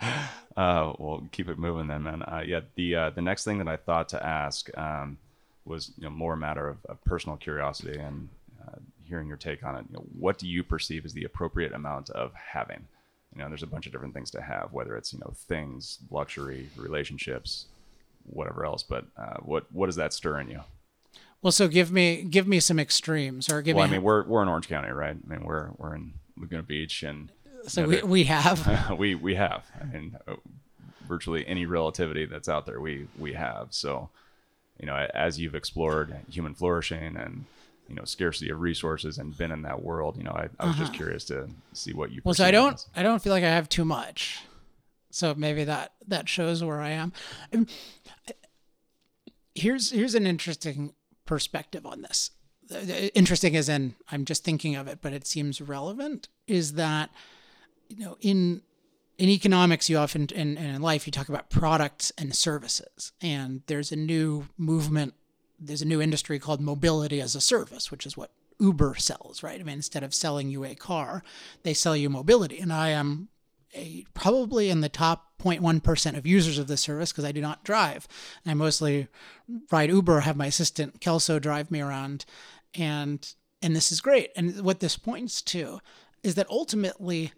uh, 0.56 0.92
well, 0.98 1.22
keep 1.32 1.48
it 1.48 1.58
moving 1.58 1.86
then, 1.86 2.02
man. 2.02 2.22
Uh, 2.22 2.42
yeah, 2.46 2.60
the 2.76 2.94
uh, 2.94 3.10
the 3.10 3.22
next 3.22 3.44
thing 3.44 3.58
that 3.58 3.68
I 3.68 3.76
thought 3.76 4.08
to 4.10 4.24
ask 4.24 4.68
um, 4.78 5.18
was 5.64 5.92
you 5.96 6.04
know 6.04 6.10
more 6.10 6.34
a 6.34 6.36
matter 6.36 6.68
of, 6.68 6.78
of 6.86 7.02
personal 7.04 7.36
curiosity 7.36 7.98
and 7.98 8.28
uh, 8.66 8.76
hearing 9.04 9.28
your 9.28 9.36
take 9.36 9.64
on 9.64 9.76
it. 9.76 9.84
You 9.90 9.96
know, 9.96 10.04
what 10.18 10.38
do 10.38 10.46
you 10.46 10.62
perceive 10.62 11.04
as 11.04 11.12
the 11.12 11.24
appropriate 11.24 11.72
amount 11.72 12.10
of 12.10 12.32
having? 12.34 12.86
you 13.34 13.42
know 13.42 13.48
there's 13.48 13.62
a 13.62 13.66
bunch 13.66 13.86
of 13.86 13.92
different 13.92 14.14
things 14.14 14.30
to 14.30 14.40
have 14.40 14.72
whether 14.72 14.96
it's 14.96 15.12
you 15.12 15.18
know 15.18 15.32
things 15.48 15.98
luxury 16.10 16.68
relationships 16.76 17.66
whatever 18.24 18.64
else 18.64 18.82
but 18.82 19.04
uh, 19.16 19.36
what 19.40 19.70
what 19.72 19.86
does 19.86 19.96
that 19.96 20.12
stir 20.12 20.40
in 20.40 20.48
you 20.48 20.60
well 21.42 21.52
so 21.52 21.68
give 21.68 21.90
me 21.90 22.22
give 22.22 22.46
me 22.46 22.60
some 22.60 22.78
extremes 22.78 23.50
or 23.50 23.60
give 23.62 23.76
well 23.76 23.86
me 23.86 23.90
i 23.90 23.92
mean 23.92 24.02
we're 24.02 24.24
we're 24.24 24.42
in 24.42 24.48
orange 24.48 24.68
county 24.68 24.90
right 24.90 25.16
i 25.28 25.30
mean 25.32 25.44
we're 25.44 25.70
we're 25.78 25.94
in 25.94 26.12
laguna 26.38 26.62
beach 26.62 27.02
and 27.02 27.30
so 27.66 27.86
we, 27.88 28.02
we 28.02 28.24
have 28.24 28.90
we 28.98 29.14
we 29.14 29.34
have 29.34 29.64
i 29.80 29.84
mean 29.84 30.16
uh, 30.26 30.34
virtually 31.06 31.46
any 31.46 31.66
relativity 31.66 32.24
that's 32.26 32.48
out 32.48 32.66
there 32.66 32.80
we 32.80 33.06
we 33.18 33.32
have 33.32 33.68
so 33.70 34.08
you 34.80 34.86
know 34.86 34.94
as 35.14 35.38
you've 35.38 35.54
explored 35.54 36.16
human 36.30 36.54
flourishing 36.54 37.16
and 37.16 37.44
you 37.88 37.94
know 37.94 38.04
scarcity 38.04 38.50
of 38.50 38.60
resources 38.60 39.18
and 39.18 39.36
been 39.36 39.52
in 39.52 39.62
that 39.62 39.82
world 39.82 40.16
you 40.16 40.24
know 40.24 40.32
i, 40.32 40.48
I 40.58 40.66
was 40.66 40.74
uh-huh. 40.74 40.84
just 40.84 40.94
curious 40.94 41.24
to 41.26 41.48
see 41.72 41.92
what 41.92 42.10
you 42.10 42.20
well 42.24 42.34
so 42.34 42.44
i 42.44 42.50
don't 42.50 42.74
as. 42.74 42.86
i 42.96 43.02
don't 43.02 43.22
feel 43.22 43.32
like 43.32 43.44
i 43.44 43.48
have 43.48 43.68
too 43.68 43.84
much 43.84 44.40
so 45.10 45.34
maybe 45.34 45.64
that 45.64 45.92
that 46.08 46.28
shows 46.28 46.64
where 46.64 46.80
i 46.80 46.90
am 46.90 47.12
here's 49.54 49.90
here's 49.90 50.14
an 50.14 50.26
interesting 50.26 50.94
perspective 51.26 51.86
on 51.86 52.02
this 52.02 52.30
interesting 53.14 53.54
as 53.56 53.68
in 53.68 53.94
i'm 54.10 54.24
just 54.24 54.44
thinking 54.44 54.74
of 54.74 54.88
it 54.88 54.98
but 55.02 55.12
it 55.12 55.26
seems 55.26 55.60
relevant 55.60 56.28
is 56.46 56.74
that 56.74 57.10
you 57.88 58.04
know 58.04 58.16
in 58.20 58.62
in 59.16 59.28
economics 59.28 59.88
you 59.88 59.96
often 59.96 60.22
and 60.22 60.32
in, 60.32 60.56
in 60.58 60.82
life 60.82 61.06
you 61.06 61.12
talk 61.12 61.28
about 61.28 61.50
products 61.50 62.12
and 62.18 62.34
services 62.34 63.12
and 63.20 63.62
there's 63.66 63.92
a 63.92 63.96
new 63.96 64.48
movement 64.58 65.14
there's 65.58 65.82
a 65.82 65.86
new 65.86 66.00
industry 66.00 66.38
called 66.38 66.60
mobility 66.60 67.20
as 67.20 67.34
a 67.34 67.40
service, 67.40 67.90
which 67.90 68.06
is 68.06 68.16
what 68.16 68.30
Uber 68.58 68.96
sells, 68.96 69.42
right? 69.42 69.60
I 69.60 69.62
mean, 69.62 69.76
instead 69.76 70.02
of 70.02 70.14
selling 70.14 70.50
you 70.50 70.64
a 70.64 70.74
car, 70.74 71.22
they 71.62 71.74
sell 71.74 71.96
you 71.96 72.10
mobility. 72.10 72.58
And 72.58 72.72
I 72.72 72.90
am 72.90 73.28
a, 73.74 74.04
probably 74.14 74.70
in 74.70 74.80
the 74.80 74.88
top 74.88 75.32
0.1% 75.40 76.16
of 76.16 76.26
users 76.26 76.58
of 76.58 76.68
this 76.68 76.80
service 76.80 77.12
because 77.12 77.24
I 77.24 77.32
do 77.32 77.40
not 77.40 77.64
drive. 77.64 78.06
I 78.46 78.54
mostly 78.54 79.08
ride 79.70 79.90
Uber, 79.90 80.20
have 80.20 80.36
my 80.36 80.46
assistant 80.46 81.00
Kelso 81.00 81.38
drive 81.38 81.70
me 81.70 81.80
around, 81.80 82.24
and 82.74 83.34
and 83.62 83.74
this 83.74 83.90
is 83.90 84.02
great. 84.02 84.30
And 84.36 84.60
what 84.60 84.80
this 84.80 84.98
points 84.98 85.40
to 85.42 85.80
is 86.22 86.34
that 86.34 86.48
ultimately 86.50 87.32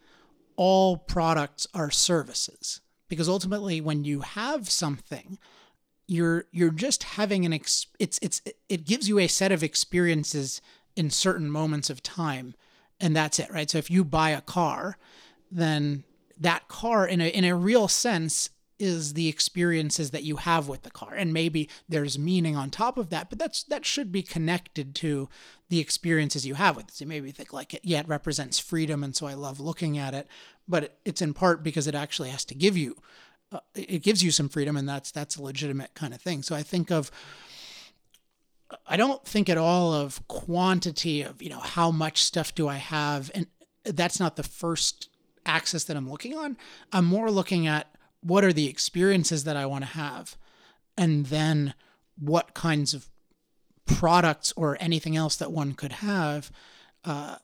all 0.57 0.97
products 0.97 1.67
are 1.75 1.91
services. 1.91 2.81
Because 3.09 3.29
ultimately 3.29 3.81
when 3.81 4.05
you 4.05 4.21
have 4.21 4.69
something 4.69 5.39
you're 6.09 6.45
you're 6.53 6.71
just 6.71 7.03
having 7.03 7.45
an 7.45 7.53
ex- 7.53 7.87
it's 7.99 8.19
it's 8.23 8.41
it 8.69 8.85
gives 8.85 9.09
you 9.09 9.19
a 9.19 9.27
set 9.27 9.51
of 9.53 9.63
experiences 9.63 10.61
in 10.95 11.11
certain 11.11 11.51
moments 11.51 11.91
of 11.91 12.03
time 12.03 12.55
and 13.01 13.15
that's 13.15 13.39
it 13.39 13.51
right? 13.51 13.71
So 13.71 13.79
if 13.79 13.91
you 13.91 14.05
buy 14.05 14.31
a 14.31 14.41
car 14.41 14.99
then 15.51 16.05
that 16.39 16.69
car 16.69 17.07
in 17.07 17.21
a 17.21 17.29
in 17.29 17.45
a 17.45 17.57
real 17.57 17.89
sense 17.89 18.51
is 18.79 19.15
the 19.15 19.29
experiences 19.29 20.11
that 20.11 20.23
you 20.23 20.37
have 20.37 20.69
with 20.69 20.83
the 20.83 20.91
car. 20.91 21.15
And 21.15 21.33
maybe 21.33 21.69
there's 21.89 22.19
meaning 22.19 22.57
on 22.57 22.71
top 22.71 22.99
of 22.99 23.11
that 23.11 23.31
but 23.31 23.39
that's 23.39 23.63
that 23.65 23.85
should 23.85 24.13
be 24.13 24.23
connected 24.23 24.95
to 24.97 25.29
the 25.69 25.81
experiences 25.81 26.47
you 26.47 26.55
have 26.55 26.77
with 26.77 26.89
it. 26.89 26.95
So 26.95 27.05
maybe 27.05 27.31
think 27.31 27.53
like 27.53 27.75
it, 27.75 27.81
yeah 27.85 28.01
it 28.01 28.09
represents 28.09 28.59
freedom 28.59 29.03
and 29.03 29.15
so 29.15 29.27
i 29.27 29.35
love 29.35 29.61
looking 29.61 29.99
at 29.99 30.15
it 30.15 30.29
but 30.69 30.99
it's 31.05 31.23
in 31.23 31.35
part 31.35 31.63
because 31.63 31.87
it 31.87 31.95
actually 31.95 32.31
has 32.31 32.45
to 32.47 32.55
give 32.55 32.77
you 32.77 32.97
uh, 33.53 33.61
it 33.75 34.03
gives 34.03 34.23
you 34.23 34.31
some 34.31 34.49
freedom 34.49 34.77
and 34.77 34.89
that's 34.89 35.11
that's 35.11 35.37
a 35.37 35.43
legitimate 35.43 35.95
kind 35.95 36.13
of 36.13 36.21
thing. 36.21 36.43
So 36.43 36.55
i 36.55 36.63
think 36.63 36.91
of 36.91 37.11
i 38.87 38.97
don't 38.97 39.25
think 39.25 39.49
at 39.49 39.59
all 39.59 39.93
of 39.93 40.27
quantity 40.29 41.23
of 41.23 41.41
you 41.41 41.49
know 41.49 41.61
how 41.61 41.91
much 41.91 42.23
stuff 42.23 42.55
do 42.55 42.67
i 42.67 42.75
have 42.77 43.31
and 43.33 43.47
that's 43.85 44.19
not 44.19 44.35
the 44.35 44.43
first 44.43 45.09
axis 45.47 45.85
that 45.85 45.97
i'm 45.97 46.11
looking 46.11 46.37
on. 46.37 46.57
I'm 46.93 47.05
more 47.05 47.31
looking 47.31 47.67
at 47.67 47.96
what 48.21 48.45
are 48.45 48.53
the 48.53 48.69
experiences 48.69 49.45
that 49.45 49.57
i 49.57 49.67
want 49.67 49.85
to 49.85 49.91
have 49.91 50.37
and 50.97 51.27
then 51.27 51.75
what 52.19 52.55
kinds 52.55 52.95
of 52.95 53.09
products 53.85 54.53
or 54.57 54.77
anything 54.81 55.17
else 55.17 55.37
that 55.37 55.53
one 55.53 55.73
could 55.73 55.93
have 55.93 56.51
uh, 57.05 57.37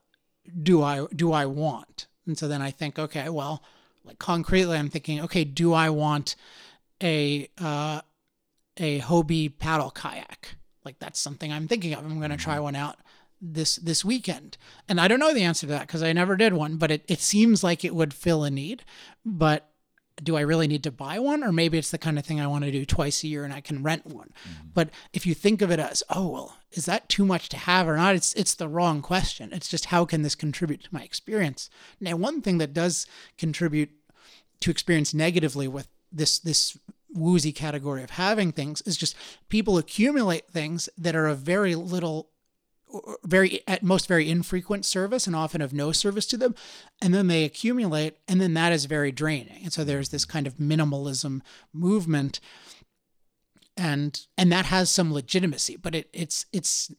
do 0.63 0.83
i 0.83 1.07
do 1.15 1.33
i 1.33 1.47
want 1.47 2.07
and 2.27 2.37
so 2.37 2.49
then 2.49 2.63
i 2.63 2.71
think 2.71 2.99
okay 2.99 3.29
well 3.29 3.63
like 4.05 4.19
concretely, 4.19 4.77
I'm 4.77 4.89
thinking, 4.89 5.21
okay, 5.23 5.45
do 5.45 5.73
I 5.73 5.91
want 5.91 6.37
a 7.03 7.49
uh, 7.59 8.01
a 8.77 9.01
Hobie 9.01 9.57
paddle 9.59 9.91
kayak? 9.91 10.57
Like 10.85 10.99
that's 10.99 11.21
something 11.21 11.53
I'm 11.53 11.69
thinking 11.69 11.95
of. 11.95 12.05
I'm 12.05 12.19
going 12.19 12.31
to 12.31 12.37
try 12.37 12.55
mm-hmm. 12.55 12.65
one 12.65 12.77
out 12.77 12.97
this 13.41 13.77
this 13.77 14.05
weekend, 14.05 14.57
and 14.89 15.01
I 15.01 15.09
don't 15.09 15.21
know 15.21 15.35
the 15.35 15.45
answer 15.45 15.67
to 15.67 15.73
that 15.73 15.87
because 15.87 16.03
I 16.03 16.13
never 16.13 16.37
did 16.37 16.53
one. 16.53 16.77
But 16.77 16.91
it 16.91 17.05
it 17.09 17.21
seems 17.21 17.63
like 17.63 17.85
it 17.85 17.95
would 17.95 18.15
fill 18.15 18.45
a 18.45 18.51
need. 18.51 18.85
But 19.25 19.69
do 20.23 20.37
I 20.37 20.41
really 20.41 20.67
need 20.67 20.83
to 20.85 20.91
buy 20.91 21.19
one? 21.19 21.43
Or 21.43 21.53
maybe 21.53 21.79
it's 21.79 21.91
the 21.91 21.99
kind 21.99 22.19
of 22.19 22.25
thing 22.25 22.41
I 22.41 22.47
want 22.47 22.65
to 22.65 22.71
do 22.71 22.85
twice 22.85 23.25
a 23.25 23.29
year 23.29 23.45
and 23.45 23.53
I 23.53 23.61
can 23.61 23.83
rent 23.83 24.07
one. 24.07 24.33
Mm-hmm. 24.49 24.69
But 24.75 24.91
if 25.13 25.27
you 25.27 25.35
think 25.35 25.63
of 25.63 25.71
it 25.71 25.79
as, 25.79 26.03
oh, 26.11 26.29
well, 26.29 26.57
is 26.73 26.87
that 26.87 27.09
too 27.09 27.25
much 27.25 27.49
to 27.51 27.57
have 27.57 27.89
or 27.89 27.97
not? 27.97 28.15
It's, 28.15 28.33
it's 28.35 28.55
the 28.55 28.69
wrong 28.69 29.03
question. 29.03 29.53
It's 29.53 29.69
just 29.69 29.87
how 29.87 30.05
can 30.05 30.23
this 30.23 30.35
contribute 30.35 30.85
to 30.85 30.89
my 30.93 31.03
experience? 31.03 31.71
Now, 32.01 32.17
one 32.17 32.41
thing 32.41 32.59
that 32.59 32.75
does 32.75 33.07
contribute 33.39 33.91
to 34.61 34.71
experience 34.71 35.13
negatively 35.13 35.69
with 35.69 35.89
this, 36.11 36.39
this 36.39 36.79
woozy 37.15 37.53
category 37.53 38.03
of 38.03 38.11
having 38.11 38.53
things 38.53 38.81
is 38.83 38.97
just 38.97 39.17
people 39.49 39.79
accumulate 39.79 40.49
things 40.49 40.89
that 40.97 41.17
are 41.17 41.27
of 41.27 41.39
very 41.39 41.75
little 41.75 42.29
very 43.25 43.61
at 43.67 43.83
most 43.83 44.07
very 44.09 44.29
infrequent 44.29 44.85
service 44.85 45.27
and 45.27 45.35
often 45.35 45.61
of 45.61 45.73
no 45.73 45.93
service 45.93 46.27
to 46.27 46.37
them. 46.37 46.55
And 47.01 47.15
then 47.15 47.27
they 47.27 47.45
accumulate 47.45 48.17
and 48.29 48.41
then 48.41 48.55
that 48.55 48.73
is 48.73 48.85
very 48.87 49.13
draining. 49.13 49.63
And 49.63 49.73
so 49.73 49.85
there's 49.85 50.11
this 50.11 50.25
kind 50.25 50.47
of 50.47 50.57
minimalism 50.57 51.41
movement. 51.73 52.41
And 53.77 54.21
and 54.37 54.53
that 54.53 54.67
has 54.67 54.91
some 54.91 55.13
legitimacy 55.13 55.77
but 55.77 55.95
it 55.95 56.11
it's 56.13 56.47
it's 56.53 56.93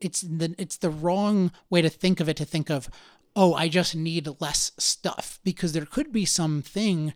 it's 0.00 0.20
the 0.22 0.54
it's 0.58 0.76
the 0.76 0.90
wrong 0.90 1.52
way 1.70 1.80
to 1.80 1.88
think 1.88 2.20
of 2.20 2.28
it 2.28 2.36
to 2.38 2.44
think 2.44 2.68
of 2.70 2.90
oh 3.36 3.54
i 3.54 3.68
just 3.68 3.94
need 3.94 4.28
less 4.40 4.72
stuff. 4.78 5.38
Because 5.44 5.72
there 5.72 5.86
could 5.86 6.12
be 6.12 6.24
something 6.24 7.14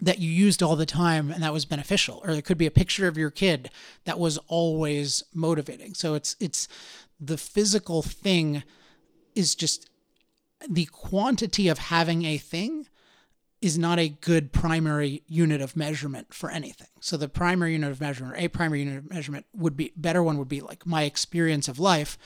that 0.00 0.18
you 0.18 0.30
used 0.30 0.62
all 0.62 0.76
the 0.76 0.86
time 0.86 1.30
and 1.30 1.42
that 1.42 1.52
was 1.52 1.64
beneficial 1.64 2.20
or 2.24 2.30
it 2.30 2.44
could 2.44 2.58
be 2.58 2.66
a 2.66 2.70
picture 2.70 3.06
of 3.06 3.18
your 3.18 3.30
kid 3.30 3.70
that 4.04 4.18
was 4.18 4.38
always 4.48 5.22
motivating 5.34 5.94
so 5.94 6.14
it's 6.14 6.36
it's 6.40 6.68
the 7.20 7.36
physical 7.36 8.02
thing 8.02 8.62
is 9.34 9.54
just 9.54 9.90
the 10.68 10.86
quantity 10.86 11.68
of 11.68 11.78
having 11.78 12.24
a 12.24 12.38
thing 12.38 12.86
is 13.60 13.78
not 13.78 13.98
a 13.98 14.08
good 14.08 14.52
primary 14.52 15.22
unit 15.26 15.60
of 15.60 15.76
measurement 15.76 16.32
for 16.32 16.50
anything. 16.50 16.88
So 17.00 17.16
the 17.16 17.28
primary 17.28 17.72
unit 17.72 17.90
of 17.90 18.00
measurement, 18.00 18.36
or 18.36 18.40
a 18.40 18.48
primary 18.48 18.80
unit 18.80 18.98
of 18.98 19.10
measurement 19.10 19.44
would 19.54 19.76
be 19.76 19.92
better 19.96 20.22
one 20.22 20.38
would 20.38 20.48
be 20.48 20.62
like 20.62 20.86
my 20.86 21.02
experience 21.02 21.68
of 21.68 21.78
life. 21.78 22.16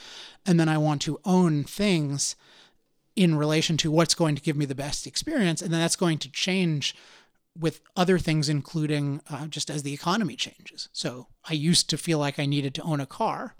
And 0.46 0.60
then 0.60 0.68
I 0.68 0.78
want 0.78 1.02
to 1.02 1.18
own 1.24 1.64
things 1.64 2.36
in 3.16 3.34
relation 3.34 3.76
to 3.78 3.90
what's 3.90 4.14
going 4.14 4.36
to 4.36 4.42
give 4.42 4.56
me 4.56 4.64
the 4.64 4.74
best 4.74 5.06
experience. 5.06 5.60
And 5.60 5.72
then 5.72 5.80
that's 5.80 5.96
going 5.96 6.18
to 6.18 6.30
change 6.30 6.94
with 7.58 7.80
other 7.96 8.18
things, 8.18 8.48
including 8.48 9.20
uh, 9.30 9.46
just 9.46 9.70
as 9.70 9.82
the 9.82 9.94
economy 9.94 10.36
changes. 10.36 10.88
So 10.92 11.28
I 11.48 11.54
used 11.54 11.88
to 11.90 11.98
feel 11.98 12.18
like 12.18 12.38
I 12.38 12.46
needed 12.46 12.74
to 12.74 12.82
own 12.82 13.00
a 13.00 13.06
car, 13.06 13.54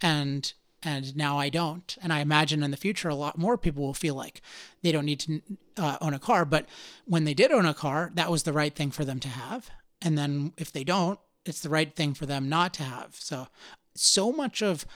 and 0.00 0.52
and 0.82 1.16
now 1.16 1.38
I 1.38 1.48
don't. 1.48 1.96
And 2.02 2.12
I 2.12 2.20
imagine 2.20 2.62
in 2.62 2.70
the 2.70 2.76
future, 2.76 3.08
a 3.08 3.14
lot 3.14 3.36
more 3.36 3.58
people 3.58 3.82
will 3.82 3.94
feel 3.94 4.14
like 4.14 4.42
they 4.82 4.92
don't 4.92 5.06
need 5.06 5.20
to 5.20 5.42
uh, 5.76 5.98
own 6.00 6.14
a 6.14 6.20
car. 6.20 6.44
But 6.44 6.66
when 7.04 7.24
they 7.24 7.34
did 7.34 7.50
own 7.50 7.66
a 7.66 7.74
car, 7.74 8.12
that 8.14 8.30
was 8.30 8.44
the 8.44 8.52
right 8.52 8.74
thing 8.74 8.90
for 8.90 9.04
them 9.04 9.18
to 9.20 9.28
have. 9.28 9.70
And 10.00 10.16
then 10.16 10.52
if 10.56 10.70
they 10.70 10.84
don't, 10.84 11.18
it's 11.44 11.62
the 11.62 11.68
right 11.68 11.94
thing 11.96 12.14
for 12.14 12.26
them 12.26 12.48
not 12.48 12.74
to 12.74 12.84
have. 12.84 13.16
So, 13.18 13.48
so 13.96 14.30
much 14.30 14.62
of 14.62 14.86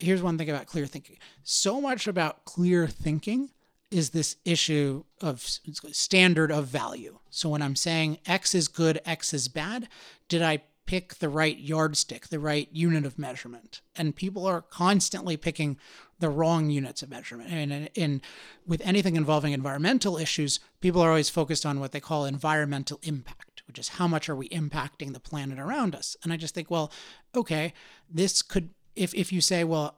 here's 0.00 0.22
one 0.22 0.38
thing 0.38 0.50
about 0.50 0.66
clear 0.66 0.86
thinking. 0.86 1.18
So 1.42 1.80
much 1.80 2.06
about 2.06 2.44
clear 2.44 2.86
thinking 2.86 3.50
is 3.90 4.10
this 4.10 4.36
issue 4.44 5.04
of 5.20 5.40
standard 5.40 6.50
of 6.50 6.66
value. 6.66 7.18
So 7.30 7.48
when 7.48 7.62
I'm 7.62 7.76
saying 7.76 8.18
X 8.26 8.54
is 8.54 8.68
good, 8.68 9.00
X 9.04 9.32
is 9.32 9.48
bad, 9.48 9.88
did 10.28 10.42
I 10.42 10.62
pick 10.86 11.16
the 11.16 11.28
right 11.28 11.58
yardstick, 11.58 12.28
the 12.28 12.38
right 12.38 12.68
unit 12.72 13.04
of 13.04 13.18
measurement? 13.18 13.80
And 13.96 14.16
people 14.16 14.46
are 14.46 14.62
constantly 14.62 15.36
picking 15.36 15.78
the 16.18 16.30
wrong 16.30 16.70
units 16.70 17.02
of 17.02 17.10
measurement. 17.10 17.50
And 17.50 17.90
in, 17.94 18.22
with 18.66 18.80
anything 18.84 19.16
involving 19.16 19.52
environmental 19.52 20.16
issues, 20.16 20.60
people 20.80 21.00
are 21.00 21.10
always 21.10 21.28
focused 21.30 21.64
on 21.64 21.78
what 21.78 21.92
they 21.92 22.00
call 22.00 22.24
environmental 22.24 22.98
impact, 23.02 23.62
which 23.66 23.78
is 23.78 23.88
how 23.88 24.08
much 24.08 24.28
are 24.28 24.36
we 24.36 24.48
impacting 24.48 25.12
the 25.12 25.20
planet 25.20 25.58
around 25.58 25.94
us? 25.94 26.16
And 26.22 26.32
I 26.32 26.36
just 26.36 26.54
think, 26.54 26.70
well, 26.70 26.90
okay, 27.34 27.72
this 28.10 28.42
could 28.42 28.70
if 28.96 29.14
if 29.14 29.32
you 29.32 29.40
say, 29.40 29.64
well, 29.64 29.97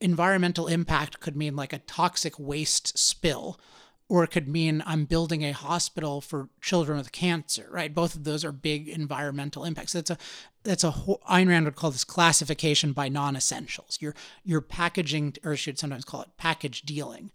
environmental 0.00 0.66
impact 0.66 1.20
could 1.20 1.36
mean 1.36 1.56
like 1.56 1.72
a 1.72 1.78
toxic 1.78 2.38
waste 2.38 2.96
spill 2.98 3.58
or 4.08 4.24
it 4.24 4.30
could 4.30 4.48
mean 4.48 4.82
I'm 4.86 5.04
building 5.04 5.42
a 5.44 5.52
hospital 5.52 6.20
for 6.20 6.48
children 6.62 6.96
with 6.96 7.12
cancer, 7.12 7.68
right? 7.70 7.94
Both 7.94 8.14
of 8.14 8.24
those 8.24 8.44
are 8.44 8.52
big 8.52 8.88
environmental 8.88 9.64
impacts. 9.64 9.92
That's 9.92 10.10
a 10.10 10.18
that's 10.62 10.84
a 10.84 10.92
Ayn 10.92 11.48
Rand 11.48 11.66
would 11.66 11.76
call 11.76 11.90
this 11.90 12.04
classification 12.04 12.92
by 12.92 13.08
non-essentials. 13.08 13.98
You're 14.00 14.14
you're 14.44 14.62
packaging, 14.62 15.36
or 15.44 15.56
should 15.56 15.78
sometimes 15.78 16.04
call 16.04 16.22
it 16.22 16.28
package 16.38 16.82
dealing, 16.82 17.30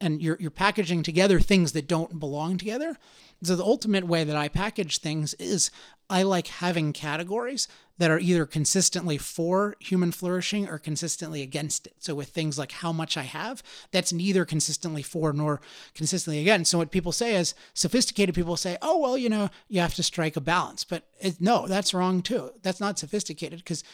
and 0.00 0.22
you're 0.22 0.36
you're 0.38 0.50
packaging 0.52 1.02
together 1.02 1.40
things 1.40 1.72
that 1.72 1.88
don't 1.88 2.20
belong 2.20 2.58
together. 2.58 2.96
So 3.42 3.56
the 3.56 3.64
ultimate 3.64 4.06
way 4.06 4.22
that 4.22 4.36
I 4.36 4.48
package 4.48 4.98
things 4.98 5.34
is 5.34 5.70
I 6.08 6.22
like 6.22 6.46
having 6.46 6.92
categories 6.92 7.66
that 7.98 8.10
are 8.10 8.18
either 8.18 8.44
consistently 8.44 9.16
for 9.16 9.76
human 9.78 10.10
flourishing 10.10 10.68
or 10.68 10.78
consistently 10.78 11.42
against 11.42 11.86
it. 11.86 11.94
So 11.98 12.14
with 12.14 12.28
things 12.28 12.58
like 12.58 12.72
how 12.72 12.92
much 12.92 13.16
I 13.16 13.22
have, 13.22 13.62
that's 13.92 14.12
neither 14.12 14.44
consistently 14.44 15.02
for 15.02 15.32
nor 15.32 15.60
consistently 15.94 16.40
against. 16.40 16.70
So 16.70 16.78
what 16.78 16.90
people 16.90 17.12
say 17.12 17.36
is 17.36 17.54
sophisticated 17.72 18.34
people 18.34 18.56
say, 18.56 18.76
"Oh, 18.82 18.98
well, 18.98 19.16
you 19.16 19.28
know, 19.28 19.50
you 19.68 19.80
have 19.80 19.94
to 19.94 20.02
strike 20.02 20.36
a 20.36 20.40
balance." 20.40 20.84
But 20.84 21.06
it, 21.20 21.40
no, 21.40 21.66
that's 21.66 21.94
wrong 21.94 22.22
too. 22.22 22.50
That's 22.62 22.80
not 22.80 22.98
sophisticated 22.98 23.60
because 23.60 23.84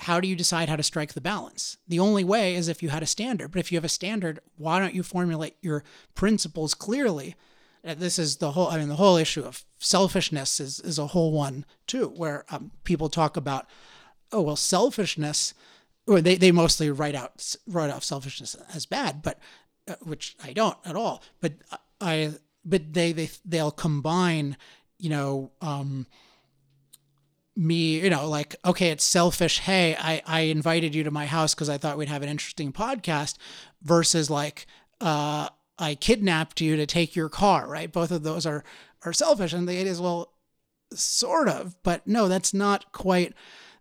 how 0.00 0.20
do 0.20 0.28
you 0.28 0.36
decide 0.36 0.68
how 0.68 0.76
to 0.76 0.82
strike 0.82 1.14
the 1.14 1.20
balance? 1.20 1.76
The 1.88 1.98
only 1.98 2.22
way 2.22 2.54
is 2.54 2.68
if 2.68 2.82
you 2.82 2.90
had 2.90 3.02
a 3.02 3.06
standard. 3.06 3.50
But 3.50 3.58
if 3.58 3.72
you 3.72 3.76
have 3.76 3.84
a 3.84 3.88
standard, 3.88 4.38
why 4.56 4.78
don't 4.78 4.94
you 4.94 5.02
formulate 5.02 5.56
your 5.60 5.82
principles 6.14 6.74
clearly 6.74 7.34
this 7.94 8.18
is 8.18 8.36
the 8.36 8.52
whole 8.52 8.68
i 8.68 8.78
mean 8.78 8.88
the 8.88 8.96
whole 8.96 9.16
issue 9.16 9.42
of 9.42 9.64
selfishness 9.78 10.60
is, 10.60 10.80
is 10.80 10.98
a 10.98 11.08
whole 11.08 11.32
one 11.32 11.64
too 11.86 12.08
where 12.16 12.44
um, 12.50 12.70
people 12.84 13.08
talk 13.08 13.36
about 13.36 13.66
oh 14.32 14.42
well 14.42 14.56
selfishness 14.56 15.54
or 16.06 16.20
they, 16.20 16.36
they 16.36 16.52
mostly 16.52 16.90
write 16.90 17.14
out 17.14 17.54
write 17.66 17.90
off 17.90 18.04
selfishness 18.04 18.56
as 18.74 18.86
bad 18.86 19.22
but 19.22 19.38
uh, 19.88 19.94
which 20.02 20.36
i 20.44 20.52
don't 20.52 20.76
at 20.84 20.96
all. 20.96 21.22
But 21.40 21.54
i 22.00 22.34
but 22.64 22.92
they 22.92 23.12
they 23.12 23.30
they'll 23.44 23.70
combine 23.70 24.56
you 24.98 25.10
know 25.10 25.50
um 25.60 26.06
me 27.56 28.00
you 28.00 28.10
know 28.10 28.28
like 28.28 28.54
okay 28.64 28.90
it's 28.90 29.04
selfish 29.04 29.60
hey 29.60 29.96
i 29.98 30.22
i 30.26 30.40
invited 30.40 30.94
you 30.94 31.02
to 31.02 31.10
my 31.10 31.26
house 31.26 31.54
because 31.54 31.68
i 31.68 31.76
thought 31.76 31.98
we'd 31.98 32.08
have 32.08 32.22
an 32.22 32.28
interesting 32.28 32.72
podcast 32.72 33.36
versus 33.82 34.30
like 34.30 34.66
uh 35.00 35.48
I 35.78 35.94
kidnapped 35.94 36.60
you 36.60 36.76
to 36.76 36.86
take 36.86 37.14
your 37.14 37.28
car, 37.28 37.68
right? 37.68 37.92
Both 37.92 38.10
of 38.10 38.22
those 38.22 38.46
are 38.46 38.64
are 39.04 39.12
selfish, 39.12 39.52
and 39.52 39.68
the 39.68 39.78
idea 39.78 39.92
is 39.92 40.00
well, 40.00 40.32
sort 40.92 41.48
of, 41.48 41.76
but 41.82 42.06
no, 42.06 42.28
that's 42.28 42.52
not 42.52 42.92
quite 42.92 43.34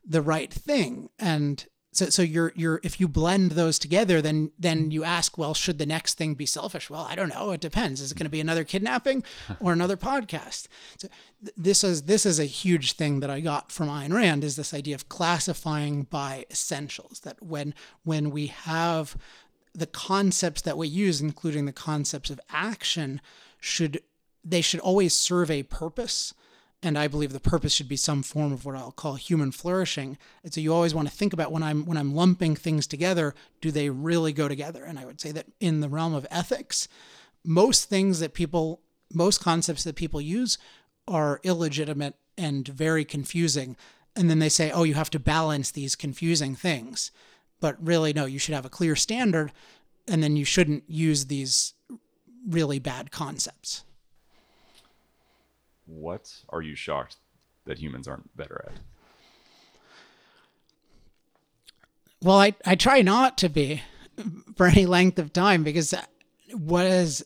the 0.05 0.21
right 0.21 0.53
thing. 0.53 1.09
And 1.19 1.65
so, 1.97 2.09
so 2.09 2.21
you're 2.21 2.53
you're 2.55 2.79
if 2.83 2.99
you 2.99 3.07
blend 3.07 3.51
those 3.51 3.79
together, 3.79 4.21
then 4.21 4.51
then 4.59 4.91
you 4.91 5.03
ask, 5.03 5.35
well, 5.37 5.55
should 5.55 5.79
the 5.79 5.85
next 5.85 6.13
thing 6.13 6.35
be 6.35 6.45
selfish? 6.45 6.89
Well, 6.91 7.07
I 7.09 7.15
don't 7.15 7.29
know. 7.29 7.51
It 7.51 7.61
depends. 7.61 8.01
Is 8.01 8.11
it 8.11 8.17
going 8.17 8.25
to 8.25 8.29
be 8.29 8.39
another 8.39 8.63
kidnapping 8.63 9.23
or 9.59 9.73
another 9.73 9.97
podcast? 9.97 10.67
So 10.97 11.07
th- 11.41 11.53
this 11.57 11.83
is 11.83 12.03
this 12.03 12.25
is 12.25 12.39
a 12.39 12.45
huge 12.45 12.93
thing 12.93 13.19
that 13.21 13.31
I 13.31 13.39
got 13.39 13.71
from 13.71 13.87
Ayn 13.87 14.13
Rand 14.13 14.43
is 14.43 14.55
this 14.55 14.75
idea 14.75 14.93
of 14.93 15.09
classifying 15.09 16.03
by 16.03 16.45
essentials. 16.51 17.21
That 17.21 17.41
when 17.41 17.73
when 18.03 18.29
we 18.29 18.47
have 18.47 19.17
the 19.77 19.87
concepts 19.87 20.61
that 20.63 20.77
we 20.77 20.87
use, 20.87 21.21
including 21.21 21.65
the 21.65 21.71
concepts 21.71 22.31
of 22.31 22.41
action, 22.49 23.21
should 23.61 24.01
they 24.43 24.61
should 24.61 24.79
always 24.79 25.13
serve 25.13 25.51
a 25.51 25.63
purpose. 25.63 26.33
And 26.81 26.97
I 26.97 27.07
believe 27.07 27.33
the 27.33 27.39
purpose 27.39 27.73
should 27.73 27.89
be 27.89 27.97
some 27.97 28.23
form 28.23 28.53
of 28.53 28.63
what 28.63 28.75
I'll 28.75 28.91
call 28.91 29.15
human 29.15 29.51
flourishing. 29.51 30.17
And 30.43 30.53
so 30.53 30.61
you 30.61 30.73
always 30.73 30.93
want 30.93 31.07
to 31.07 31.13
think 31.13 31.33
about 31.33 31.51
when 31.51 31.63
I'm 31.63 31.85
when 31.85 31.97
I'm 31.97 32.15
lumping 32.15 32.55
things 32.55 32.87
together, 32.87 33.35
do 33.61 33.71
they 33.71 33.89
really 33.89 34.33
go 34.33 34.47
together? 34.47 34.83
And 34.83 34.97
I 34.97 35.05
would 35.05 35.21
say 35.21 35.31
that 35.31 35.47
in 35.59 35.81
the 35.81 35.89
realm 35.89 36.15
of 36.15 36.27
ethics, 36.31 36.87
most 37.43 37.87
things 37.87 38.19
that 38.19 38.33
people 38.33 38.81
most 39.13 39.41
concepts 39.41 39.83
that 39.83 39.95
people 39.95 40.19
use 40.19 40.57
are 41.07 41.39
illegitimate 41.43 42.15
and 42.37 42.67
very 42.67 43.05
confusing. 43.05 43.77
And 44.15 44.29
then 44.29 44.39
they 44.39 44.49
say, 44.49 44.71
oh, 44.71 44.83
you 44.83 44.95
have 44.95 45.11
to 45.11 45.19
balance 45.19 45.71
these 45.71 45.95
confusing 45.95 46.55
things. 46.55 47.11
But 47.59 47.75
really, 47.85 48.13
no, 48.13 48.25
you 48.25 48.39
should 48.39 48.53
have 48.55 48.65
a 48.65 48.69
clear 48.69 48.95
standard, 48.95 49.51
and 50.07 50.21
then 50.21 50.35
you 50.35 50.45
shouldn't 50.45 50.83
use 50.87 51.25
these 51.25 51.73
really 52.47 52.79
bad 52.79 53.11
concepts. 53.11 53.83
What 55.85 56.33
are 56.49 56.61
you 56.61 56.75
shocked 56.75 57.17
that 57.65 57.79
humans 57.79 58.07
aren't 58.07 58.35
better 58.35 58.65
at? 58.67 58.79
Well, 62.21 62.39
I, 62.39 62.55
I 62.65 62.75
try 62.75 63.01
not 63.01 63.37
to 63.39 63.49
be 63.49 63.81
for 64.55 64.65
any 64.67 64.85
length 64.85 65.19
of 65.19 65.31
time 65.33 65.63
because 65.63 65.93
what 66.51 66.85
is, 66.85 67.23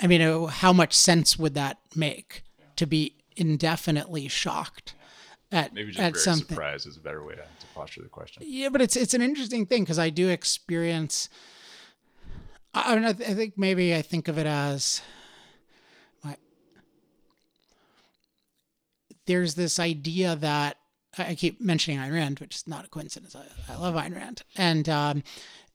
I 0.00 0.06
mean, 0.06 0.22
oh, 0.22 0.46
how 0.46 0.72
much 0.72 0.94
sense 0.94 1.38
would 1.38 1.54
that 1.54 1.78
make 1.94 2.42
to 2.76 2.86
be 2.86 3.16
indefinitely 3.36 4.28
shocked 4.28 4.94
at, 5.52 5.74
Maybe 5.74 5.92
just 5.92 6.00
at 6.00 6.16
something? 6.16 6.48
surprised 6.48 6.86
is 6.86 6.96
a 6.96 7.00
better 7.00 7.24
way 7.24 7.34
to 7.34 7.57
to 7.86 8.02
the 8.02 8.08
question. 8.08 8.42
Yeah, 8.46 8.68
but 8.68 8.82
it's 8.82 8.96
it's 8.96 9.14
an 9.14 9.22
interesting 9.22 9.66
thing 9.66 9.82
because 9.82 9.98
I 9.98 10.10
do 10.10 10.28
experience. 10.28 11.28
I, 12.74 12.94
mean, 12.94 13.04
I, 13.04 13.12
th- 13.12 13.28
I 13.30 13.34
think 13.34 13.54
maybe 13.56 13.94
I 13.94 14.02
think 14.02 14.28
of 14.28 14.38
it 14.38 14.46
as 14.46 15.00
my, 16.22 16.36
there's 19.26 19.54
this 19.54 19.78
idea 19.78 20.36
that 20.36 20.76
I 21.16 21.34
keep 21.34 21.60
mentioning 21.60 21.98
Ayn 21.98 22.12
Rand, 22.12 22.40
which 22.40 22.56
is 22.56 22.68
not 22.68 22.84
a 22.84 22.88
coincidence. 22.88 23.34
I, 23.34 23.72
I 23.72 23.76
love 23.76 23.94
Ayn 23.94 24.14
Rand, 24.14 24.42
and 24.56 24.88
um, 24.88 25.22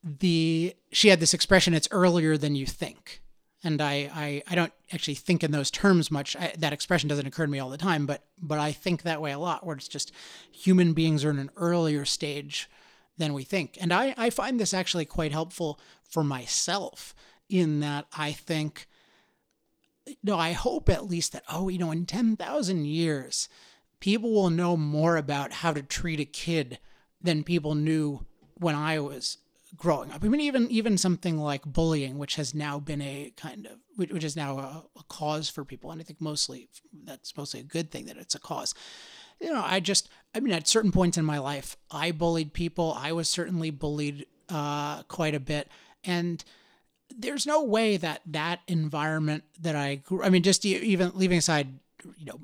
the 0.04 0.76
she 0.92 1.10
had 1.10 1.20
this 1.20 1.34
expression: 1.34 1.74
"It's 1.74 1.88
earlier 1.92 2.38
than 2.38 2.56
you 2.56 2.66
think." 2.66 3.23
And 3.64 3.82
I, 3.82 4.12
I, 4.14 4.44
I 4.48 4.56
don't 4.56 4.74
actually 4.92 5.16
think 5.16 5.44
in 5.44 5.52
those 5.52 5.72
terms 5.72 6.12
much. 6.12 6.36
I, 6.36 6.54
that 6.58 6.74
expression 6.74 7.08
doesn't 7.08 7.28
occur 7.28 7.46
to 7.46 7.52
me 7.52 7.60
all 7.60 7.70
the 7.70 7.78
time, 7.78 8.06
but 8.06 8.24
but 8.42 8.60
I 8.60 8.72
think 8.72 9.04
that 9.04 9.22
way 9.22 9.32
a 9.32 9.40
lot. 9.40 9.66
Where 9.66 9.76
it's 9.76 9.88
just 9.88 10.12
human 10.52 10.94
beings 10.94 11.24
are 11.24 11.30
in 11.30 11.40
an 11.40 11.52
earlier 11.56 12.04
stage 12.04 12.70
than 13.18 13.34
we 13.34 13.44
think, 13.44 13.78
and 13.80 13.94
I, 13.94 14.14
I 14.18 14.30
find 14.30 14.60
this 14.60 14.74
actually 14.74 15.06
quite 15.06 15.32
helpful 15.32 15.80
for 16.04 16.24
myself 16.24 17.16
in 17.50 17.80
that 17.80 18.06
I 18.18 18.32
think 18.32 18.88
no, 20.24 20.38
I 20.38 20.52
hope 20.52 20.90
at 20.90 21.08
least 21.10 21.32
that, 21.34 21.44
oh, 21.50 21.70
you 21.70 21.78
know, 21.78 21.92
in 21.92 22.06
10,000 22.06 22.86
years, 22.86 23.48
people 24.00 24.32
will 24.34 24.50
know 24.50 24.76
more 24.76 25.18
about 25.18 25.54
how 25.54 25.72
to 25.74 25.82
treat 25.82 26.20
a 26.20 26.26
kid 26.26 26.80
than 27.22 27.44
people 27.44 27.76
knew 27.76 28.26
when 28.56 28.76
I 28.76 29.00
was 29.00 29.38
growing 29.76 30.12
up. 30.12 30.24
I 30.24 30.28
mean, 30.28 30.42
even 30.42 30.70
even 30.70 30.98
something 30.98 31.38
like 31.38 31.64
bullying, 31.66 32.18
which 32.18 32.36
has 32.36 32.54
now 32.54 32.80
been 32.80 33.02
a 33.02 33.32
kind 33.36 33.66
of 33.68 33.80
which 33.96 34.24
is 34.24 34.36
now 34.36 34.58
a, 34.58 34.84
a, 34.98 35.04
cause 35.10 35.50
for 35.50 35.64
people, 35.64 35.92
and 35.92 36.02
I 36.02 36.04
think 36.04 36.22
mostly 36.22 36.70
that's 37.04 37.36
mostly 37.38 37.60
a 37.60 37.64
good 37.64 37.92
thing 37.92 38.06
that 38.06 38.18
it's 38.18 38.36
a 38.36 38.40
cause. 38.40 38.74
You 39.40 39.52
know, 39.52 39.64
I 39.64 39.80
just 39.80 40.10
I 40.36 40.40
mean, 40.40 40.54
at 40.54 40.68
certain 40.68 40.92
points 40.92 41.18
in 41.18 41.26
my 41.26 41.40
life, 41.40 41.78
I 41.92 42.12
bullied 42.12 42.54
people. 42.54 42.96
I 42.98 43.12
was 43.12 43.28
certainly 43.30 43.70
bullied 43.70 44.26
uh, 44.50 45.04
quite 45.04 45.36
a 45.36 45.40
bit, 45.40 45.68
and 46.04 46.44
there's 47.16 47.46
no 47.46 47.64
way 47.64 47.98
that 47.98 48.22
that 48.26 48.62
environment 48.68 49.44
that 49.60 49.76
I 49.76 49.96
grew, 49.96 50.24
I 50.24 50.30
mean, 50.30 50.44
just 50.44 50.66
even 50.66 51.12
leaving 51.16 51.38
aside, 51.38 51.68
you 52.18 52.26
know, 52.26 52.40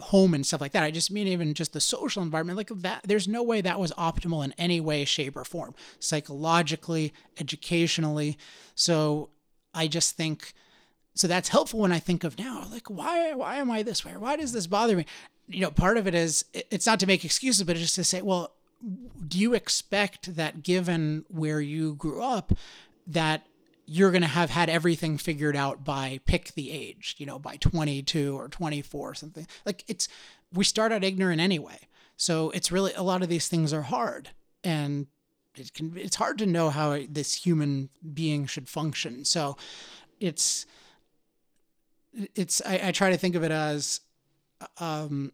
home 0.00 0.34
and 0.34 0.44
stuff 0.46 0.60
like 0.60 0.72
that. 0.72 0.82
I 0.82 0.90
just 0.90 1.10
mean 1.10 1.26
even 1.28 1.54
just 1.54 1.72
the 1.72 1.80
social 1.80 2.22
environment 2.22 2.56
like 2.56 2.70
that. 2.82 3.02
There's 3.04 3.28
no 3.28 3.42
way 3.42 3.60
that 3.60 3.78
was 3.78 3.92
optimal 3.92 4.44
in 4.44 4.52
any 4.58 4.80
way, 4.80 5.04
shape, 5.04 5.36
or 5.36 5.44
form, 5.44 5.74
psychologically, 5.98 7.12
educationally. 7.38 8.38
So 8.74 9.30
I 9.72 9.86
just 9.86 10.16
think 10.16 10.52
so 11.14 11.28
that's 11.28 11.48
helpful 11.48 11.80
when 11.80 11.92
I 11.92 12.00
think 12.00 12.24
of 12.24 12.38
now, 12.38 12.66
like 12.70 12.88
why 12.90 13.34
why 13.34 13.56
am 13.56 13.70
I 13.70 13.82
this 13.82 14.04
way? 14.04 14.16
why 14.16 14.36
does 14.36 14.52
this 14.52 14.66
bother 14.66 14.96
me? 14.96 15.06
You 15.48 15.60
know, 15.60 15.70
part 15.70 15.96
of 15.96 16.06
it 16.06 16.14
is 16.14 16.44
it's 16.52 16.86
not 16.86 17.00
to 17.00 17.06
make 17.06 17.24
excuses, 17.24 17.64
but 17.64 17.76
it's 17.76 17.82
just 17.82 17.94
to 17.96 18.04
say, 18.04 18.22
well, 18.22 18.52
do 19.26 19.38
you 19.38 19.54
expect 19.54 20.36
that 20.36 20.62
given 20.62 21.24
where 21.28 21.60
you 21.60 21.94
grew 21.94 22.22
up, 22.22 22.52
that 23.06 23.46
you're 23.86 24.10
going 24.10 24.22
to 24.22 24.28
have 24.28 24.50
had 24.50 24.68
everything 24.68 25.18
figured 25.18 25.56
out 25.56 25.84
by 25.84 26.20
pick 26.24 26.52
the 26.54 26.70
age, 26.70 27.14
you 27.18 27.26
know, 27.26 27.38
by 27.38 27.56
22 27.56 28.38
or 28.38 28.48
24 28.48 29.10
or 29.10 29.14
something. 29.14 29.46
Like 29.66 29.84
it's, 29.88 30.08
we 30.52 30.64
start 30.64 30.92
out 30.92 31.04
ignorant 31.04 31.40
anyway. 31.40 31.78
So 32.16 32.50
it's 32.50 32.72
really, 32.72 32.92
a 32.94 33.02
lot 33.02 33.22
of 33.22 33.28
these 33.28 33.48
things 33.48 33.72
are 33.72 33.82
hard 33.82 34.30
and 34.62 35.06
it 35.56 35.74
can, 35.74 35.96
it's 35.96 36.16
hard 36.16 36.38
to 36.38 36.46
know 36.46 36.70
how 36.70 36.98
this 37.08 37.34
human 37.34 37.90
being 38.12 38.46
should 38.46 38.68
function. 38.68 39.24
So 39.24 39.56
it's, 40.20 40.66
it's, 42.34 42.62
I, 42.64 42.80
I 42.84 42.92
try 42.92 43.10
to 43.10 43.18
think 43.18 43.34
of 43.34 43.42
it 43.42 43.50
as, 43.50 44.00
um, 44.78 45.32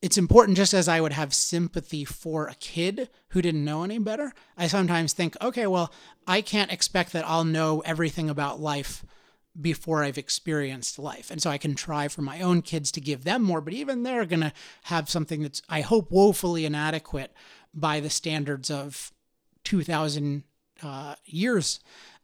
it's 0.00 0.18
important 0.18 0.56
just 0.56 0.74
as 0.74 0.88
I 0.88 1.00
would 1.00 1.12
have 1.12 1.34
sympathy 1.34 2.04
for 2.04 2.46
a 2.46 2.54
kid 2.54 3.08
who 3.30 3.42
didn't 3.42 3.64
know 3.64 3.82
any 3.82 3.98
better. 3.98 4.32
I 4.56 4.68
sometimes 4.68 5.12
think, 5.12 5.36
okay, 5.42 5.66
well, 5.66 5.92
I 6.26 6.40
can't 6.40 6.72
expect 6.72 7.12
that 7.12 7.26
I'll 7.26 7.44
know 7.44 7.80
everything 7.80 8.30
about 8.30 8.60
life 8.60 9.04
before 9.60 10.04
I've 10.04 10.18
experienced 10.18 11.00
life. 11.00 11.30
And 11.30 11.42
so 11.42 11.50
I 11.50 11.58
can 11.58 11.74
try 11.74 12.06
for 12.06 12.22
my 12.22 12.40
own 12.40 12.62
kids 12.62 12.92
to 12.92 13.00
give 13.00 13.24
them 13.24 13.42
more, 13.42 13.60
but 13.60 13.72
even 13.72 14.02
they're 14.02 14.24
going 14.24 14.40
to 14.40 14.52
have 14.84 15.10
something 15.10 15.42
that's, 15.42 15.62
I 15.68 15.80
hope, 15.80 16.12
woefully 16.12 16.64
inadequate 16.64 17.32
by 17.74 17.98
the 17.98 18.10
standards 18.10 18.70
of 18.70 19.12
2000 19.64 20.44
uh, 20.82 21.16
years. 21.24 21.80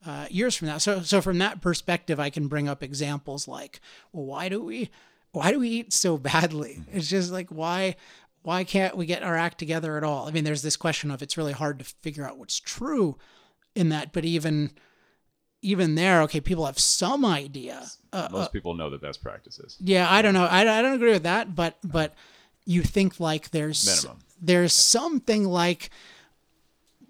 Uh, 0.07 0.27
years 0.29 0.55
from 0.55 0.69
now. 0.69 0.77
So, 0.77 1.01
so 1.01 1.23
from 1.23 1.39
that 1.39 1.63
perspective, 1.63 2.21
I 2.21 2.29
can 2.29 2.47
bring 2.47 2.69
up 2.69 2.83
examples 2.83 3.49
like, 3.49 3.81
well, 4.13 4.27
why 4.27 4.51
do 4.51 4.63
we 4.63 4.91
why 5.35 5.51
do 5.53 5.59
we 5.59 5.69
eat 5.69 5.93
so 5.93 6.17
badly? 6.19 6.83
It's 6.93 7.09
just 7.09 7.33
like 7.33 7.49
why 7.51 7.97
why 8.43 8.65
can't 8.65 8.97
we 8.97 9.07
get 9.07 9.23
our 9.23 9.37
act 9.37 9.59
together 9.59 9.97
at 9.97 10.05
all? 10.05 10.29
I 10.29 10.31
mean, 10.31 10.45
there's 10.45 10.63
this 10.63 10.77
question 10.77 11.11
of 11.11 11.23
it's 11.23 11.37
really 11.37 11.53
hard 11.53 11.79
to 11.79 11.85
figure 11.85 12.27
out 12.27 12.39
what's 12.39 12.61
true 12.61 13.17
in 13.75 13.89
that, 13.89 14.13
but 14.13 14.25
even 14.25 14.71
even 15.63 15.95
there, 15.95 16.21
okay, 16.23 16.41
people 16.41 16.67
have 16.67 16.79
some 16.79 17.25
idea. 17.25 17.87
Uh, 18.13 18.29
Most 18.31 18.47
uh, 18.47 18.49
people 18.51 18.75
know 18.75 18.91
the 18.91 18.99
best 18.99 19.23
practices. 19.23 19.79
Yeah, 19.81 20.07
I 20.11 20.21
don't 20.21 20.35
know. 20.35 20.45
I, 20.45 20.61
I 20.61 20.83
don't 20.83 20.93
agree 20.93 21.13
with 21.13 21.23
that, 21.23 21.55
but 21.55 21.79
but 21.83 22.15
you 22.67 22.83
think 22.83 23.19
like 23.19 23.51
there's 23.51 23.87
Minimum. 23.87 24.23
there's 24.41 24.73
something 24.75 25.45
like 25.45 25.91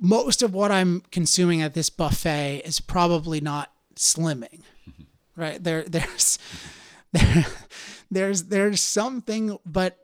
most 0.01 0.43
of 0.43 0.55
what 0.55 0.71
I'm 0.71 1.03
consuming 1.11 1.63
at 1.63 1.75
this 1.75 1.91
buffet 1.91 2.63
is 2.65 2.81
probably 2.81 3.41
not 3.41 3.73
slimming, 3.97 4.63
right? 5.37 5.63
There 5.63 5.83
there's 5.83 6.39
there 6.39 6.84
there's 8.11 8.45
there's 8.45 8.81
something, 8.81 9.59
but 9.65 9.99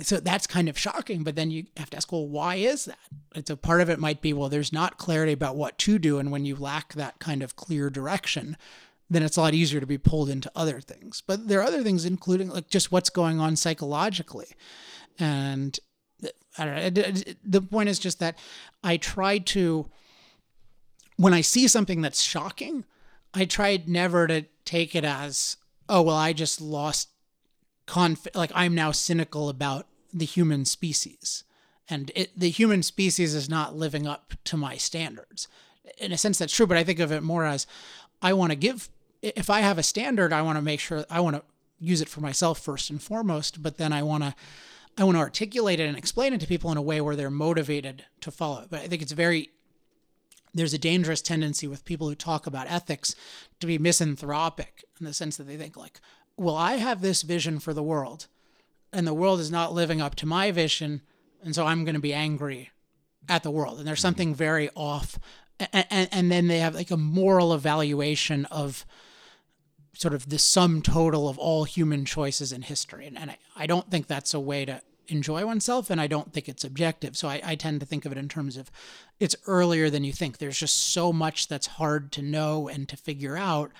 so 0.00 0.20
that's 0.20 0.46
kind 0.46 0.68
of 0.68 0.78
shocking. 0.78 1.24
But 1.24 1.36
then 1.36 1.50
you 1.50 1.66
have 1.76 1.90
to 1.90 1.96
ask, 1.96 2.12
well, 2.12 2.26
why 2.26 2.56
is 2.56 2.84
that? 2.84 2.98
And 3.34 3.46
so 3.46 3.56
part 3.56 3.80
of 3.80 3.88
it 3.88 3.98
might 3.98 4.20
be, 4.20 4.32
well, 4.32 4.48
there's 4.48 4.72
not 4.72 4.98
clarity 4.98 5.32
about 5.32 5.56
what 5.56 5.78
to 5.78 5.98
do, 5.98 6.18
and 6.18 6.30
when 6.30 6.44
you 6.44 6.56
lack 6.56 6.94
that 6.94 7.18
kind 7.18 7.42
of 7.42 7.56
clear 7.56 7.90
direction, 7.90 8.56
then 9.08 9.22
it's 9.22 9.36
a 9.36 9.40
lot 9.40 9.54
easier 9.54 9.80
to 9.80 9.86
be 9.86 9.98
pulled 9.98 10.28
into 10.28 10.50
other 10.54 10.80
things. 10.80 11.22
But 11.26 11.48
there 11.48 11.60
are 11.60 11.66
other 11.66 11.82
things, 11.82 12.04
including 12.04 12.50
like 12.50 12.68
just 12.68 12.92
what's 12.92 13.10
going 13.10 13.40
on 13.40 13.56
psychologically, 13.56 14.48
and 15.18 15.78
I 16.58 16.64
don't 16.64 16.96
know. 16.96 17.32
The 17.44 17.62
point 17.62 17.88
is 17.88 17.98
just 17.98 18.20
that 18.20 18.38
I 18.82 18.96
try 18.96 19.38
to, 19.38 19.88
when 21.16 21.34
I 21.34 21.40
see 21.40 21.68
something 21.68 22.00
that's 22.00 22.22
shocking, 22.22 22.84
I 23.34 23.44
try 23.44 23.82
never 23.86 24.26
to 24.26 24.46
take 24.64 24.94
it 24.94 25.04
as 25.04 25.56
oh 25.88 26.02
well 26.02 26.16
i 26.16 26.32
just 26.32 26.60
lost 26.60 27.08
conf 27.86 28.26
like 28.34 28.50
i'm 28.54 28.74
now 28.74 28.90
cynical 28.92 29.48
about 29.48 29.86
the 30.16 30.24
human 30.24 30.64
species. 30.64 31.44
And 31.88 32.10
it, 32.14 32.38
the 32.38 32.50
human 32.50 32.82
species 32.82 33.34
is 33.34 33.48
not 33.48 33.76
living 33.76 34.06
up 34.06 34.34
to 34.44 34.56
my 34.56 34.76
standards. 34.76 35.46
In 35.98 36.10
a 36.10 36.18
sense 36.18 36.38
that's 36.38 36.54
true 36.54 36.66
but 36.66 36.76
i 36.76 36.82
think 36.82 36.98
of 36.98 37.12
it 37.12 37.22
more 37.22 37.44
as 37.44 37.64
i 38.20 38.32
want 38.32 38.50
to 38.50 38.56
give 38.56 38.88
if 39.22 39.48
i 39.48 39.60
have 39.60 39.78
a 39.78 39.84
standard 39.84 40.32
i 40.32 40.42
want 40.42 40.56
to 40.56 40.62
make 40.62 40.80
sure 40.80 41.04
i 41.08 41.20
want 41.20 41.36
to 41.36 41.44
use 41.78 42.00
it 42.00 42.08
for 42.08 42.20
myself 42.20 42.58
first 42.58 42.90
and 42.90 43.00
foremost 43.00 43.62
but 43.62 43.76
then 43.76 43.92
i 43.92 44.02
want 44.02 44.24
to 44.24 44.34
i 44.98 45.04
want 45.04 45.14
to 45.14 45.20
articulate 45.20 45.78
it 45.78 45.86
and 45.86 45.96
explain 45.96 46.32
it 46.32 46.40
to 46.40 46.46
people 46.48 46.72
in 46.72 46.76
a 46.76 46.82
way 46.82 47.00
where 47.00 47.14
they're 47.14 47.30
motivated 47.30 48.04
to 48.20 48.32
follow 48.32 48.62
it. 48.62 48.68
But 48.68 48.80
i 48.80 48.88
think 48.88 49.00
it's 49.00 49.12
very 49.12 49.50
there's 50.56 50.74
a 50.74 50.78
dangerous 50.78 51.22
tendency 51.22 51.66
with 51.66 51.84
people 51.84 52.08
who 52.08 52.14
talk 52.14 52.46
about 52.46 52.70
ethics 52.70 53.14
to 53.60 53.66
be 53.66 53.78
misanthropic 53.78 54.84
in 54.98 55.06
the 55.06 55.12
sense 55.12 55.36
that 55.36 55.46
they 55.46 55.56
think 55.56 55.76
like, 55.76 56.00
well, 56.36 56.56
I 56.56 56.74
have 56.74 57.00
this 57.00 57.22
vision 57.22 57.58
for 57.58 57.72
the 57.72 57.82
world, 57.82 58.26
and 58.92 59.06
the 59.06 59.14
world 59.14 59.40
is 59.40 59.50
not 59.50 59.72
living 59.72 60.00
up 60.00 60.14
to 60.16 60.26
my 60.26 60.50
vision, 60.50 61.02
and 61.42 61.54
so 61.54 61.66
I'm 61.66 61.84
going 61.84 61.94
to 61.94 62.00
be 62.00 62.14
angry 62.14 62.70
at 63.28 63.42
the 63.42 63.50
world. 63.50 63.78
And 63.78 63.86
there's 63.86 63.98
mm-hmm. 63.98 64.08
something 64.08 64.34
very 64.34 64.70
off. 64.74 65.18
And, 65.58 65.86
and, 65.90 66.08
and 66.12 66.32
then 66.32 66.48
they 66.48 66.58
have 66.58 66.74
like 66.74 66.90
a 66.90 66.96
moral 66.96 67.54
evaluation 67.54 68.44
of 68.46 68.84
sort 69.94 70.12
of 70.12 70.28
the 70.28 70.38
sum 70.38 70.82
total 70.82 71.28
of 71.28 71.38
all 71.38 71.64
human 71.64 72.04
choices 72.04 72.52
in 72.52 72.62
history. 72.62 73.06
And, 73.06 73.16
and 73.16 73.30
I, 73.30 73.38
I 73.56 73.66
don't 73.66 73.90
think 73.90 74.06
that's 74.06 74.34
a 74.34 74.40
way 74.40 74.64
to 74.66 74.82
enjoy 75.08 75.44
oneself 75.44 75.90
and 75.90 76.00
I 76.00 76.06
don't 76.06 76.32
think 76.32 76.48
it's 76.48 76.64
objective. 76.64 77.16
So 77.16 77.28
I, 77.28 77.40
I, 77.44 77.54
tend 77.54 77.80
to 77.80 77.86
think 77.86 78.04
of 78.04 78.12
it 78.12 78.18
in 78.18 78.28
terms 78.28 78.56
of 78.56 78.70
it's 79.20 79.36
earlier 79.46 79.90
than 79.90 80.04
you 80.04 80.12
think. 80.12 80.38
There's 80.38 80.58
just 80.58 80.76
so 80.76 81.12
much 81.12 81.48
that's 81.48 81.66
hard 81.66 82.12
to 82.12 82.22
know 82.22 82.68
and 82.68 82.88
to 82.88 82.96
figure 82.96 83.36
out. 83.36 83.72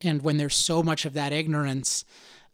And 0.00 0.22
when 0.22 0.36
there's 0.36 0.56
so 0.56 0.82
much 0.82 1.04
of 1.04 1.14
that 1.14 1.32
ignorance, 1.32 2.04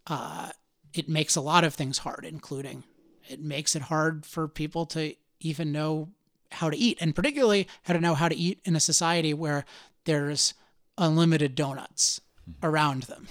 uh, 0.07 0.51
it 0.95 1.09
makes 1.09 1.37
a 1.37 1.41
lot 1.41 1.65
of 1.65 1.75
things 1.75 1.99
hard, 1.99 2.25
including 2.25 2.85
it 3.29 3.41
makes 3.41 3.77
it 3.77 3.83
hard 3.83 4.25
for 4.25 4.49
people 4.49 4.87
to 4.87 5.15
even 5.41 5.73
know 5.73 6.09
how 6.51 6.71
to 6.71 6.77
eat, 6.77 6.99
and 7.01 7.15
particularly 7.15 7.69
how 7.83 7.93
to 7.93 8.01
know 8.01 8.15
how 8.15 8.29
to 8.29 8.37
eat 8.37 8.61
in 8.65 8.75
a 8.75 8.81
society 8.81 9.35
where 9.35 9.65
there's 10.05 10.55
unlimited 10.97 11.55
donuts 11.55 12.21
mm-hmm. 12.49 12.67
around 12.67 13.05
them. 13.05 13.29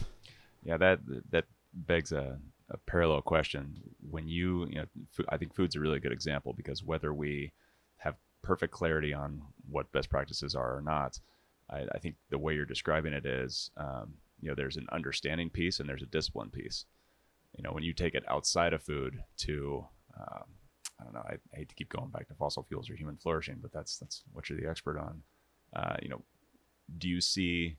Yeah, 0.64 0.78
that 0.78 1.00
that 1.32 1.46
begs 1.74 2.12
a 2.12 2.38
a 2.70 2.78
parallel 2.78 3.22
question. 3.22 3.76
When 4.10 4.28
you, 4.28 4.68
you 4.70 4.76
know, 4.76 4.86
I 5.30 5.38
think 5.38 5.54
food's 5.54 5.76
a 5.76 5.80
really 5.80 6.00
good 6.00 6.12
example 6.12 6.54
because 6.54 6.84
whether 6.84 7.14
we 7.14 7.52
have 7.98 8.16
perfect 8.42 8.74
clarity 8.74 9.14
on 9.14 9.42
what 9.70 9.92
best 9.92 10.10
practices 10.10 10.56
are 10.56 10.78
or 10.78 10.82
not, 10.82 11.20
I, 11.70 11.86
I 11.94 12.00
think 12.00 12.16
the 12.30 12.38
way 12.38 12.56
you're 12.56 12.66
describing 12.66 13.14
it 13.14 13.26
is, 13.26 13.72
um, 13.78 14.14
you 14.42 14.50
know, 14.50 14.56
there's 14.56 14.78
an 14.78 14.88
understanding 14.92 15.50
piece 15.50 15.80
and 15.80 15.88
there's 15.88 16.04
a 16.04 16.08
discipline 16.08 16.50
piece. 16.50 16.86
You 17.58 17.64
know, 17.64 17.72
when 17.72 17.84
you 17.84 17.94
take 17.94 18.14
it 18.14 18.24
outside 18.28 18.74
of 18.74 18.84
food 18.84 19.24
to, 19.38 19.86
um, 20.20 20.44
I 21.00 21.04
don't 21.04 21.14
know, 21.14 21.24
I, 21.28 21.34
I, 21.54 21.58
hate 21.58 21.70
to 21.70 21.76
keep 21.76 21.90
going 21.90 22.10
back 22.10 22.28
to 22.28 22.36
fossil 22.36 22.64
fuels 22.64 22.90
or 22.90 22.96
human 22.96 23.18
flourishing, 23.18 23.58
but 23.62 23.72
that's 23.72 23.98
that's 23.98 24.24
what 24.34 24.50
you're 24.50 24.60
the 24.60 24.70
expert 24.70 24.98
on. 25.00 25.24
Uh, 25.76 25.96
you 26.02 26.10
know, 26.10 26.22
do 26.98 27.08
you 27.08 27.20
see 27.20 27.78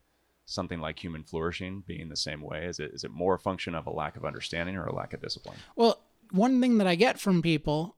something 0.49 0.79
like 0.79 1.03
human 1.03 1.23
flourishing 1.23 1.83
being 1.85 2.09
the 2.09 2.15
same 2.15 2.41
way? 2.41 2.65
Is 2.65 2.79
it 2.79 2.91
is 2.93 3.03
it 3.03 3.11
more 3.11 3.35
a 3.35 3.39
function 3.39 3.75
of 3.75 3.87
a 3.87 3.91
lack 3.91 4.17
of 4.17 4.25
understanding 4.25 4.75
or 4.75 4.85
a 4.85 4.95
lack 4.95 5.13
of 5.13 5.21
discipline? 5.21 5.57
Well, 5.75 6.01
one 6.31 6.59
thing 6.59 6.77
that 6.77 6.87
I 6.87 6.95
get 6.95 7.19
from 7.19 7.41
people 7.41 7.95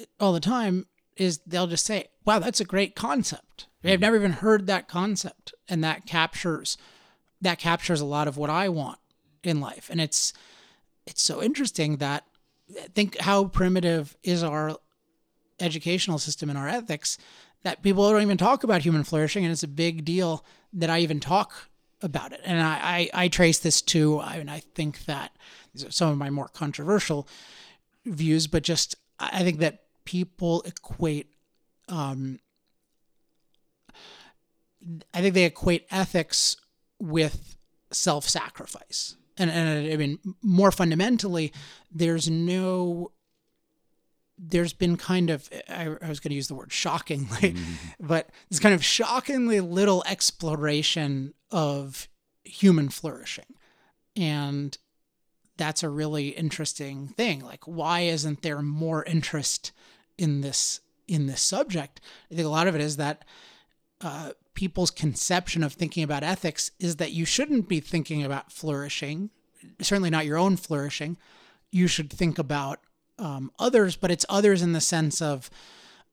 uh, 0.00 0.04
all 0.20 0.32
the 0.32 0.40
time 0.40 0.86
is 1.16 1.38
they'll 1.46 1.66
just 1.66 1.84
say, 1.84 2.08
"Wow, 2.24 2.38
that's 2.38 2.60
a 2.60 2.64
great 2.64 2.94
concept." 2.94 3.66
I've 3.84 3.90
mm-hmm. 3.90 4.00
never 4.00 4.16
even 4.16 4.32
heard 4.32 4.66
that 4.66 4.88
concept, 4.88 5.54
and 5.68 5.82
that 5.84 6.06
captures 6.06 6.76
that 7.40 7.58
captures 7.58 8.00
a 8.00 8.06
lot 8.06 8.28
of 8.28 8.36
what 8.36 8.50
I 8.50 8.68
want 8.68 8.98
in 9.42 9.60
life. 9.60 9.88
And 9.90 10.00
it's 10.00 10.32
it's 11.06 11.22
so 11.22 11.42
interesting 11.42 11.96
that 11.96 12.24
think 12.94 13.18
how 13.18 13.44
primitive 13.46 14.16
is 14.22 14.42
our 14.42 14.76
educational 15.60 16.18
system 16.18 16.48
and 16.50 16.58
our 16.58 16.68
ethics 16.68 17.18
that 17.62 17.82
people 17.82 18.08
don't 18.08 18.22
even 18.22 18.36
talk 18.36 18.62
about 18.62 18.82
human 18.82 19.04
flourishing, 19.04 19.44
and 19.44 19.52
it's 19.52 19.62
a 19.62 19.68
big 19.68 20.04
deal 20.04 20.44
that 20.72 20.90
I 20.90 21.00
even 21.00 21.18
talk 21.18 21.68
about 22.02 22.32
it. 22.32 22.40
And 22.44 22.60
I, 22.60 23.08
I, 23.14 23.24
I 23.24 23.28
trace 23.28 23.58
this 23.58 23.82
to, 23.82 24.20
I 24.20 24.38
mean, 24.38 24.48
I 24.48 24.60
think 24.60 25.04
that 25.06 25.32
these 25.72 25.84
are 25.84 25.90
some 25.90 26.10
of 26.10 26.18
my 26.18 26.30
more 26.30 26.48
controversial 26.48 27.28
views, 28.04 28.46
but 28.46 28.62
just 28.62 28.96
I 29.18 29.42
think 29.42 29.58
that 29.58 29.82
people 30.04 30.62
equate, 30.62 31.32
um, 31.88 32.38
I 35.12 35.20
think 35.20 35.34
they 35.34 35.44
equate 35.44 35.86
ethics 35.90 36.56
with 36.98 37.56
self 37.90 38.28
sacrifice. 38.28 39.16
And, 39.36 39.50
and 39.50 39.92
I 39.92 39.96
mean, 39.96 40.18
more 40.42 40.72
fundamentally, 40.72 41.52
there's 41.92 42.28
no 42.28 43.12
there's 44.38 44.72
been 44.72 44.96
kind 44.96 45.30
of 45.30 45.48
I, 45.68 45.96
I 46.00 46.08
was 46.08 46.20
going 46.20 46.30
to 46.30 46.36
use 46.36 46.48
the 46.48 46.54
word 46.54 46.72
shockingly, 46.72 47.52
mm-hmm. 47.52 48.06
but 48.06 48.30
this 48.48 48.60
kind 48.60 48.74
of 48.74 48.84
shockingly 48.84 49.60
little 49.60 50.04
exploration 50.06 51.34
of 51.50 52.08
human 52.44 52.88
flourishing, 52.88 53.54
and 54.16 54.78
that's 55.56 55.82
a 55.82 55.88
really 55.88 56.28
interesting 56.28 57.08
thing. 57.08 57.40
Like, 57.40 57.64
why 57.64 58.00
isn't 58.00 58.42
there 58.42 58.62
more 58.62 59.04
interest 59.04 59.72
in 60.16 60.40
this 60.40 60.80
in 61.06 61.26
this 61.26 61.42
subject? 61.42 62.00
I 62.30 62.34
think 62.34 62.46
a 62.46 62.50
lot 62.50 62.68
of 62.68 62.74
it 62.74 62.80
is 62.80 62.96
that 62.96 63.24
uh, 64.00 64.30
people's 64.54 64.90
conception 64.90 65.62
of 65.62 65.72
thinking 65.72 66.02
about 66.02 66.22
ethics 66.22 66.70
is 66.78 66.96
that 66.96 67.12
you 67.12 67.24
shouldn't 67.24 67.68
be 67.68 67.80
thinking 67.80 68.24
about 68.24 68.52
flourishing, 68.52 69.30
certainly 69.80 70.10
not 70.10 70.26
your 70.26 70.38
own 70.38 70.56
flourishing. 70.56 71.16
You 71.70 71.86
should 71.86 72.10
think 72.10 72.38
about 72.38 72.80
um, 73.18 73.50
others, 73.58 73.96
but 73.96 74.10
it's 74.10 74.26
others 74.28 74.62
in 74.62 74.72
the 74.72 74.80
sense 74.80 75.20
of 75.20 75.50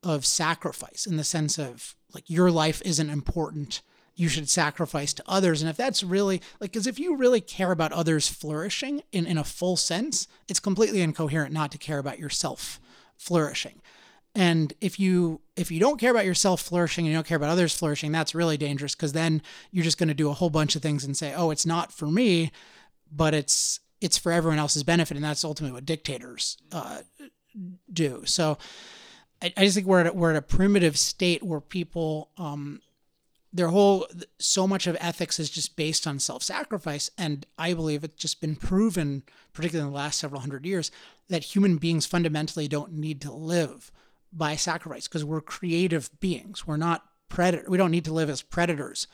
of 0.02 0.24
sacrifice, 0.24 1.06
in 1.06 1.16
the 1.16 1.24
sense 1.24 1.58
of 1.58 1.94
like 2.14 2.28
your 2.28 2.50
life 2.50 2.80
isn't 2.84 3.10
important. 3.10 3.82
You 4.14 4.28
should 4.28 4.48
sacrifice 4.48 5.12
to 5.14 5.24
others. 5.26 5.60
And 5.60 5.68
if 5.68 5.76
that's 5.76 6.02
really 6.02 6.40
like, 6.60 6.72
because 6.72 6.86
if 6.86 6.98
you 6.98 7.16
really 7.16 7.40
care 7.40 7.72
about 7.72 7.92
others 7.92 8.28
flourishing 8.28 9.02
in, 9.12 9.26
in 9.26 9.36
a 9.36 9.44
full 9.44 9.76
sense, 9.76 10.26
it's 10.48 10.60
completely 10.60 11.02
incoherent 11.02 11.52
not 11.52 11.72
to 11.72 11.78
care 11.78 11.98
about 11.98 12.18
yourself 12.18 12.80
flourishing. 13.16 13.82
And 14.34 14.74
if 14.80 15.00
you 15.00 15.40
if 15.56 15.70
you 15.70 15.80
don't 15.80 15.98
care 15.98 16.10
about 16.10 16.26
yourself 16.26 16.60
flourishing 16.60 17.06
and 17.06 17.10
you 17.10 17.16
don't 17.16 17.26
care 17.26 17.38
about 17.38 17.50
others 17.50 17.76
flourishing, 17.76 18.12
that's 18.12 18.34
really 18.34 18.58
dangerous 18.58 18.94
because 18.94 19.12
then 19.12 19.42
you're 19.70 19.84
just 19.84 19.98
going 19.98 20.08
to 20.08 20.14
do 20.14 20.28
a 20.28 20.34
whole 20.34 20.50
bunch 20.50 20.76
of 20.76 20.82
things 20.82 21.04
and 21.04 21.16
say, 21.16 21.34
"Oh, 21.34 21.50
it's 21.50 21.64
not 21.64 21.90
for 21.90 22.06
me," 22.06 22.52
but 23.10 23.32
it's 23.32 23.80
it's 24.00 24.18
for 24.18 24.32
everyone 24.32 24.58
else's 24.58 24.82
benefit, 24.82 25.16
and 25.16 25.24
that's 25.24 25.44
ultimately 25.44 25.74
what 25.74 25.86
dictators 25.86 26.58
uh, 26.72 27.02
do. 27.92 28.22
So 28.26 28.58
I, 29.42 29.52
I, 29.56 29.64
just 29.64 29.74
think 29.74 29.86
we're 29.86 30.00
at 30.00 30.06
a, 30.08 30.12
we're 30.12 30.30
at 30.30 30.36
a 30.36 30.42
primitive 30.42 30.98
state 30.98 31.42
where 31.42 31.60
people 31.60 32.30
um, 32.36 32.80
their 33.52 33.68
whole 33.68 34.06
so 34.38 34.66
much 34.66 34.86
of 34.86 34.96
ethics 35.00 35.40
is 35.40 35.48
just 35.48 35.76
based 35.76 36.06
on 36.06 36.18
self-sacrifice 36.18 37.10
and 37.16 37.46
i 37.58 37.72
believe 37.72 38.04
it's 38.04 38.20
just 38.20 38.40
been 38.40 38.56
proven 38.56 39.22
particularly 39.52 39.86
in 39.86 39.92
the 39.92 39.98
last 39.98 40.18
several 40.18 40.40
hundred 40.40 40.66
years 40.66 40.90
that 41.28 41.42
human 41.42 41.76
beings 41.76 42.06
fundamentally 42.06 42.68
don't 42.68 42.92
need 42.92 43.20
to 43.20 43.32
live 43.32 43.90
by 44.32 44.56
sacrifice 44.56 45.08
because 45.08 45.24
we're 45.24 45.40
creative 45.40 46.10
beings 46.20 46.66
we're 46.66 46.76
not 46.76 47.04
predator 47.28 47.64
we 47.68 47.78
don't 47.78 47.90
need 47.90 48.04
to 48.04 48.12
live 48.12 48.28
as 48.28 48.42
predators 48.42 49.06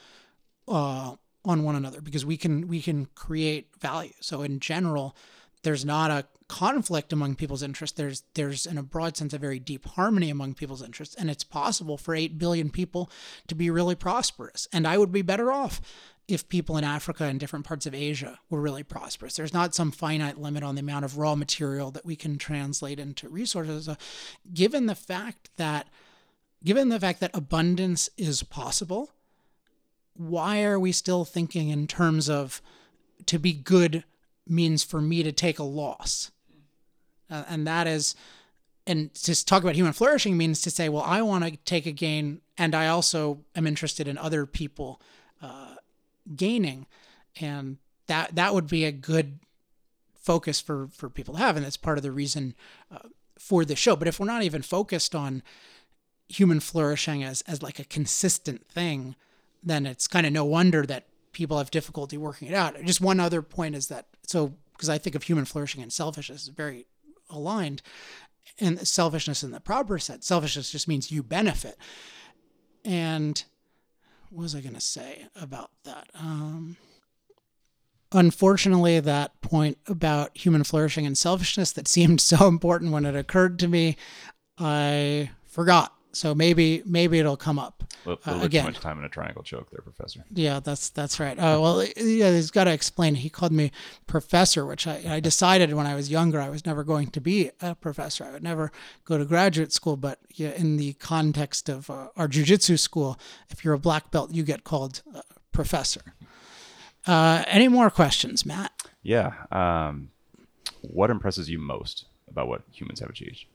uh, 0.68 1.14
on 1.44 1.62
one 1.64 1.74
another 1.74 2.00
because 2.00 2.24
we 2.24 2.36
can 2.36 2.68
we 2.68 2.80
can 2.80 3.06
create 3.14 3.68
value. 3.80 4.12
So 4.20 4.42
in 4.42 4.60
general, 4.60 5.16
there's 5.62 5.84
not 5.84 6.10
a 6.10 6.26
conflict 6.48 7.12
among 7.12 7.34
people's 7.34 7.62
interests. 7.62 7.96
There's 7.96 8.24
there's 8.34 8.66
in 8.66 8.78
a 8.78 8.82
broad 8.82 9.16
sense 9.16 9.32
a 9.32 9.38
very 9.38 9.58
deep 9.58 9.86
harmony 9.86 10.30
among 10.30 10.54
people's 10.54 10.82
interests, 10.82 11.14
and 11.14 11.30
it's 11.30 11.44
possible 11.44 11.96
for 11.96 12.14
eight 12.14 12.38
billion 12.38 12.70
people 12.70 13.10
to 13.48 13.54
be 13.54 13.70
really 13.70 13.94
prosperous. 13.94 14.68
And 14.72 14.86
I 14.86 14.98
would 14.98 15.12
be 15.12 15.22
better 15.22 15.52
off 15.52 15.80
if 16.28 16.48
people 16.48 16.76
in 16.76 16.84
Africa 16.84 17.24
and 17.24 17.40
different 17.40 17.64
parts 17.64 17.86
of 17.86 17.94
Asia 17.94 18.38
were 18.48 18.60
really 18.60 18.82
prosperous. 18.82 19.36
There's 19.36 19.52
not 19.52 19.74
some 19.74 19.90
finite 19.90 20.38
limit 20.38 20.62
on 20.62 20.76
the 20.76 20.80
amount 20.80 21.04
of 21.04 21.18
raw 21.18 21.34
material 21.34 21.90
that 21.90 22.06
we 22.06 22.16
can 22.16 22.38
translate 22.38 23.00
into 23.00 23.28
resources. 23.28 23.88
Given 24.52 24.86
the 24.86 24.94
fact 24.94 25.50
that 25.56 25.88
given 26.64 26.90
the 26.90 27.00
fact 27.00 27.20
that 27.20 27.32
abundance 27.34 28.08
is 28.16 28.42
possible 28.42 29.10
why 30.14 30.62
are 30.62 30.78
we 30.78 30.92
still 30.92 31.24
thinking 31.24 31.68
in 31.68 31.86
terms 31.86 32.28
of 32.28 32.60
to 33.26 33.38
be 33.38 33.52
good 33.52 34.04
means 34.46 34.82
for 34.84 35.00
me 35.00 35.22
to 35.22 35.32
take 35.32 35.58
a 35.58 35.64
loss? 35.64 36.30
Uh, 37.30 37.44
and 37.48 37.66
that 37.66 37.86
is, 37.86 38.14
and 38.86 39.12
to 39.14 39.44
talk 39.44 39.62
about 39.62 39.74
human 39.74 39.92
flourishing 39.92 40.36
means 40.36 40.60
to 40.62 40.70
say, 40.70 40.88
well, 40.88 41.04
I 41.04 41.22
want 41.22 41.44
to 41.44 41.56
take 41.58 41.86
a 41.86 41.92
gain, 41.92 42.40
and 42.58 42.74
I 42.74 42.88
also 42.88 43.40
am 43.54 43.66
interested 43.66 44.06
in 44.06 44.18
other 44.18 44.44
people 44.44 45.00
uh, 45.40 45.76
gaining, 46.36 46.86
and 47.40 47.78
that 48.06 48.34
that 48.34 48.52
would 48.54 48.66
be 48.66 48.84
a 48.84 48.92
good 48.92 49.38
focus 50.14 50.60
for 50.60 50.88
for 50.88 51.08
people 51.08 51.34
to 51.34 51.40
have, 51.40 51.56
and 51.56 51.64
that's 51.64 51.76
part 51.76 51.98
of 51.98 52.02
the 52.02 52.12
reason 52.12 52.54
uh, 52.90 53.08
for 53.38 53.64
the 53.64 53.76
show. 53.76 53.96
But 53.96 54.08
if 54.08 54.20
we're 54.20 54.26
not 54.26 54.42
even 54.42 54.62
focused 54.62 55.14
on 55.14 55.42
human 56.28 56.60
flourishing 56.60 57.22
as 57.24 57.42
as 57.42 57.62
like 57.62 57.78
a 57.78 57.84
consistent 57.84 58.66
thing, 58.68 59.16
then 59.62 59.86
it's 59.86 60.06
kind 60.06 60.26
of 60.26 60.32
no 60.32 60.44
wonder 60.44 60.84
that 60.86 61.06
people 61.32 61.58
have 61.58 61.70
difficulty 61.70 62.16
working 62.16 62.48
it 62.48 62.54
out. 62.54 62.76
Just 62.84 63.00
one 63.00 63.20
other 63.20 63.42
point 63.42 63.74
is 63.74 63.88
that 63.88 64.06
so 64.26 64.54
because 64.72 64.88
I 64.88 64.98
think 64.98 65.14
of 65.14 65.22
human 65.22 65.44
flourishing 65.44 65.82
and 65.82 65.92
selfishness 65.92 66.42
is 66.42 66.48
very 66.48 66.86
aligned, 67.30 67.82
and 68.58 68.86
selfishness 68.86 69.42
in 69.42 69.50
the 69.50 69.60
proper 69.60 69.98
sense. 69.98 70.26
Selfishness 70.26 70.70
just 70.70 70.88
means 70.88 71.10
you 71.10 71.22
benefit. 71.22 71.76
And 72.84 73.42
what 74.30 74.42
was 74.42 74.54
I 74.54 74.60
going 74.60 74.74
to 74.74 74.80
say 74.80 75.26
about 75.40 75.70
that? 75.84 76.08
Um, 76.14 76.76
unfortunately, 78.10 78.98
that 79.00 79.40
point 79.40 79.78
about 79.86 80.36
human 80.36 80.64
flourishing 80.64 81.06
and 81.06 81.16
selfishness 81.16 81.72
that 81.72 81.88
seemed 81.88 82.20
so 82.20 82.48
important 82.48 82.92
when 82.92 83.06
it 83.06 83.16
occurred 83.16 83.58
to 83.60 83.68
me, 83.68 83.96
I 84.58 85.30
forgot. 85.44 85.94
So 86.14 86.34
maybe 86.34 86.82
maybe 86.84 87.18
it'll 87.18 87.36
come 87.36 87.58
up 87.58 87.84
uh, 88.06 88.16
again. 88.26 88.64
Too 88.64 88.72
much 88.72 88.80
time 88.80 88.98
in 88.98 89.04
a 89.04 89.08
triangle 89.08 89.42
choke, 89.42 89.70
there, 89.70 89.80
Professor. 89.80 90.24
Yeah, 90.32 90.60
that's 90.60 90.90
that's 90.90 91.18
right. 91.18 91.38
Uh, 91.38 91.58
well, 91.60 91.82
yeah, 91.96 92.32
he's 92.32 92.50
got 92.50 92.64
to 92.64 92.72
explain. 92.72 93.14
He 93.14 93.30
called 93.30 93.52
me 93.52 93.72
Professor, 94.06 94.66
which 94.66 94.86
I, 94.86 95.02
I 95.08 95.20
decided 95.20 95.72
when 95.72 95.86
I 95.86 95.94
was 95.94 96.10
younger 96.10 96.40
I 96.40 96.50
was 96.50 96.66
never 96.66 96.84
going 96.84 97.08
to 97.08 97.20
be 97.20 97.50
a 97.60 97.74
professor. 97.74 98.24
I 98.24 98.30
would 98.30 98.42
never 98.42 98.70
go 99.04 99.16
to 99.16 99.24
graduate 99.24 99.72
school. 99.72 99.96
But 99.96 100.18
yeah, 100.34 100.50
in 100.50 100.76
the 100.76 100.92
context 100.94 101.68
of 101.68 101.88
uh, 101.88 102.08
our 102.16 102.28
jujitsu 102.28 102.78
school, 102.78 103.18
if 103.48 103.64
you're 103.64 103.74
a 103.74 103.78
black 103.78 104.10
belt, 104.10 104.32
you 104.32 104.42
get 104.42 104.64
called 104.64 105.02
uh, 105.14 105.22
Professor. 105.52 106.14
Uh, 107.06 107.42
any 107.46 107.68
more 107.68 107.90
questions, 107.90 108.46
Matt? 108.46 108.70
Yeah. 109.02 109.32
Um, 109.50 110.10
what 110.82 111.10
impresses 111.10 111.48
you 111.48 111.58
most 111.58 112.06
about 112.28 112.48
what 112.48 112.62
humans 112.70 113.00
have 113.00 113.10
achieved? 113.10 113.46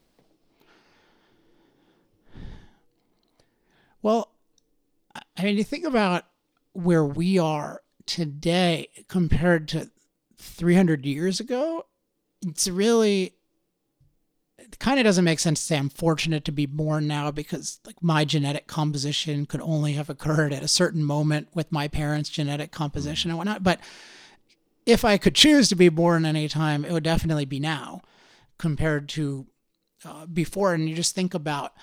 Well, 4.08 4.32
I 5.36 5.44
mean, 5.44 5.58
you 5.58 5.66
think 5.66 5.84
about 5.84 6.24
where 6.72 7.04
we 7.04 7.38
are 7.38 7.82
today 8.06 8.88
compared 9.10 9.68
to 9.68 9.92
300 10.38 11.06
years 11.06 11.42
ago, 11.42 11.86
it's 12.42 12.70
really 12.70 13.34
it 14.58 14.80
kind 14.80 14.98
of 14.98 15.04
doesn't 15.04 15.26
make 15.26 15.40
sense 15.40 15.60
to 15.60 15.66
say 15.66 15.78
I'm 15.78 15.90
fortunate 15.90 16.46
to 16.46 16.54
be 16.54 16.66
born 16.66 17.06
now 17.06 17.32
because 17.32 17.82
like 17.86 18.02
my 18.02 18.24
genetic 18.24 18.66
composition 18.66 19.46
could 19.46 19.60
only 19.60 19.92
have 19.94 20.10
occurred 20.10 20.54
at 20.54 20.64
a 20.64 20.70
certain 20.70 21.04
moment 21.04 21.50
with 21.54 21.70
my 21.70 21.90
parents' 21.90 22.30
genetic 22.30 22.72
composition 22.72 23.30
and 23.30 23.38
whatnot. 23.38 23.62
But 23.62 23.82
if 24.86 25.04
I 25.04 25.18
could 25.18 25.36
choose 25.36 25.68
to 25.68 25.76
be 25.76 25.90
born 25.90 26.26
any 26.26 26.48
time, 26.48 26.86
it 26.86 26.94
would 26.94 27.04
definitely 27.04 27.44
be 27.44 27.60
now 27.60 28.04
compared 28.58 29.10
to 29.10 29.48
uh, 30.06 30.28
before. 30.28 30.74
And 30.74 30.88
you 30.88 30.96
just 30.96 31.14
think 31.14 31.34
about 31.34 31.74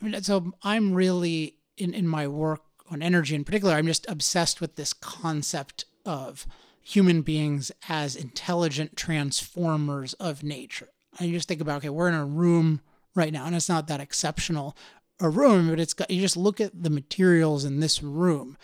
I 0.00 0.04
mean, 0.04 0.22
so 0.22 0.52
I'm 0.62 0.94
really 0.94 1.56
in 1.76 1.94
in 1.94 2.06
my 2.06 2.26
work 2.26 2.62
on 2.90 3.02
energy 3.02 3.34
in 3.34 3.44
particular. 3.44 3.74
I'm 3.74 3.86
just 3.86 4.08
obsessed 4.08 4.60
with 4.60 4.76
this 4.76 4.92
concept 4.92 5.84
of 6.04 6.46
human 6.82 7.22
beings 7.22 7.70
as 7.88 8.16
intelligent 8.16 8.96
transformers 8.96 10.14
of 10.14 10.42
nature. 10.42 10.88
And 11.18 11.28
you 11.28 11.34
just 11.34 11.48
think 11.48 11.60
about 11.60 11.78
okay, 11.78 11.88
we're 11.88 12.08
in 12.08 12.14
a 12.14 12.24
room 12.24 12.80
right 13.14 13.32
now, 13.32 13.46
and 13.46 13.54
it's 13.54 13.68
not 13.68 13.88
that 13.88 14.00
exceptional 14.00 14.76
a 15.20 15.28
room, 15.28 15.68
but 15.68 15.80
it's 15.80 15.94
got 15.94 16.10
you 16.10 16.20
just 16.20 16.36
look 16.36 16.60
at 16.60 16.82
the 16.82 16.90
materials 16.90 17.64
in 17.64 17.80
this 17.80 18.02
room, 18.02 18.56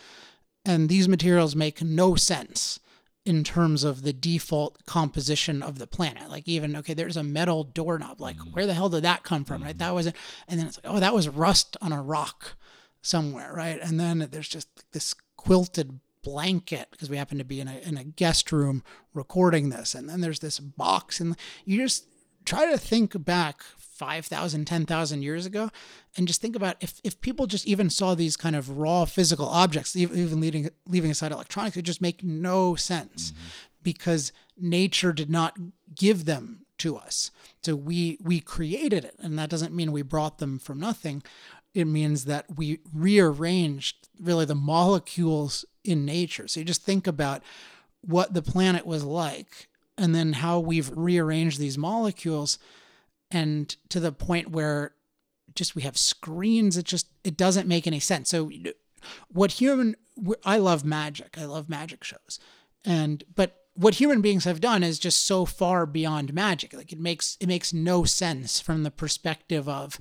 and 0.63 0.89
these 0.89 1.07
materials 1.07 1.55
make 1.55 1.81
no 1.81 2.15
sense 2.15 2.79
in 3.25 3.43
terms 3.43 3.83
of 3.83 4.03
the 4.03 4.13
default 4.13 4.85
composition 4.85 5.63
of 5.63 5.79
the 5.79 5.87
planet. 5.87 6.29
Like 6.29 6.47
even 6.47 6.75
okay, 6.77 6.93
there's 6.93 7.17
a 7.17 7.23
metal 7.23 7.63
doorknob. 7.63 8.21
Like 8.21 8.37
Mm-hmm. 8.37 8.51
where 8.51 8.65
the 8.65 8.73
hell 8.73 8.89
did 8.89 9.03
that 9.03 9.23
come 9.23 9.43
from? 9.45 9.63
Right? 9.63 9.77
That 9.77 9.93
was 9.95 10.07
it. 10.07 10.15
And 10.47 10.59
then 10.59 10.67
it's 10.67 10.79
like, 10.83 10.93
oh, 10.93 10.99
that 10.99 11.13
was 11.13 11.27
rust 11.27 11.75
on 11.81 11.91
a 11.91 12.01
rock 12.01 12.55
somewhere, 13.01 13.53
right? 13.53 13.79
And 13.81 13.99
then 13.99 14.27
there's 14.31 14.47
just 14.49 14.67
this 14.91 15.13
quilted 15.37 15.99
blanket 16.23 16.87
because 16.91 17.09
we 17.09 17.17
happen 17.17 17.37
to 17.37 17.43
be 17.43 17.59
in 17.59 17.67
a 17.67 17.77
in 17.77 17.97
a 17.97 18.03
guest 18.03 18.51
room 18.51 18.83
recording 19.13 19.69
this. 19.69 19.93
And 19.95 20.09
then 20.09 20.21
there's 20.21 20.39
this 20.39 20.59
box 20.59 21.19
and 21.19 21.35
you 21.65 21.77
just 21.77 22.07
try 22.45 22.69
to 22.71 22.77
think 22.77 23.23
back 23.25 23.63
5,000, 23.95 24.65
10,000 24.65 25.21
years 25.21 25.45
ago 25.45 25.69
and 26.17 26.27
just 26.27 26.41
think 26.41 26.55
about 26.55 26.75
if, 26.81 26.99
if 27.03 27.21
people 27.21 27.47
just 27.47 27.65
even 27.65 27.89
saw 27.89 28.13
these 28.13 28.35
kind 28.35 28.55
of 28.55 28.77
raw 28.77 29.05
physical 29.05 29.47
objects, 29.47 29.95
even, 29.95 30.17
even 30.17 30.41
leaving, 30.41 30.69
leaving 30.87 31.11
aside 31.11 31.31
electronics, 31.31 31.77
it 31.77 31.83
just 31.83 32.01
make 32.01 32.23
no 32.23 32.75
sense 32.75 33.31
mm-hmm. 33.31 33.47
because 33.83 34.33
nature 34.57 35.13
did 35.13 35.29
not 35.29 35.57
give 35.95 36.25
them 36.25 36.65
to 36.79 36.97
us. 36.97 37.31
So 37.63 37.75
we, 37.75 38.17
we 38.21 38.41
created 38.41 39.05
it. 39.05 39.15
And 39.19 39.39
that 39.39 39.49
doesn't 39.49 39.73
mean 39.73 39.93
we 39.93 40.01
brought 40.01 40.39
them 40.39 40.59
from 40.59 40.79
nothing. 40.79 41.23
It 41.73 41.85
means 41.85 42.25
that 42.25 42.57
we 42.57 42.79
rearranged 42.93 44.09
really 44.21 44.45
the 44.45 44.55
molecules 44.55 45.63
in 45.85 46.05
nature. 46.05 46.49
So 46.49 46.59
you 46.59 46.65
just 46.65 46.83
think 46.83 47.07
about 47.07 47.43
what 48.01 48.33
the 48.33 48.41
planet 48.41 48.85
was 48.85 49.05
like 49.05 49.69
and 49.97 50.13
then 50.13 50.33
how 50.33 50.59
we've 50.59 50.91
rearranged 50.95 51.59
these 51.59 51.77
molecules 51.77 52.59
and 53.31 53.75
to 53.89 53.99
the 53.99 54.11
point 54.11 54.51
where 54.51 54.93
just 55.55 55.75
we 55.75 55.83
have 55.83 55.97
screens 55.97 56.77
it 56.77 56.85
just 56.85 57.07
it 57.23 57.37
doesn't 57.37 57.67
make 57.67 57.87
any 57.87 57.99
sense. 57.99 58.29
So 58.29 58.51
what 59.29 59.53
human 59.53 59.95
i 60.45 60.57
love 60.57 60.85
magic. 60.85 61.37
I 61.37 61.45
love 61.45 61.69
magic 61.69 62.03
shows. 62.03 62.39
And 62.83 63.23
but 63.35 63.55
what 63.73 63.95
human 63.95 64.21
beings 64.21 64.45
have 64.45 64.61
done 64.61 64.83
is 64.83 64.99
just 64.99 65.25
so 65.25 65.45
far 65.45 65.85
beyond 65.85 66.33
magic. 66.33 66.73
Like 66.73 66.93
it 66.93 66.99
makes 66.99 67.37
it 67.39 67.47
makes 67.47 67.73
no 67.73 68.03
sense 68.05 68.59
from 68.59 68.83
the 68.83 68.91
perspective 68.91 69.67
of 69.67 69.99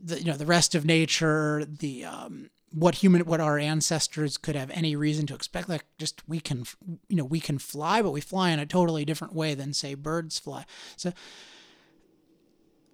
the 0.00 0.18
you 0.18 0.26
know 0.26 0.36
the 0.36 0.46
rest 0.46 0.74
of 0.74 0.84
nature 0.84 1.64
the 1.64 2.04
um 2.04 2.50
what 2.76 2.96
human 2.96 3.24
what 3.24 3.40
our 3.40 3.58
ancestors 3.58 4.36
could 4.36 4.54
have 4.54 4.70
any 4.70 4.94
reason 4.94 5.26
to 5.26 5.34
expect 5.34 5.66
like 5.66 5.86
just 5.96 6.22
we 6.28 6.38
can 6.38 6.66
you 7.08 7.16
know 7.16 7.24
we 7.24 7.40
can 7.40 7.58
fly 7.58 8.02
but 8.02 8.10
we 8.10 8.20
fly 8.20 8.50
in 8.50 8.58
a 8.58 8.66
totally 8.66 9.02
different 9.02 9.34
way 9.34 9.54
than 9.54 9.72
say 9.72 9.94
birds 9.94 10.38
fly. 10.38 10.66
So 10.96 11.12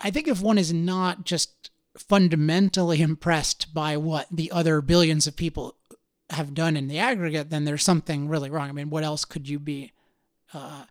i 0.00 0.08
think 0.08 0.28
if 0.28 0.40
one 0.40 0.56
is 0.56 0.72
not 0.72 1.24
just 1.24 1.70
fundamentally 1.98 3.02
impressed 3.02 3.74
by 3.74 3.96
what 3.96 4.28
the 4.30 4.52
other 4.52 4.80
billions 4.80 5.26
of 5.26 5.34
people 5.36 5.74
have 6.30 6.54
done 6.54 6.76
in 6.76 6.86
the 6.86 6.98
aggregate 6.98 7.50
then 7.50 7.64
there's 7.64 7.82
something 7.82 8.28
really 8.28 8.50
wrong. 8.50 8.68
I 8.68 8.72
mean 8.72 8.88
what 8.88 9.02
else 9.02 9.24
could 9.24 9.48
you 9.48 9.58
be 9.58 9.90
uh, 10.54 10.84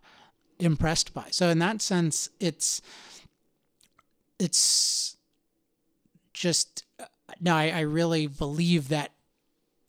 impressed 0.58 1.14
by? 1.14 1.28
So 1.30 1.48
in 1.48 1.58
that 1.60 1.80
sense 1.80 2.28
it's 2.38 2.82
it's 4.38 5.16
just 6.34 6.84
no, 7.40 7.54
I, 7.54 7.68
I 7.68 7.80
really 7.80 8.26
believe 8.26 8.88
that 8.88 9.12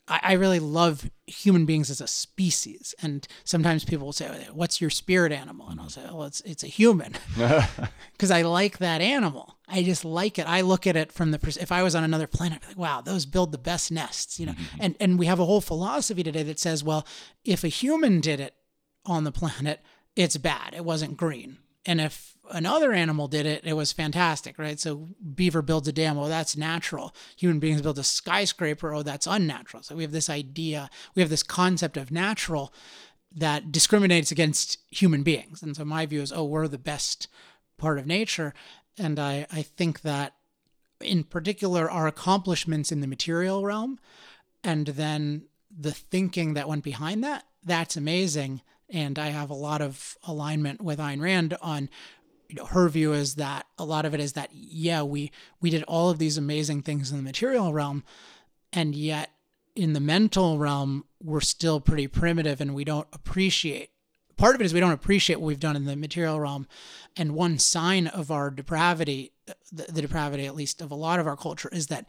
I, 0.08 0.20
I 0.24 0.34
really 0.34 0.60
love 0.60 1.10
human 1.26 1.66
beings 1.66 1.90
as 1.90 2.02
a 2.02 2.08
species. 2.08 2.94
And 3.02 3.28
sometimes 3.44 3.86
people 3.86 4.06
will 4.06 4.14
say, 4.14 4.28
oh, 4.30 4.54
"What's 4.54 4.82
your 4.82 4.90
spirit 4.90 5.32
animal?" 5.32 5.70
And 5.70 5.80
I'll 5.80 5.90
say, 5.90 6.04
"Oh, 6.10 6.24
it's 6.24 6.42
it's 6.42 6.64
a 6.64 6.68
human," 6.68 7.14
because 8.12 8.32
I 8.32 8.42
like 8.42 8.80
that 8.80 9.02
animal. 9.02 9.58
I 9.68 9.84
just 9.84 10.04
like 10.04 10.38
it. 10.38 10.48
I 10.48 10.62
look 10.62 10.86
at 10.86 10.96
it 10.96 11.12
from 11.12 11.32
the 11.32 11.40
pers- 11.40 11.58
if 11.58 11.72
I 11.72 11.84
was 11.84 11.96
on 11.96 12.04
another 12.04 12.28
planet, 12.28 12.58
I'd 12.58 12.62
be 12.62 12.68
like, 12.68 12.78
wow, 12.78 13.02
those 13.02 13.26
build 13.26 13.52
the 13.52 13.58
best 13.58 13.92
nests, 13.92 14.40
you 14.40 14.46
know. 14.46 14.54
Mm-hmm. 14.54 14.78
And 14.80 14.96
and 15.00 15.20
we 15.20 15.26
have 15.26 15.40
a 15.40 15.46
whole 15.46 15.62
philosophy 15.62 16.24
today 16.24 16.44
that 16.44 16.60
says, 16.60 16.84
well, 16.84 17.08
if 17.46 17.64
a 17.64 17.70
human 17.70 18.20
did 18.20 18.40
it 18.40 18.56
on 19.06 19.24
the 19.24 19.32
planet, 19.32 19.82
it's 20.16 20.38
bad. 20.38 20.74
It 20.74 20.86
wasn't 20.86 21.18
green. 21.18 21.58
And 21.86 22.00
if 22.00 22.33
another 22.52 22.94
animal 22.94 23.28
did 23.28 23.46
it, 23.46 23.64
it 23.64 23.74
was 23.74 23.92
fantastic, 23.92 24.58
right? 24.58 24.80
So 24.80 25.10
beaver 25.36 25.62
builds 25.62 25.88
a 25.88 25.92
dam, 25.92 26.18
oh, 26.18 26.28
that's 26.28 26.58
natural. 26.58 27.16
Human 27.38 27.60
beings 27.60 27.82
build 27.82 28.00
a 28.00 28.04
skyscraper, 28.04 28.94
oh, 28.94 29.04
that's 29.04 29.28
unnatural. 29.28 29.84
So 29.84 29.96
we 29.96 30.04
have 30.04 30.12
this 30.12 30.30
idea, 30.30 30.90
we 31.16 31.22
have 31.22 31.30
this 31.30 31.44
concept 31.44 31.98
of 31.98 32.12
natural 32.12 32.74
that 33.36 33.72
discriminates 33.72 34.32
against 34.32 34.80
human 34.92 35.24
beings. 35.24 35.64
And 35.64 35.76
so 35.76 35.86
my 35.86 36.06
view 36.06 36.22
is, 36.22 36.32
oh, 36.32 36.46
we're 36.46 36.68
the 36.68 36.78
best 36.78 37.28
part 37.78 37.98
of 37.98 38.06
nature. 38.06 38.54
And 38.98 39.20
I, 39.20 39.48
I 39.52 39.64
think 39.64 40.02
that 40.02 40.36
in 41.02 41.24
particular, 41.24 41.90
our 41.90 42.08
accomplishments 42.08 42.92
in 42.92 43.02
the 43.02 43.08
material 43.08 43.66
realm 43.66 44.00
and 44.64 44.88
then 44.88 45.44
the 45.76 45.92
thinking 45.92 46.54
that 46.54 46.70
went 46.70 46.84
behind 46.84 47.24
that, 47.24 47.46
that's 47.64 47.98
amazing. 47.98 48.62
And 48.90 49.18
I 49.18 49.30
have 49.30 49.50
a 49.50 49.56
lot 49.56 49.82
of 49.82 50.18
alignment 50.24 50.82
with 50.82 51.00
Ayn 51.00 51.22
Rand 51.22 51.58
on 51.62 51.90
you 52.50 52.56
know, 52.56 52.66
her 52.66 52.88
view 52.90 53.14
is 53.14 53.36
that 53.36 53.66
a 53.78 53.86
lot 53.86 54.06
of 54.06 54.14
it 54.14 54.20
is 54.20 54.34
that 54.34 54.50
yeah 54.54 55.02
we 55.02 55.32
we 55.62 55.70
did 55.70 55.84
all 55.84 56.10
of 56.10 56.20
these 56.20 56.38
amazing 56.38 56.82
things 56.82 57.12
in 57.12 57.18
the 57.18 57.24
material 57.24 57.74
realm 57.74 58.04
and 58.72 58.96
yet 58.96 59.32
in 59.76 59.94
the 59.94 60.00
mental 60.00 60.58
realm 60.58 61.06
we're 61.22 61.42
still 61.42 61.80
pretty 61.80 62.08
primitive 62.08 62.62
and 62.62 62.76
we 62.76 62.84
don't 62.84 63.08
appreciate 63.14 63.90
part 64.38 64.56
of 64.56 64.62
it 64.62 64.66
is 64.66 64.74
we 64.74 64.80
don't 64.80 64.92
appreciate 64.92 65.40
what 65.40 65.48
we've 65.48 65.60
done 65.60 65.76
in 65.76 65.86
the 65.86 65.96
material 65.96 66.40
realm 66.40 66.68
and 67.16 67.34
one 67.34 67.58
sign 67.58 68.08
of 68.08 68.30
our 68.30 68.50
depravity 68.50 69.32
the, 69.72 69.92
the 69.92 70.02
depravity 70.02 70.46
at 70.46 70.56
least 70.56 70.82
of 70.82 70.92
a 70.92 70.96
lot 70.96 71.20
of 71.20 71.28
our 71.28 71.38
culture 71.38 71.70
is 71.72 71.88
that 71.88 72.08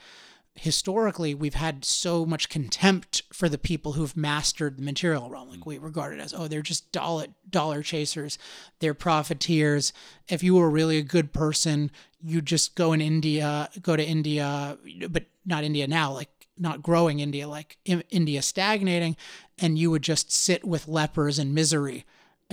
historically 0.57 1.35
we've 1.35 1.55
had 1.55 1.85
so 1.85 2.25
much 2.25 2.49
contempt 2.49 3.23
for 3.33 3.49
the 3.49 3.59
people 3.59 3.93
who've 3.93 4.17
mastered 4.17 4.79
the 4.79 4.83
material 4.83 5.29
realm. 5.29 5.51
Like 5.51 5.67
we 5.67 5.79
regard 5.79 6.15
it 6.15 6.21
as 6.21 6.33
oh 6.33 6.47
they're 6.47 6.63
just 6.63 6.91
dollar 6.93 7.27
dollar 7.49 7.83
chasers. 7.83 8.39
They're 8.79 8.95
profiteers. 8.95 9.93
If 10.29 10.43
you 10.43 10.55
were 10.55 10.71
really 10.71 10.99
a 10.99 11.03
good 11.03 11.33
person 11.33 11.91
you'd 12.25 12.47
just 12.47 12.75
go 12.75 12.93
in 12.93 13.01
india 13.01 13.69
go 13.83 13.97
to 13.97 14.05
india 14.05 14.79
but 15.11 15.27
not 15.45 15.65
india 15.65 15.87
now 15.87 16.13
like 16.13 16.31
not 16.59 16.83
growing 16.83 17.21
india 17.21 17.47
like 17.47 17.77
in, 17.85 18.03
india 18.11 18.41
stagnating 18.41 19.17
and 19.59 19.79
you 19.79 19.91
would 19.91 20.03
just 20.03 20.33
sit 20.33 20.65
with 20.65 20.89
lepers 20.89 21.39
in 21.39 21.53
misery 21.53 22.05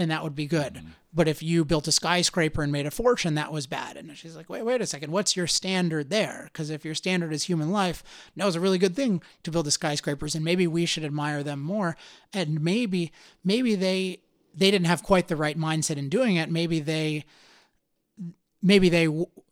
and 0.02 0.12
that 0.12 0.24
would 0.24 0.36
be 0.36 0.48
good. 0.48 0.74
Mm-hmm. 0.74 0.88
But 1.14 1.28
if 1.28 1.44
you 1.44 1.66
built 1.66 1.88
a 1.88 1.92
skyscraper 1.92 2.64
and 2.64 2.72
made 2.72 2.86
a 2.86 2.92
fortune, 2.92 3.36
that 3.36 3.52
was 3.52 3.68
bad. 3.68 3.98
And 3.98 4.16
she's 4.18 4.36
like, 4.36 4.50
wait, 4.50 4.64
wait 4.64 4.82
a 4.82 4.86
second, 4.86 5.12
what's 5.12 5.36
your 5.36 5.48
standard 5.48 6.10
there? 6.10 6.50
Because 6.52 6.70
if 6.70 6.86
your 6.86 6.96
standard 6.96 7.34
is 7.34 7.44
human 7.44 7.72
life, 7.72 8.02
no, 8.36 8.48
it's 8.48 8.56
a 8.56 8.62
really 8.62 8.78
good 8.78 8.96
thing 8.96 9.22
to 9.44 9.52
build 9.52 9.66
the 9.66 9.72
skyscrapers, 9.72 10.36
and 10.36 10.46
maybe 10.46 10.68
we 10.68 10.86
should 10.86 11.04
admire 11.04 11.44
them 11.44 11.60
more. 11.60 11.98
And 12.34 12.62
maybe, 12.62 13.12
maybe 13.44 13.76
they 13.76 14.20
they 14.54 14.70
didn't 14.70 14.88
have 14.88 15.04
quite 15.04 15.30
the 15.30 15.38
right 15.38 15.58
mindset 15.58 15.96
in 15.96 16.10
doing 16.10 16.36
it. 16.36 16.50
Maybe 16.50 16.82
they, 16.82 17.24
maybe 18.62 18.90
they 18.90 19.08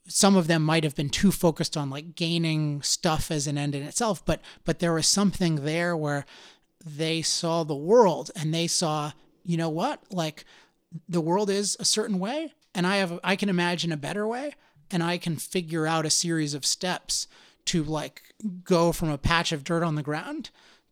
some 0.07 0.35
of 0.35 0.47
them 0.47 0.63
might 0.63 0.83
have 0.83 0.95
been 0.95 1.09
too 1.09 1.31
focused 1.31 1.77
on 1.77 1.89
like 1.89 2.15
gaining 2.15 2.81
stuff 2.81 3.29
as 3.31 3.47
an 3.47 3.59
end 3.59 3.75
in 3.75 3.83
itself 3.83 4.25
but 4.25 4.41
but 4.65 4.79
there 4.79 4.93
was 4.93 5.05
something 5.05 5.63
there 5.63 5.95
where 5.95 6.25
they 6.83 7.21
saw 7.21 7.63
the 7.63 7.75
world 7.75 8.31
and 8.35 8.53
they 8.53 8.65
saw 8.65 9.11
you 9.43 9.57
know 9.57 9.69
what? 9.69 10.03
Like 10.11 10.45
the 11.07 11.21
world 11.21 11.49
is 11.49 11.77
a 11.79 11.85
certain 11.85 12.19
way 12.19 12.53
and 12.73 12.87
i 12.87 12.97
have 12.97 13.19
i 13.23 13.35
can 13.35 13.49
imagine 13.49 13.91
a 13.91 13.97
better 13.97 14.27
way 14.27 14.53
and 14.91 15.03
i 15.03 15.17
can 15.17 15.35
figure 15.35 15.85
out 15.85 16.05
a 16.05 16.09
series 16.09 16.53
of 16.53 16.65
steps 16.65 17.27
to 17.65 17.83
like 17.83 18.21
go 18.63 18.91
from 18.91 19.09
a 19.09 19.17
patch 19.17 19.51
of 19.51 19.63
dirt 19.63 19.83
on 19.83 19.95
the 19.95 20.03
ground 20.03 20.49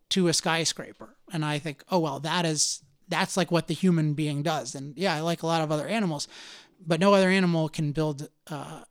to 0.10 0.28
a 0.28 0.34
skyscraper. 0.34 1.16
And 1.32 1.44
i 1.44 1.60
think 1.60 1.84
oh 1.90 2.00
well 2.00 2.20
that 2.20 2.46
is 2.46 2.84
that's 3.10 3.38
like 3.38 3.52
what 3.52 3.68
the 3.68 3.74
human 3.74 4.14
being 4.14 4.44
does. 4.44 4.76
And 4.76 4.98
yeah 4.98 5.16
i 5.16 5.22
like 5.22 5.44
a 5.44 5.48
lot 5.48 5.62
of 5.62 5.72
other 5.72 5.88
animals 5.88 6.28
but 6.86 7.00
no 7.00 7.14
other 7.14 7.30
animal 7.30 7.70
can 7.70 7.92
build 7.92 8.30
uh, 8.52 8.82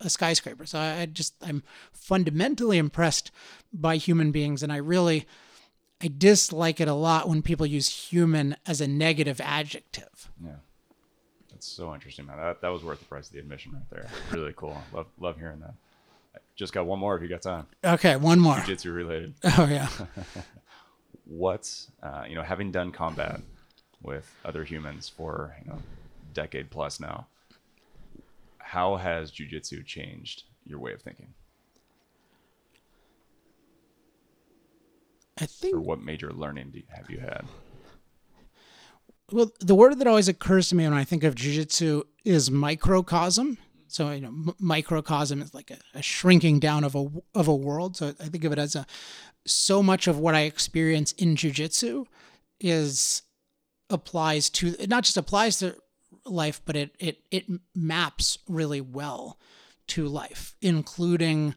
a 0.00 0.10
skyscraper. 0.10 0.66
So 0.66 0.78
i 0.78 1.06
just 1.06 1.34
i'm 1.42 1.62
fundamentally 1.92 2.78
impressed 2.78 3.30
by 3.72 3.96
human 3.96 4.32
beings 4.32 4.62
and 4.62 4.72
i 4.72 4.76
really 4.76 5.26
I 6.04 6.08
dislike 6.08 6.80
it 6.82 6.88
a 6.88 6.92
lot 6.92 7.30
when 7.30 7.40
people 7.40 7.64
use 7.64 7.88
human 7.88 8.56
as 8.66 8.82
a 8.82 8.86
negative 8.86 9.40
adjective. 9.40 10.30
Yeah. 10.44 10.56
That's 11.50 11.66
so 11.66 11.94
interesting, 11.94 12.26
man. 12.26 12.36
That, 12.36 12.60
that 12.60 12.68
was 12.68 12.84
worth 12.84 12.98
the 12.98 13.06
price 13.06 13.28
of 13.28 13.32
the 13.32 13.38
admission 13.38 13.72
right 13.72 13.88
there. 13.88 14.10
Really 14.30 14.52
cool. 14.54 14.76
Love 14.92 15.06
love 15.18 15.38
hearing 15.38 15.60
that. 15.60 15.72
I 16.34 16.38
just 16.56 16.74
got 16.74 16.84
one 16.84 16.98
more 16.98 17.16
if 17.16 17.22
you 17.22 17.28
got 17.28 17.40
time. 17.40 17.66
Okay, 17.82 18.16
one 18.16 18.38
more. 18.38 18.56
Jiu-jitsu 18.56 18.92
related. 18.92 19.34
Oh 19.56 19.66
yeah. 19.66 19.88
What's 21.24 21.90
uh, 22.02 22.24
you 22.28 22.34
know, 22.34 22.42
having 22.42 22.70
done 22.70 22.92
combat 22.92 23.40
with 24.02 24.30
other 24.44 24.62
humans 24.62 25.08
for, 25.08 25.56
you 25.64 25.70
know, 25.70 25.78
decade 26.34 26.68
plus 26.68 27.00
now, 27.00 27.28
how 28.58 28.96
has 28.96 29.30
jiu-jitsu 29.30 29.84
changed 29.84 30.42
your 30.66 30.78
way 30.78 30.92
of 30.92 31.00
thinking? 31.00 31.32
I 35.38 35.46
think 35.46 35.74
or 35.74 35.80
what 35.80 36.00
major 36.00 36.32
learning 36.32 36.70
do 36.70 36.78
you, 36.78 36.84
have 36.90 37.10
you 37.10 37.18
had? 37.18 37.44
Well, 39.32 39.50
the 39.60 39.74
word 39.74 39.98
that 39.98 40.06
always 40.06 40.28
occurs 40.28 40.68
to 40.68 40.76
me 40.76 40.84
when 40.84 40.92
I 40.92 41.04
think 41.04 41.24
of 41.24 41.34
jiu-jitsu 41.34 42.04
is 42.24 42.50
microcosm. 42.50 43.58
So 43.88 44.10
you 44.10 44.20
know, 44.20 44.28
m- 44.28 44.54
microcosm 44.58 45.42
is 45.42 45.54
like 45.54 45.70
a, 45.70 45.78
a, 45.94 46.02
shrinking 46.02 46.60
down 46.60 46.84
of 46.84 46.94
a 46.94 47.06
of 47.34 47.48
a 47.48 47.54
world. 47.54 47.96
So 47.96 48.08
I 48.08 48.28
think 48.28 48.44
of 48.44 48.52
it 48.52 48.58
as 48.58 48.74
a 48.76 48.86
so 49.46 49.82
much 49.82 50.06
of 50.06 50.18
what 50.18 50.34
I 50.34 50.42
experience 50.42 51.12
in 51.12 51.36
jiu-jitsu 51.36 52.04
is 52.60 53.22
applies 53.90 54.50
to 54.50 54.74
it 54.78 54.88
not 54.88 55.04
just 55.04 55.16
applies 55.16 55.58
to 55.58 55.76
life, 56.24 56.60
but 56.64 56.76
it 56.76 56.94
it 56.98 57.18
it 57.30 57.46
maps 57.74 58.38
really 58.48 58.80
well 58.80 59.38
to 59.88 60.06
life, 60.06 60.54
including 60.60 61.54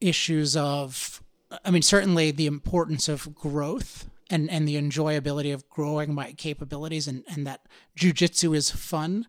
issues 0.00 0.56
of 0.56 1.22
I 1.64 1.70
mean, 1.70 1.82
certainly 1.82 2.30
the 2.30 2.46
importance 2.46 3.08
of 3.08 3.34
growth 3.34 4.08
and, 4.30 4.50
and 4.50 4.66
the 4.66 4.76
enjoyability 4.76 5.54
of 5.54 5.68
growing 5.68 6.14
my 6.14 6.32
capabilities 6.32 7.06
and, 7.06 7.24
and 7.28 7.46
that 7.46 7.66
jujitsu 7.98 8.56
is 8.56 8.70
fun 8.70 9.26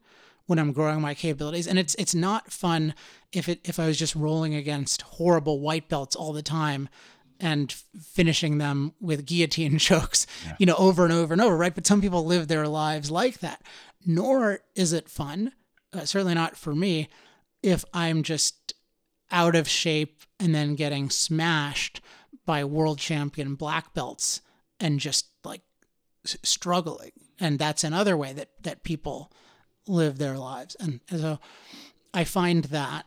when 0.47 0.59
I'm 0.59 0.71
growing 0.71 1.01
my 1.01 1.13
capabilities. 1.13 1.67
And 1.67 1.77
it's 1.77 1.93
it's 1.95 2.15
not 2.15 2.51
fun 2.51 2.95
if 3.31 3.47
it 3.47 3.59
if 3.63 3.79
I 3.79 3.85
was 3.85 3.99
just 3.99 4.15
rolling 4.15 4.55
against 4.55 5.03
horrible 5.03 5.59
white 5.59 5.89
belts 5.89 6.15
all 6.15 6.33
the 6.33 6.41
time 6.41 6.89
and 7.39 7.71
finishing 8.01 8.57
them 8.57 8.93
with 8.99 9.25
guillotine 9.25 9.77
chokes, 9.79 10.25
yeah. 10.45 10.55
you 10.57 10.65
know, 10.65 10.75
over 10.77 11.03
and 11.03 11.13
over 11.13 11.33
and 11.33 11.41
over, 11.41 11.55
right? 11.55 11.75
But 11.75 11.85
some 11.85 12.01
people 12.01 12.25
live 12.25 12.47
their 12.47 12.67
lives 12.67 13.11
like 13.11 13.39
that. 13.39 13.61
Nor 14.05 14.59
is 14.73 14.93
it 14.93 15.09
fun, 15.09 15.51
uh, 15.93 16.05
certainly 16.05 16.33
not 16.33 16.55
for 16.55 16.73
me, 16.73 17.09
if 17.61 17.83
I'm 17.93 18.23
just 18.23 18.73
out 19.29 19.55
of 19.55 19.67
shape 19.67 20.21
and 20.39 20.55
then 20.55 20.75
getting 20.75 21.09
smashed 21.09 21.99
by 22.47 22.63
world 22.63 22.97
champion 22.97 23.53
black 23.53 23.93
belts 23.93 24.41
and 24.79 24.99
just 24.99 25.27
like 25.43 25.61
struggling. 26.25 27.11
And 27.39 27.59
that's 27.59 27.83
another 27.83 28.17
way 28.17 28.33
that 28.33 28.49
that 28.63 28.83
people 28.83 29.31
live 29.85 30.17
their 30.17 30.37
lives. 30.37 30.75
And 30.79 31.01
so 31.09 31.39
I 32.13 32.23
find 32.23 32.63
that 32.65 33.05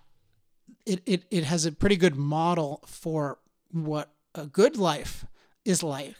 it, 0.86 1.02
it, 1.06 1.24
it 1.30 1.44
has 1.44 1.66
a 1.66 1.72
pretty 1.72 1.96
good 1.96 2.16
model 2.16 2.82
for 2.86 3.38
what 3.72 4.10
a 4.34 4.46
good 4.46 4.76
life 4.76 5.24
is 5.64 5.82
like, 5.82 6.14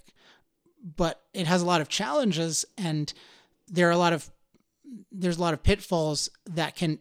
but 0.96 1.22
it 1.32 1.46
has 1.46 1.62
a 1.62 1.66
lot 1.66 1.80
of 1.80 1.88
challenges 1.88 2.64
and 2.76 3.12
there 3.68 3.88
are 3.88 3.92
a 3.92 3.98
lot 3.98 4.12
of 4.12 4.30
there's 5.12 5.38
a 5.38 5.40
lot 5.40 5.54
of 5.54 5.62
pitfalls 5.62 6.28
that 6.46 6.74
can 6.74 6.98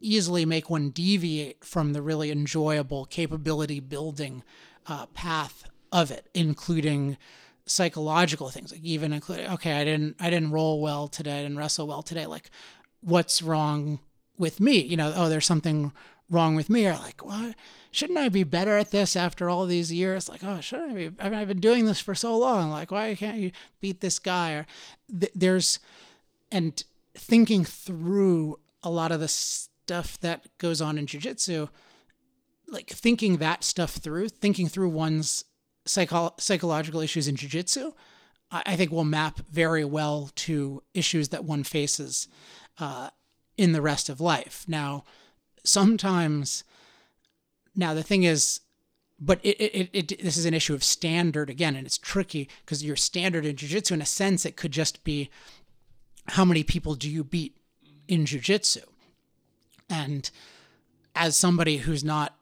easily 0.00 0.44
make 0.44 0.68
one 0.68 0.90
deviate 0.90 1.64
from 1.64 1.92
the 1.92 2.02
really 2.02 2.30
enjoyable 2.30 3.04
capability 3.04 3.78
building 3.78 4.42
uh, 4.86 5.06
path 5.06 5.64
of 5.92 6.10
it, 6.10 6.28
including 6.34 7.16
psychological 7.66 8.50
things, 8.50 8.72
like 8.72 8.82
even 8.82 9.12
including 9.12 9.50
okay, 9.52 9.72
I 9.72 9.84
didn't 9.84 10.16
I 10.20 10.30
didn't 10.30 10.50
roll 10.50 10.80
well 10.80 11.08
today, 11.08 11.38
I 11.38 11.42
didn't 11.42 11.58
wrestle 11.58 11.86
well 11.86 12.02
today. 12.02 12.26
Like, 12.26 12.50
what's 13.00 13.42
wrong 13.42 14.00
with 14.36 14.60
me? 14.60 14.78
You 14.78 14.96
know, 14.96 15.12
oh, 15.14 15.28
there's 15.28 15.46
something 15.46 15.92
wrong 16.30 16.54
with 16.54 16.68
me. 16.70 16.86
Or 16.86 16.94
like, 16.94 17.24
what? 17.24 17.54
Shouldn't 17.90 18.18
I 18.18 18.28
be 18.28 18.44
better 18.44 18.76
at 18.76 18.90
this 18.90 19.14
after 19.14 19.48
all 19.48 19.66
these 19.66 19.92
years? 19.92 20.28
Like, 20.28 20.42
oh, 20.42 20.60
shouldn't 20.60 20.90
I 20.90 20.94
be? 20.94 21.10
I 21.20 21.28
mean, 21.28 21.38
I've 21.38 21.48
been 21.48 21.60
doing 21.60 21.86
this 21.86 22.00
for 22.00 22.14
so 22.14 22.36
long. 22.36 22.70
Like, 22.70 22.90
why 22.90 23.14
can't 23.14 23.38
you 23.38 23.52
beat 23.80 24.00
this 24.00 24.18
guy? 24.18 24.52
Or 24.52 24.66
th- 25.08 25.32
there's 25.34 25.78
and 26.50 26.82
thinking 27.14 27.64
through 27.64 28.58
a 28.82 28.90
lot 28.90 29.12
of 29.12 29.20
the 29.20 29.28
stuff 29.28 30.18
that 30.20 30.46
goes 30.58 30.80
on 30.80 30.98
in 30.98 31.06
jujitsu, 31.06 31.68
like 32.74 32.90
thinking 32.90 33.38
that 33.38 33.64
stuff 33.64 33.92
through, 33.92 34.28
thinking 34.28 34.68
through 34.68 34.90
one's 34.90 35.44
psycho- 35.86 36.34
psychological 36.38 37.00
issues 37.00 37.28
in 37.28 37.36
jujitsu, 37.36 37.94
I, 38.50 38.62
I 38.66 38.76
think 38.76 38.90
will 38.90 39.04
map 39.04 39.40
very 39.50 39.84
well 39.84 40.30
to 40.34 40.82
issues 40.92 41.28
that 41.30 41.44
one 41.44 41.62
faces 41.62 42.28
uh, 42.78 43.10
in 43.56 43.72
the 43.72 43.80
rest 43.80 44.08
of 44.08 44.20
life. 44.20 44.64
Now, 44.66 45.04
sometimes, 45.62 46.64
now 47.74 47.94
the 47.94 48.02
thing 48.02 48.24
is, 48.24 48.60
but 49.20 49.38
it, 49.44 49.56
it, 49.60 49.90
it, 49.92 50.22
this 50.22 50.36
is 50.36 50.44
an 50.44 50.54
issue 50.54 50.74
of 50.74 50.82
standard 50.82 51.48
again, 51.48 51.76
and 51.76 51.86
it's 51.86 51.96
tricky 51.96 52.48
because 52.64 52.84
your 52.84 52.96
standard 52.96 53.46
in 53.46 53.54
jujitsu, 53.54 53.92
in 53.92 54.02
a 54.02 54.06
sense, 54.06 54.44
it 54.44 54.56
could 54.56 54.72
just 54.72 55.04
be 55.04 55.30
how 56.28 56.44
many 56.44 56.64
people 56.64 56.96
do 56.96 57.08
you 57.08 57.22
beat 57.22 57.56
in 58.08 58.24
jujitsu, 58.24 58.82
and 59.88 60.30
as 61.14 61.36
somebody 61.36 61.76
who's 61.76 62.02
not 62.02 62.36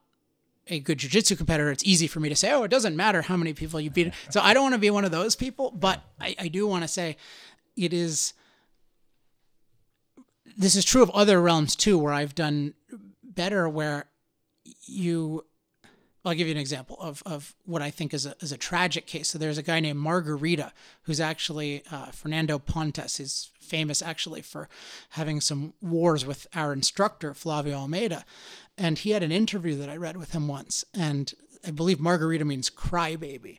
a 0.69 0.81
good 0.81 0.99
jiu-jitsu 0.99 1.37
competitor 1.37 1.71
it's 1.71 1.85
easy 1.85 2.07
for 2.07 2.21
me 2.21 2.29
to 2.29 2.37
say 2.37 2.53
oh 2.53 2.63
it 2.63 2.71
doesn't 2.71 2.97
matter 2.97 3.23
how 3.23 3.37
many 3.37 3.53
people 3.53 3.81
you 3.81 3.91
beat. 3.91 4.13
So 4.31 4.41
i 4.41 4.55
don't 4.55 4.63
want 4.63 4.75
to 4.75 4.79
be 4.79 4.91
one 4.91 5.05
of 5.05 5.11
those 5.11 5.35
people 5.37 5.71
but 5.71 6.03
i, 6.21 6.35
I 6.39 6.49
do 6.49 6.67
want 6.67 6.83
to 6.85 6.89
say 6.89 7.17
it 7.77 7.93
is 7.93 8.35
this 10.57 10.77
is 10.77 10.85
true 10.85 11.03
of 11.03 11.11
other 11.11 11.41
realms 11.41 11.75
too 11.75 11.99
where 11.99 12.13
i've 12.13 12.35
done 12.35 12.75
better 13.23 13.69
where 13.69 14.07
you 14.87 15.45
I'll 16.25 16.35
give 16.35 16.47
you 16.47 16.55
an 16.55 16.61
example 16.61 16.97
of, 17.01 17.23
of 17.27 17.55
what 17.65 17.83
I 17.83 17.91
think 17.91 18.15
is 18.15 18.27
a, 18.27 18.35
is 18.41 18.53
a 18.53 18.57
tragic 18.57 19.07
case. 19.07 19.29
So 19.29 19.39
there's 19.39 19.59
a 19.59 19.63
guy 19.63 19.81
named 19.81 19.99
Margarida 19.99 20.71
who's 21.03 21.21
actually 21.21 21.83
uh, 21.91 22.07
Fernando 22.07 22.59
Pontes. 22.61 23.17
He's 23.17 23.51
famous 23.61 24.03
actually 24.03 24.43
for 24.43 24.69
having 25.11 25.41
some 25.41 25.73
wars 25.81 26.25
with 26.25 26.47
our 26.55 26.73
instructor, 26.73 27.35
Flavio 27.35 27.77
Almeida. 27.77 28.25
And 28.79 28.99
he 28.99 29.11
had 29.11 29.23
an 29.25 29.33
interview 29.33 29.77
that 29.77 29.89
I 29.89 29.97
read 29.97 30.17
with 30.17 30.33
him 30.33 30.47
once. 30.47 30.85
And 30.95 31.33
I 31.67 31.73
believe 31.73 31.99
Margarida 31.99 32.45
means 32.45 32.71
crybaby. 32.71 33.59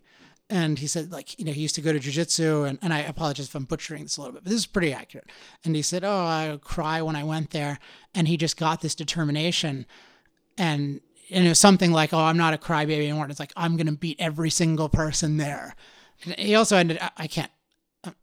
And 0.50 0.80
he 0.80 0.88
said, 0.88 1.12
like, 1.12 1.38
you 1.40 1.46
know, 1.46 1.52
he 1.52 1.62
used 1.62 1.76
to 1.76 1.82
go 1.82 1.94
to 1.94 2.00
jujitsu, 2.00 2.68
and, 2.68 2.78
and 2.82 2.94
I 2.94 3.00
apologize 3.00 3.48
if 3.48 3.56
I'm 3.56 3.64
butchering 3.64 4.04
this 4.04 4.18
a 4.18 4.22
little 4.22 4.34
bit, 4.34 4.44
but 4.44 4.50
this 4.52 4.60
is 4.60 4.68
pretty 4.68 4.94
accurate. 4.94 5.30
And 5.64 5.76
he 5.76 5.82
said, 5.82 6.04
Oh, 6.04 6.12
I 6.12 6.60
cry 6.62 7.02
when 7.02 7.16
I 7.16 7.24
went 7.24 7.52
there. 7.52 7.80
And 8.14 8.28
he 8.28 8.38
just 8.38 8.58
got 8.58 8.82
this 8.82 8.94
determination 8.94 9.86
and 10.58 11.02
and 11.34 11.46
it 11.46 11.50
was 11.50 11.60
something 11.60 11.92
like, 11.92 12.14
"Oh, 12.14 12.20
I'm 12.20 12.38
not 12.38 12.54
a 12.54 12.58
crybaby 12.58 12.96
anymore." 12.96 13.28
It's 13.30 13.40
like 13.40 13.54
I'm 13.56 13.76
going 13.76 13.88
to 13.88 13.94
beat 13.94 14.18
every 14.20 14.50
single 14.50 14.90
person 14.90 15.38
there. 15.38 15.76
And 16.24 16.36
he 16.36 16.56
also 16.56 16.78
ended. 16.78 17.00
I 17.18 17.28
can't. 17.28 17.52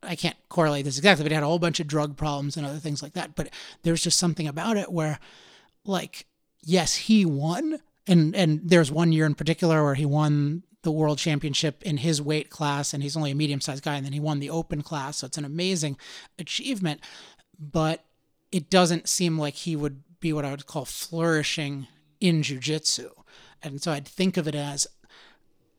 I 0.03 0.15
can't 0.15 0.37
correlate 0.51 0.85
this 0.85 0.99
exactly, 0.99 1.25
but 1.25 1.33
he 1.33 1.35
had 1.35 1.43
a 1.43 1.47
whole 1.47 1.59
bunch 1.59 1.81
of 1.81 1.87
drug 1.87 2.17
problems 2.17 2.57
and 2.57 2.67
other 2.67 2.79
things 2.79 3.03
like 3.03 3.15
that. 3.15 3.35
But 3.35 3.49
there's 3.83 4.03
just 4.03 4.19
something 4.19 4.47
about 4.47 4.77
it 4.77 4.93
where, 4.93 5.19
like, 5.87 6.27
yes, 6.63 6.95
he 6.95 7.25
won, 7.25 7.81
and 8.07 8.35
and 8.37 8.61
there's 8.63 8.93
one 8.93 9.13
year 9.13 9.27
in 9.27 9.35
particular 9.35 9.83
where 9.83 9.95
he 9.95 10.07
won 10.07 10.65
the 10.83 10.93
world 10.93 11.19
championship 11.19 11.83
in 11.83 11.99
his 11.99 12.21
weight 12.23 12.51
class, 12.51 12.93
and 12.93 13.03
he's 13.03 13.17
only 13.17 13.31
a 13.31 13.35
medium 13.35 13.61
sized 13.61 13.85
guy, 13.85 13.97
and 13.97 14.05
then 14.05 14.13
he 14.13 14.21
won 14.21 14.39
the 14.39 14.51
open 14.51 14.83
class, 14.83 15.19
so 15.19 15.27
it's 15.27 15.39
an 15.39 15.45
amazing 15.45 15.97
achievement. 16.39 17.01
But 17.59 18.05
it 18.53 18.71
doesn't 18.71 19.09
seem 19.09 19.39
like 19.39 19.55
he 19.55 19.77
would 19.77 20.03
be 20.21 20.33
what 20.33 20.45
I 20.45 20.51
would 20.51 20.67
call 20.67 20.85
flourishing 20.85 21.87
in 22.21 22.43
jujitsu. 22.43 23.11
And 23.62 23.83
so 23.83 23.93
I'd 23.93 24.07
think 24.07 24.37
of 24.37 24.47
it 24.47 24.55
as 24.55 24.87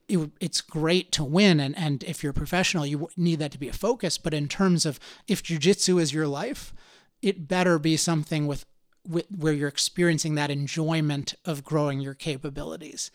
it, 0.08 0.30
it's 0.40 0.62
great 0.62 1.12
to 1.14 1.24
win. 1.24 1.60
And, 1.60 1.78
and 1.78 2.04
if 2.04 2.22
you're 2.22 2.32
a 2.32 2.34
professional, 2.34 2.86
you 2.86 3.10
need 3.16 3.40
that 3.40 3.52
to 3.52 3.60
be 3.60 3.70
a 3.70 3.74
focus. 3.74 4.18
But 4.18 4.34
in 4.34 4.48
terms 4.48 4.86
of 4.86 5.00
if 5.28 5.42
jujitsu 5.42 6.02
is 6.02 6.14
your 6.14 6.28
life, 6.28 6.74
it 7.22 7.48
better 7.48 7.80
be 7.80 7.98
something 7.98 8.48
with, 8.48 8.66
with 9.08 9.26
where 9.36 9.54
you're 9.54 9.68
experiencing 9.68 10.36
that 10.36 10.52
enjoyment 10.52 11.36
of 11.46 11.64
growing 11.64 12.00
your 12.02 12.14
capabilities. 12.14 13.12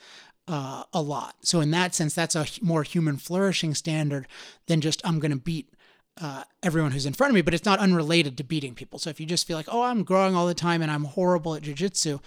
Uh, 0.49 0.85
a 0.93 1.03
lot. 1.03 1.35
So 1.43 1.61
in 1.61 1.73
that 1.73 1.93
sense, 1.93 2.15
that's 2.15 2.37
a 2.37 2.47
more 2.63 2.85
human 2.85 3.17
flourishing 3.17 3.75
standard 3.75 4.29
than 4.69 4.81
just 4.81 5.05
I'm 5.05 5.19
going 5.19 5.33
to 5.33 5.37
beat 5.37 5.75
uh, 6.21 6.45
everyone 6.63 6.93
who's 6.93 7.05
in 7.05 7.15
front 7.15 7.33
of 7.33 7.35
me. 7.35 7.43
But 7.43 7.53
it's 7.53 7.65
not 7.65 7.81
unrelated 7.81 8.37
to 8.39 8.45
beating 8.45 8.77
people. 8.77 9.01
So 9.01 9.11
if 9.11 9.19
you 9.19 9.27
just 9.27 9.45
feel 9.45 9.57
like, 9.57 9.67
oh, 9.69 9.83
I'm 9.83 10.05
growing 10.05 10.37
all 10.37 10.47
the 10.47 10.55
time 10.55 10.83
and 10.83 10.91
I'm 10.91 11.03
horrible 11.03 11.57
at 11.57 11.63
jujitsu, 11.63 12.21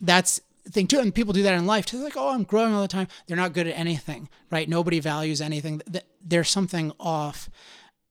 that's 0.00 0.40
thing 0.68 0.86
too. 0.86 0.98
And 0.98 1.14
people 1.14 1.32
do 1.32 1.42
that 1.42 1.54
in 1.54 1.66
life 1.66 1.86
too. 1.86 1.96
They're 1.96 2.06
like, 2.06 2.16
oh, 2.16 2.30
I'm 2.30 2.44
growing 2.44 2.74
all 2.74 2.82
the 2.82 2.88
time. 2.88 3.08
They're 3.26 3.36
not 3.36 3.52
good 3.52 3.66
at 3.66 3.78
anything, 3.78 4.28
right? 4.50 4.68
Nobody 4.68 5.00
values 5.00 5.40
anything. 5.40 5.82
There's 6.22 6.48
something 6.48 6.92
off 6.98 7.50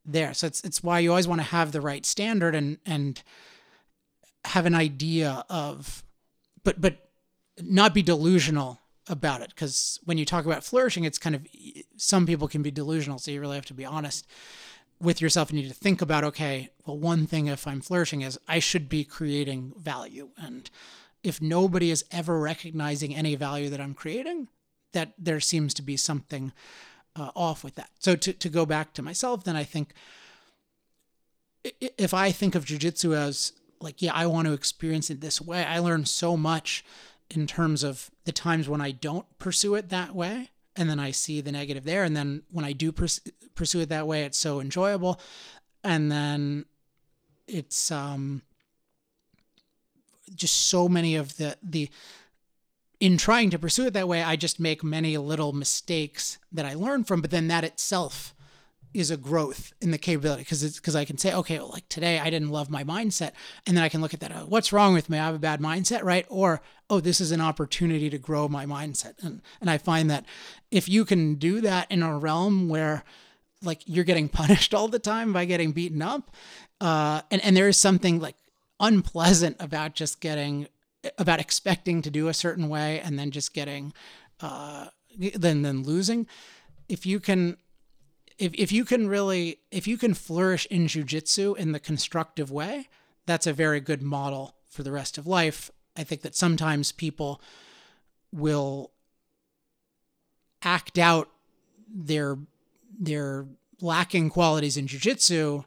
there. 0.06 0.34
So 0.34 0.48
it's 0.48 0.62
it's 0.62 0.84
why 0.84 1.00
you 1.00 1.10
always 1.10 1.28
want 1.28 1.42
to 1.42 1.48
have 1.48 1.72
the 1.72 1.82
right 1.82 2.06
standard 2.06 2.56
and 2.56 2.78
and 2.86 3.22
have 4.46 4.66
an 4.66 4.76
idea 4.76 5.46
of, 5.50 6.04
but 6.64 6.80
but 6.82 7.10
not 7.62 7.94
be 7.94 8.02
delusional 8.02 8.80
about 9.08 9.42
it 9.42 9.50
because 9.50 10.00
when 10.06 10.18
you 10.18 10.26
talk 10.26 10.46
about 10.46 10.64
flourishing, 10.64 11.04
it's 11.04 11.18
kind 11.18 11.36
of 11.36 11.46
some 11.98 12.26
people 12.26 12.48
can 12.48 12.62
be 12.62 12.72
delusional. 12.72 13.20
So 13.20 13.32
you 13.32 13.42
really 13.42 13.56
have 13.56 13.66
to 13.68 13.74
be 13.74 13.86
honest 13.86 14.28
with 15.02 15.22
yourself 15.22 15.50
and 15.50 15.58
you 15.58 15.64
need 15.64 15.72
to 15.72 15.78
think 15.78 16.02
about 16.02 16.24
okay, 16.24 16.70
well, 16.86 16.98
one 16.98 17.26
thing 17.26 17.48
if 17.48 17.68
I'm 17.68 17.82
flourishing 17.82 18.22
is 18.22 18.40
I 18.48 18.60
should 18.60 18.90
be 18.90 19.04
creating 19.04 19.74
value 19.78 20.30
and 20.38 20.70
if 21.24 21.41
nobody 21.41 21.91
is 21.91 22.05
ever 22.11 22.39
recognizing 22.39 23.15
any 23.15 23.36
value 23.36 23.70
that 23.70 23.82
I'm 23.82 23.93
creating, 23.93 24.47
that 24.93 25.13
there 25.17 25.39
seems 25.39 25.74
to 25.76 25.82
be 25.82 25.97
something 25.97 26.51
uh, 27.15 27.32
off 27.36 27.63
with 27.63 27.76
that. 27.76 27.89
So 27.99 28.15
to, 28.15 28.34
to 28.34 28.49
go 28.49 28.65
back 28.65 28.93
to 28.93 29.01
myself, 29.01 29.43
then 29.43 29.55
I 29.55 29.63
think 29.63 29.93
if 31.82 32.13
I 32.13 32.32
think 32.32 32.55
of 32.55 32.65
jujitsu 32.65 33.15
as 33.15 33.53
like, 33.82 34.01
yeah, 34.01 34.13
I 34.13 34.28
want 34.28 34.47
to 34.47 34.53
experience 34.53 35.09
it 35.09 35.22
this 35.22 35.41
way, 35.41 35.63
I 35.63 35.80
learn 35.80 36.05
so 36.05 36.38
much 36.38 36.84
in 37.30 37.47
terms 37.47 37.84
of 37.84 38.09
the 38.26 38.32
times 38.32 38.67
when 38.67 38.82
I 38.82 38.91
don't 38.91 39.26
pursue 39.38 39.76
it 39.76 39.89
that 39.89 40.15
way. 40.15 40.49
And 40.76 40.89
then 40.89 40.99
I 40.99 41.11
see 41.11 41.41
the 41.41 41.51
negative 41.51 41.84
there. 41.84 42.03
And 42.03 42.15
then 42.15 42.43
when 42.51 42.65
I 42.65 42.72
do 42.72 42.91
pursue 42.91 43.80
it 43.82 43.89
that 43.89 44.07
way, 44.07 44.24
it's 44.24 44.38
so 44.38 44.59
enjoyable. 44.61 45.20
And 45.84 46.11
then 46.11 46.65
it's, 47.47 47.91
um, 47.91 48.41
just 50.36 50.70
so 50.70 50.90
many 50.90 51.16
of 51.16 51.38
the 51.38 51.58
the 51.62 51.90
in 53.00 53.18
trying 53.18 53.50
to 53.50 53.60
pursue 53.60 53.88
it 53.88 53.94
that 53.94 54.08
way, 54.08 54.22
I 54.22 54.36
just 54.36 54.60
make 54.60 54.84
many 54.84 55.18
little 55.18 55.54
mistakes 55.54 56.38
that 56.52 56.66
I 56.66 56.74
learn 56.74 57.06
from, 57.06 57.22
but 57.22 57.32
then 57.32 57.48
that 57.48 57.64
itself 57.64 58.36
is 58.94 59.12
a 59.12 59.18
growth 59.18 59.72
in 59.82 59.92
the 59.92 59.98
capability 59.98 60.42
because 60.42 60.64
it's 60.64 60.78
because 60.78 60.96
I 60.96 61.06
can 61.06 61.18
say, 61.18 61.34
okay, 61.34 61.60
well, 61.60 61.70
like 61.70 61.88
today 61.90 62.20
I 62.20 62.30
didn't 62.30 62.50
love 62.50 62.70
my 62.70 62.84
mindset, 62.84 63.32
and 63.68 63.78
then 63.78 63.84
I 63.84 63.90
can 63.90 64.02
look 64.02 64.14
at 64.14 64.20
that. 64.22 64.32
Oh, 64.36 64.46
what's 64.48 64.74
wrong 64.74 64.94
with 64.94 65.10
me? 65.10 65.20
I 65.20 65.26
have 65.26 65.36
a 65.36 65.40
bad 65.40 65.62
mindset, 65.62 66.04
right? 66.04 66.26
Or 66.28 66.62
oh, 66.90 67.00
this 67.00 67.22
is 67.22 67.32
an 67.32 67.42
opportunity 67.42 68.10
to 68.10 68.18
grow 68.18 68.48
my 68.48 68.66
mindset, 68.66 69.14
and 69.24 69.42
and 69.62 69.70
I 69.70 69.78
find 69.78 70.10
that 70.10 70.26
if 70.72 70.90
you 70.90 71.06
can 71.06 71.36
do 71.36 71.62
that 71.62 71.90
in 71.92 72.02
a 72.02 72.18
realm 72.18 72.68
where 72.68 73.04
like 73.62 73.82
you're 73.86 74.04
getting 74.04 74.30
punished 74.30 74.74
all 74.74 74.88
the 74.88 75.00
time 75.00 75.34
by 75.34 75.46
getting 75.46 75.72
beaten 75.72 76.02
up, 76.02 76.32
uh, 76.82 77.22
and 77.30 77.44
and 77.44 77.56
there 77.56 77.68
is 77.68 77.78
something 77.78 78.20
like 78.20 78.36
unpleasant 78.80 79.58
about 79.60 79.96
just 79.96 80.22
getting 80.22 80.68
about 81.18 81.40
expecting 81.40 82.02
to 82.02 82.12
do 82.12 82.28
a 82.28 82.34
certain 82.34 82.68
way 82.68 83.00
and 83.00 83.18
then 83.18 83.32
just 83.32 83.54
getting 83.54 83.94
uh, 84.42 84.88
then 85.18 85.62
then 85.62 85.84
losing. 85.84 86.28
If 86.88 87.06
you 87.06 87.20
can 87.20 87.58
if, 88.38 88.54
if 88.54 88.72
you 88.72 88.86
can 88.86 89.08
really 89.08 89.60
if 89.72 89.88
you 89.88 89.98
can 89.98 90.14
flourish 90.14 90.66
in 90.68 90.88
jujitsu 90.88 91.58
in 91.58 91.72
the 91.72 91.80
constructive 91.80 92.52
way, 92.52 92.88
that's 93.26 93.48
a 93.48 93.54
very 93.54 93.80
good 93.80 94.02
model 94.02 94.56
for 94.70 94.84
the 94.84 94.92
rest 94.92 95.18
of 95.18 95.28
life. 95.28 95.72
I 95.96 96.04
think 96.04 96.22
that 96.22 96.36
sometimes 96.36 96.92
people 96.92 97.42
will 98.32 98.92
act 100.62 100.98
out 100.98 101.30
their 101.94 102.38
their 103.00 103.46
lacking 103.82 104.30
qualities 104.30 104.78
in 104.78 104.88
jujitsu 104.88 105.66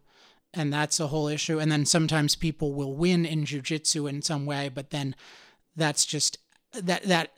and 0.54 0.72
that's 0.72 1.00
a 1.00 1.08
whole 1.08 1.28
issue. 1.28 1.58
And 1.58 1.70
then 1.70 1.86
sometimes 1.86 2.34
people 2.34 2.74
will 2.74 2.94
win 2.94 3.24
in 3.24 3.44
jujitsu 3.44 4.08
in 4.08 4.22
some 4.22 4.46
way, 4.46 4.68
but 4.68 4.90
then 4.90 5.14
that's 5.76 6.04
just 6.04 6.38
that 6.72 7.02
that 7.04 7.32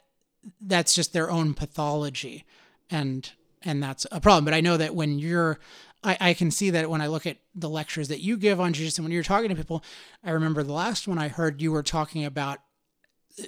that's 0.61 0.93
just 0.93 1.13
their 1.13 1.31
own 1.31 1.53
pathology, 1.53 2.45
and 2.89 3.31
and 3.63 3.81
that's 3.81 4.05
a 4.11 4.19
problem. 4.19 4.45
But 4.45 4.53
I 4.53 4.61
know 4.61 4.77
that 4.77 4.95
when 4.95 5.17
you're 5.19 5.59
I, 6.03 6.17
I 6.19 6.33
can 6.33 6.51
see 6.51 6.69
that 6.69 6.89
when 6.89 7.01
I 7.01 7.07
look 7.07 7.25
at 7.25 7.37
the 7.53 7.69
lectures 7.69 8.07
that 8.09 8.21
you 8.21 8.37
give 8.37 8.61
on 8.61 8.73
jiu-jitsu, 8.73 9.01
when 9.01 9.11
you're 9.11 9.23
talking 9.23 9.49
to 9.49 9.55
people, 9.55 9.83
I 10.23 10.31
remember 10.31 10.61
the 10.61 10.73
last 10.73 11.07
one 11.07 11.17
I 11.17 11.29
heard 11.29 11.61
you 11.61 11.71
were 11.71 11.83
talking 11.83 12.23
about 12.23 12.59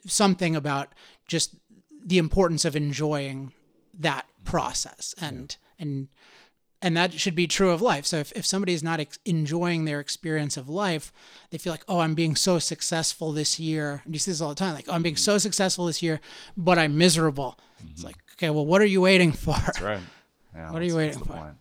something 0.06 0.56
about 0.56 0.94
just 1.28 1.56
the 2.04 2.18
importance 2.18 2.66
of 2.66 2.76
enjoying 2.76 3.54
that 3.98 4.26
process 4.44 5.14
and 5.20 5.58
and 5.80 6.08
and 6.82 6.96
that 6.96 7.14
should 7.14 7.36
be 7.36 7.48
true 7.48 7.72
of 7.72 7.82
life. 7.82 8.06
So 8.06 8.18
if, 8.18 8.32
if 8.34 8.46
somebody 8.46 8.74
is 8.74 8.84
not 8.84 9.00
ex- 9.00 9.20
enjoying 9.26 9.86
their 9.86 10.00
experience 10.00 10.58
of 10.58 10.70
life, 10.70 11.12
they 11.50 11.58
feel 11.58 11.74
like, 11.74 11.84
oh, 11.88 12.00
I'm 12.00 12.14
being 12.14 12.36
so 12.36 12.60
successful 12.60 13.32
this 13.32 13.60
year. 13.60 14.02
And 14.06 14.14
you 14.14 14.20
see 14.20 14.32
this 14.32 14.42
all 14.42 14.50
the 14.50 14.56
time, 14.56 14.74
like, 14.74 14.86
oh, 14.88 14.94
I'm 14.94 15.04
being 15.04 15.16
so 15.16 15.38
successful 15.38 15.86
this 15.86 16.04
year, 16.04 16.20
but 16.56 16.78
I'm 16.78 16.98
miserable. 16.98 17.60
Mm-hmm. 17.80 17.92
It's 17.94 18.04
like, 18.04 18.18
okay, 18.34 18.50
well, 18.50 18.66
what 18.66 18.82
are 18.82 18.86
you 18.86 19.02
waiting 19.02 19.32
for? 19.32 19.56
That's 19.66 19.82
right. 19.82 20.00
Yeah, 20.56 20.72
what 20.72 20.82
are 20.82 20.86
you 20.86 20.96
waiting 20.96 21.20
for? 21.20 21.34
Point. 21.34 21.56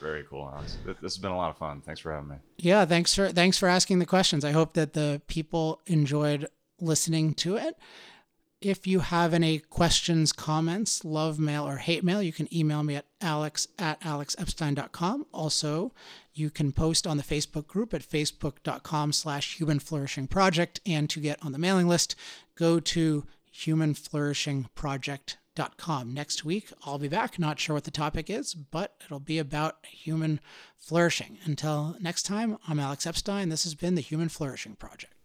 Very 0.00 0.24
cool, 0.30 0.48
Alex. 0.54 0.76
This 0.86 0.96
has 1.00 1.18
been 1.18 1.32
a 1.32 1.36
lot 1.36 1.50
of 1.50 1.58
fun. 1.58 1.80
Thanks 1.80 2.00
for 2.00 2.12
having 2.12 2.28
me. 2.28 2.36
Yeah, 2.58 2.84
thanks 2.84 3.14
for 3.14 3.30
thanks 3.30 3.58
for 3.58 3.68
asking 3.68 3.98
the 3.98 4.06
questions. 4.06 4.44
I 4.44 4.52
hope 4.52 4.74
that 4.74 4.92
the 4.92 5.20
people 5.26 5.80
enjoyed 5.86 6.46
listening 6.80 7.34
to 7.34 7.56
it. 7.56 7.76
If 8.60 8.88
you 8.88 8.98
have 9.00 9.32
any 9.32 9.60
questions, 9.60 10.32
comments, 10.32 11.04
love 11.04 11.38
mail, 11.38 11.64
or 11.64 11.76
hate 11.76 12.02
mail, 12.02 12.20
you 12.20 12.32
can 12.32 12.52
email 12.52 12.82
me 12.82 12.96
at 12.96 13.04
alex 13.20 13.68
at 13.78 14.00
alexepstein.com. 14.00 15.26
Also, 15.32 15.92
you 16.34 16.50
can 16.50 16.72
post 16.72 17.06
on 17.06 17.18
the 17.18 17.22
Facebook 17.22 17.68
group 17.68 17.94
at 17.94 18.02
facebook.com 18.02 19.12
slash 19.12 19.58
human 19.58 19.78
flourishing 19.78 20.26
project. 20.26 20.80
And 20.84 21.08
to 21.10 21.20
get 21.20 21.40
on 21.44 21.52
the 21.52 21.58
mailing 21.58 21.86
list, 21.86 22.16
go 22.56 22.80
to 22.80 23.24
humanflourishingproject.com. 23.54 26.14
Next 26.14 26.44
week, 26.44 26.72
I'll 26.84 26.98
be 26.98 27.06
back. 27.06 27.38
Not 27.38 27.60
sure 27.60 27.74
what 27.74 27.84
the 27.84 27.92
topic 27.92 28.28
is, 28.28 28.54
but 28.54 28.96
it'll 29.04 29.20
be 29.20 29.38
about 29.38 29.86
human 29.86 30.40
flourishing. 30.76 31.38
Until 31.44 31.94
next 32.00 32.24
time, 32.24 32.58
I'm 32.66 32.80
Alex 32.80 33.06
Epstein. 33.06 33.50
This 33.50 33.62
has 33.62 33.76
been 33.76 33.94
the 33.94 34.00
Human 34.00 34.28
Flourishing 34.28 34.74
Project. 34.74 35.17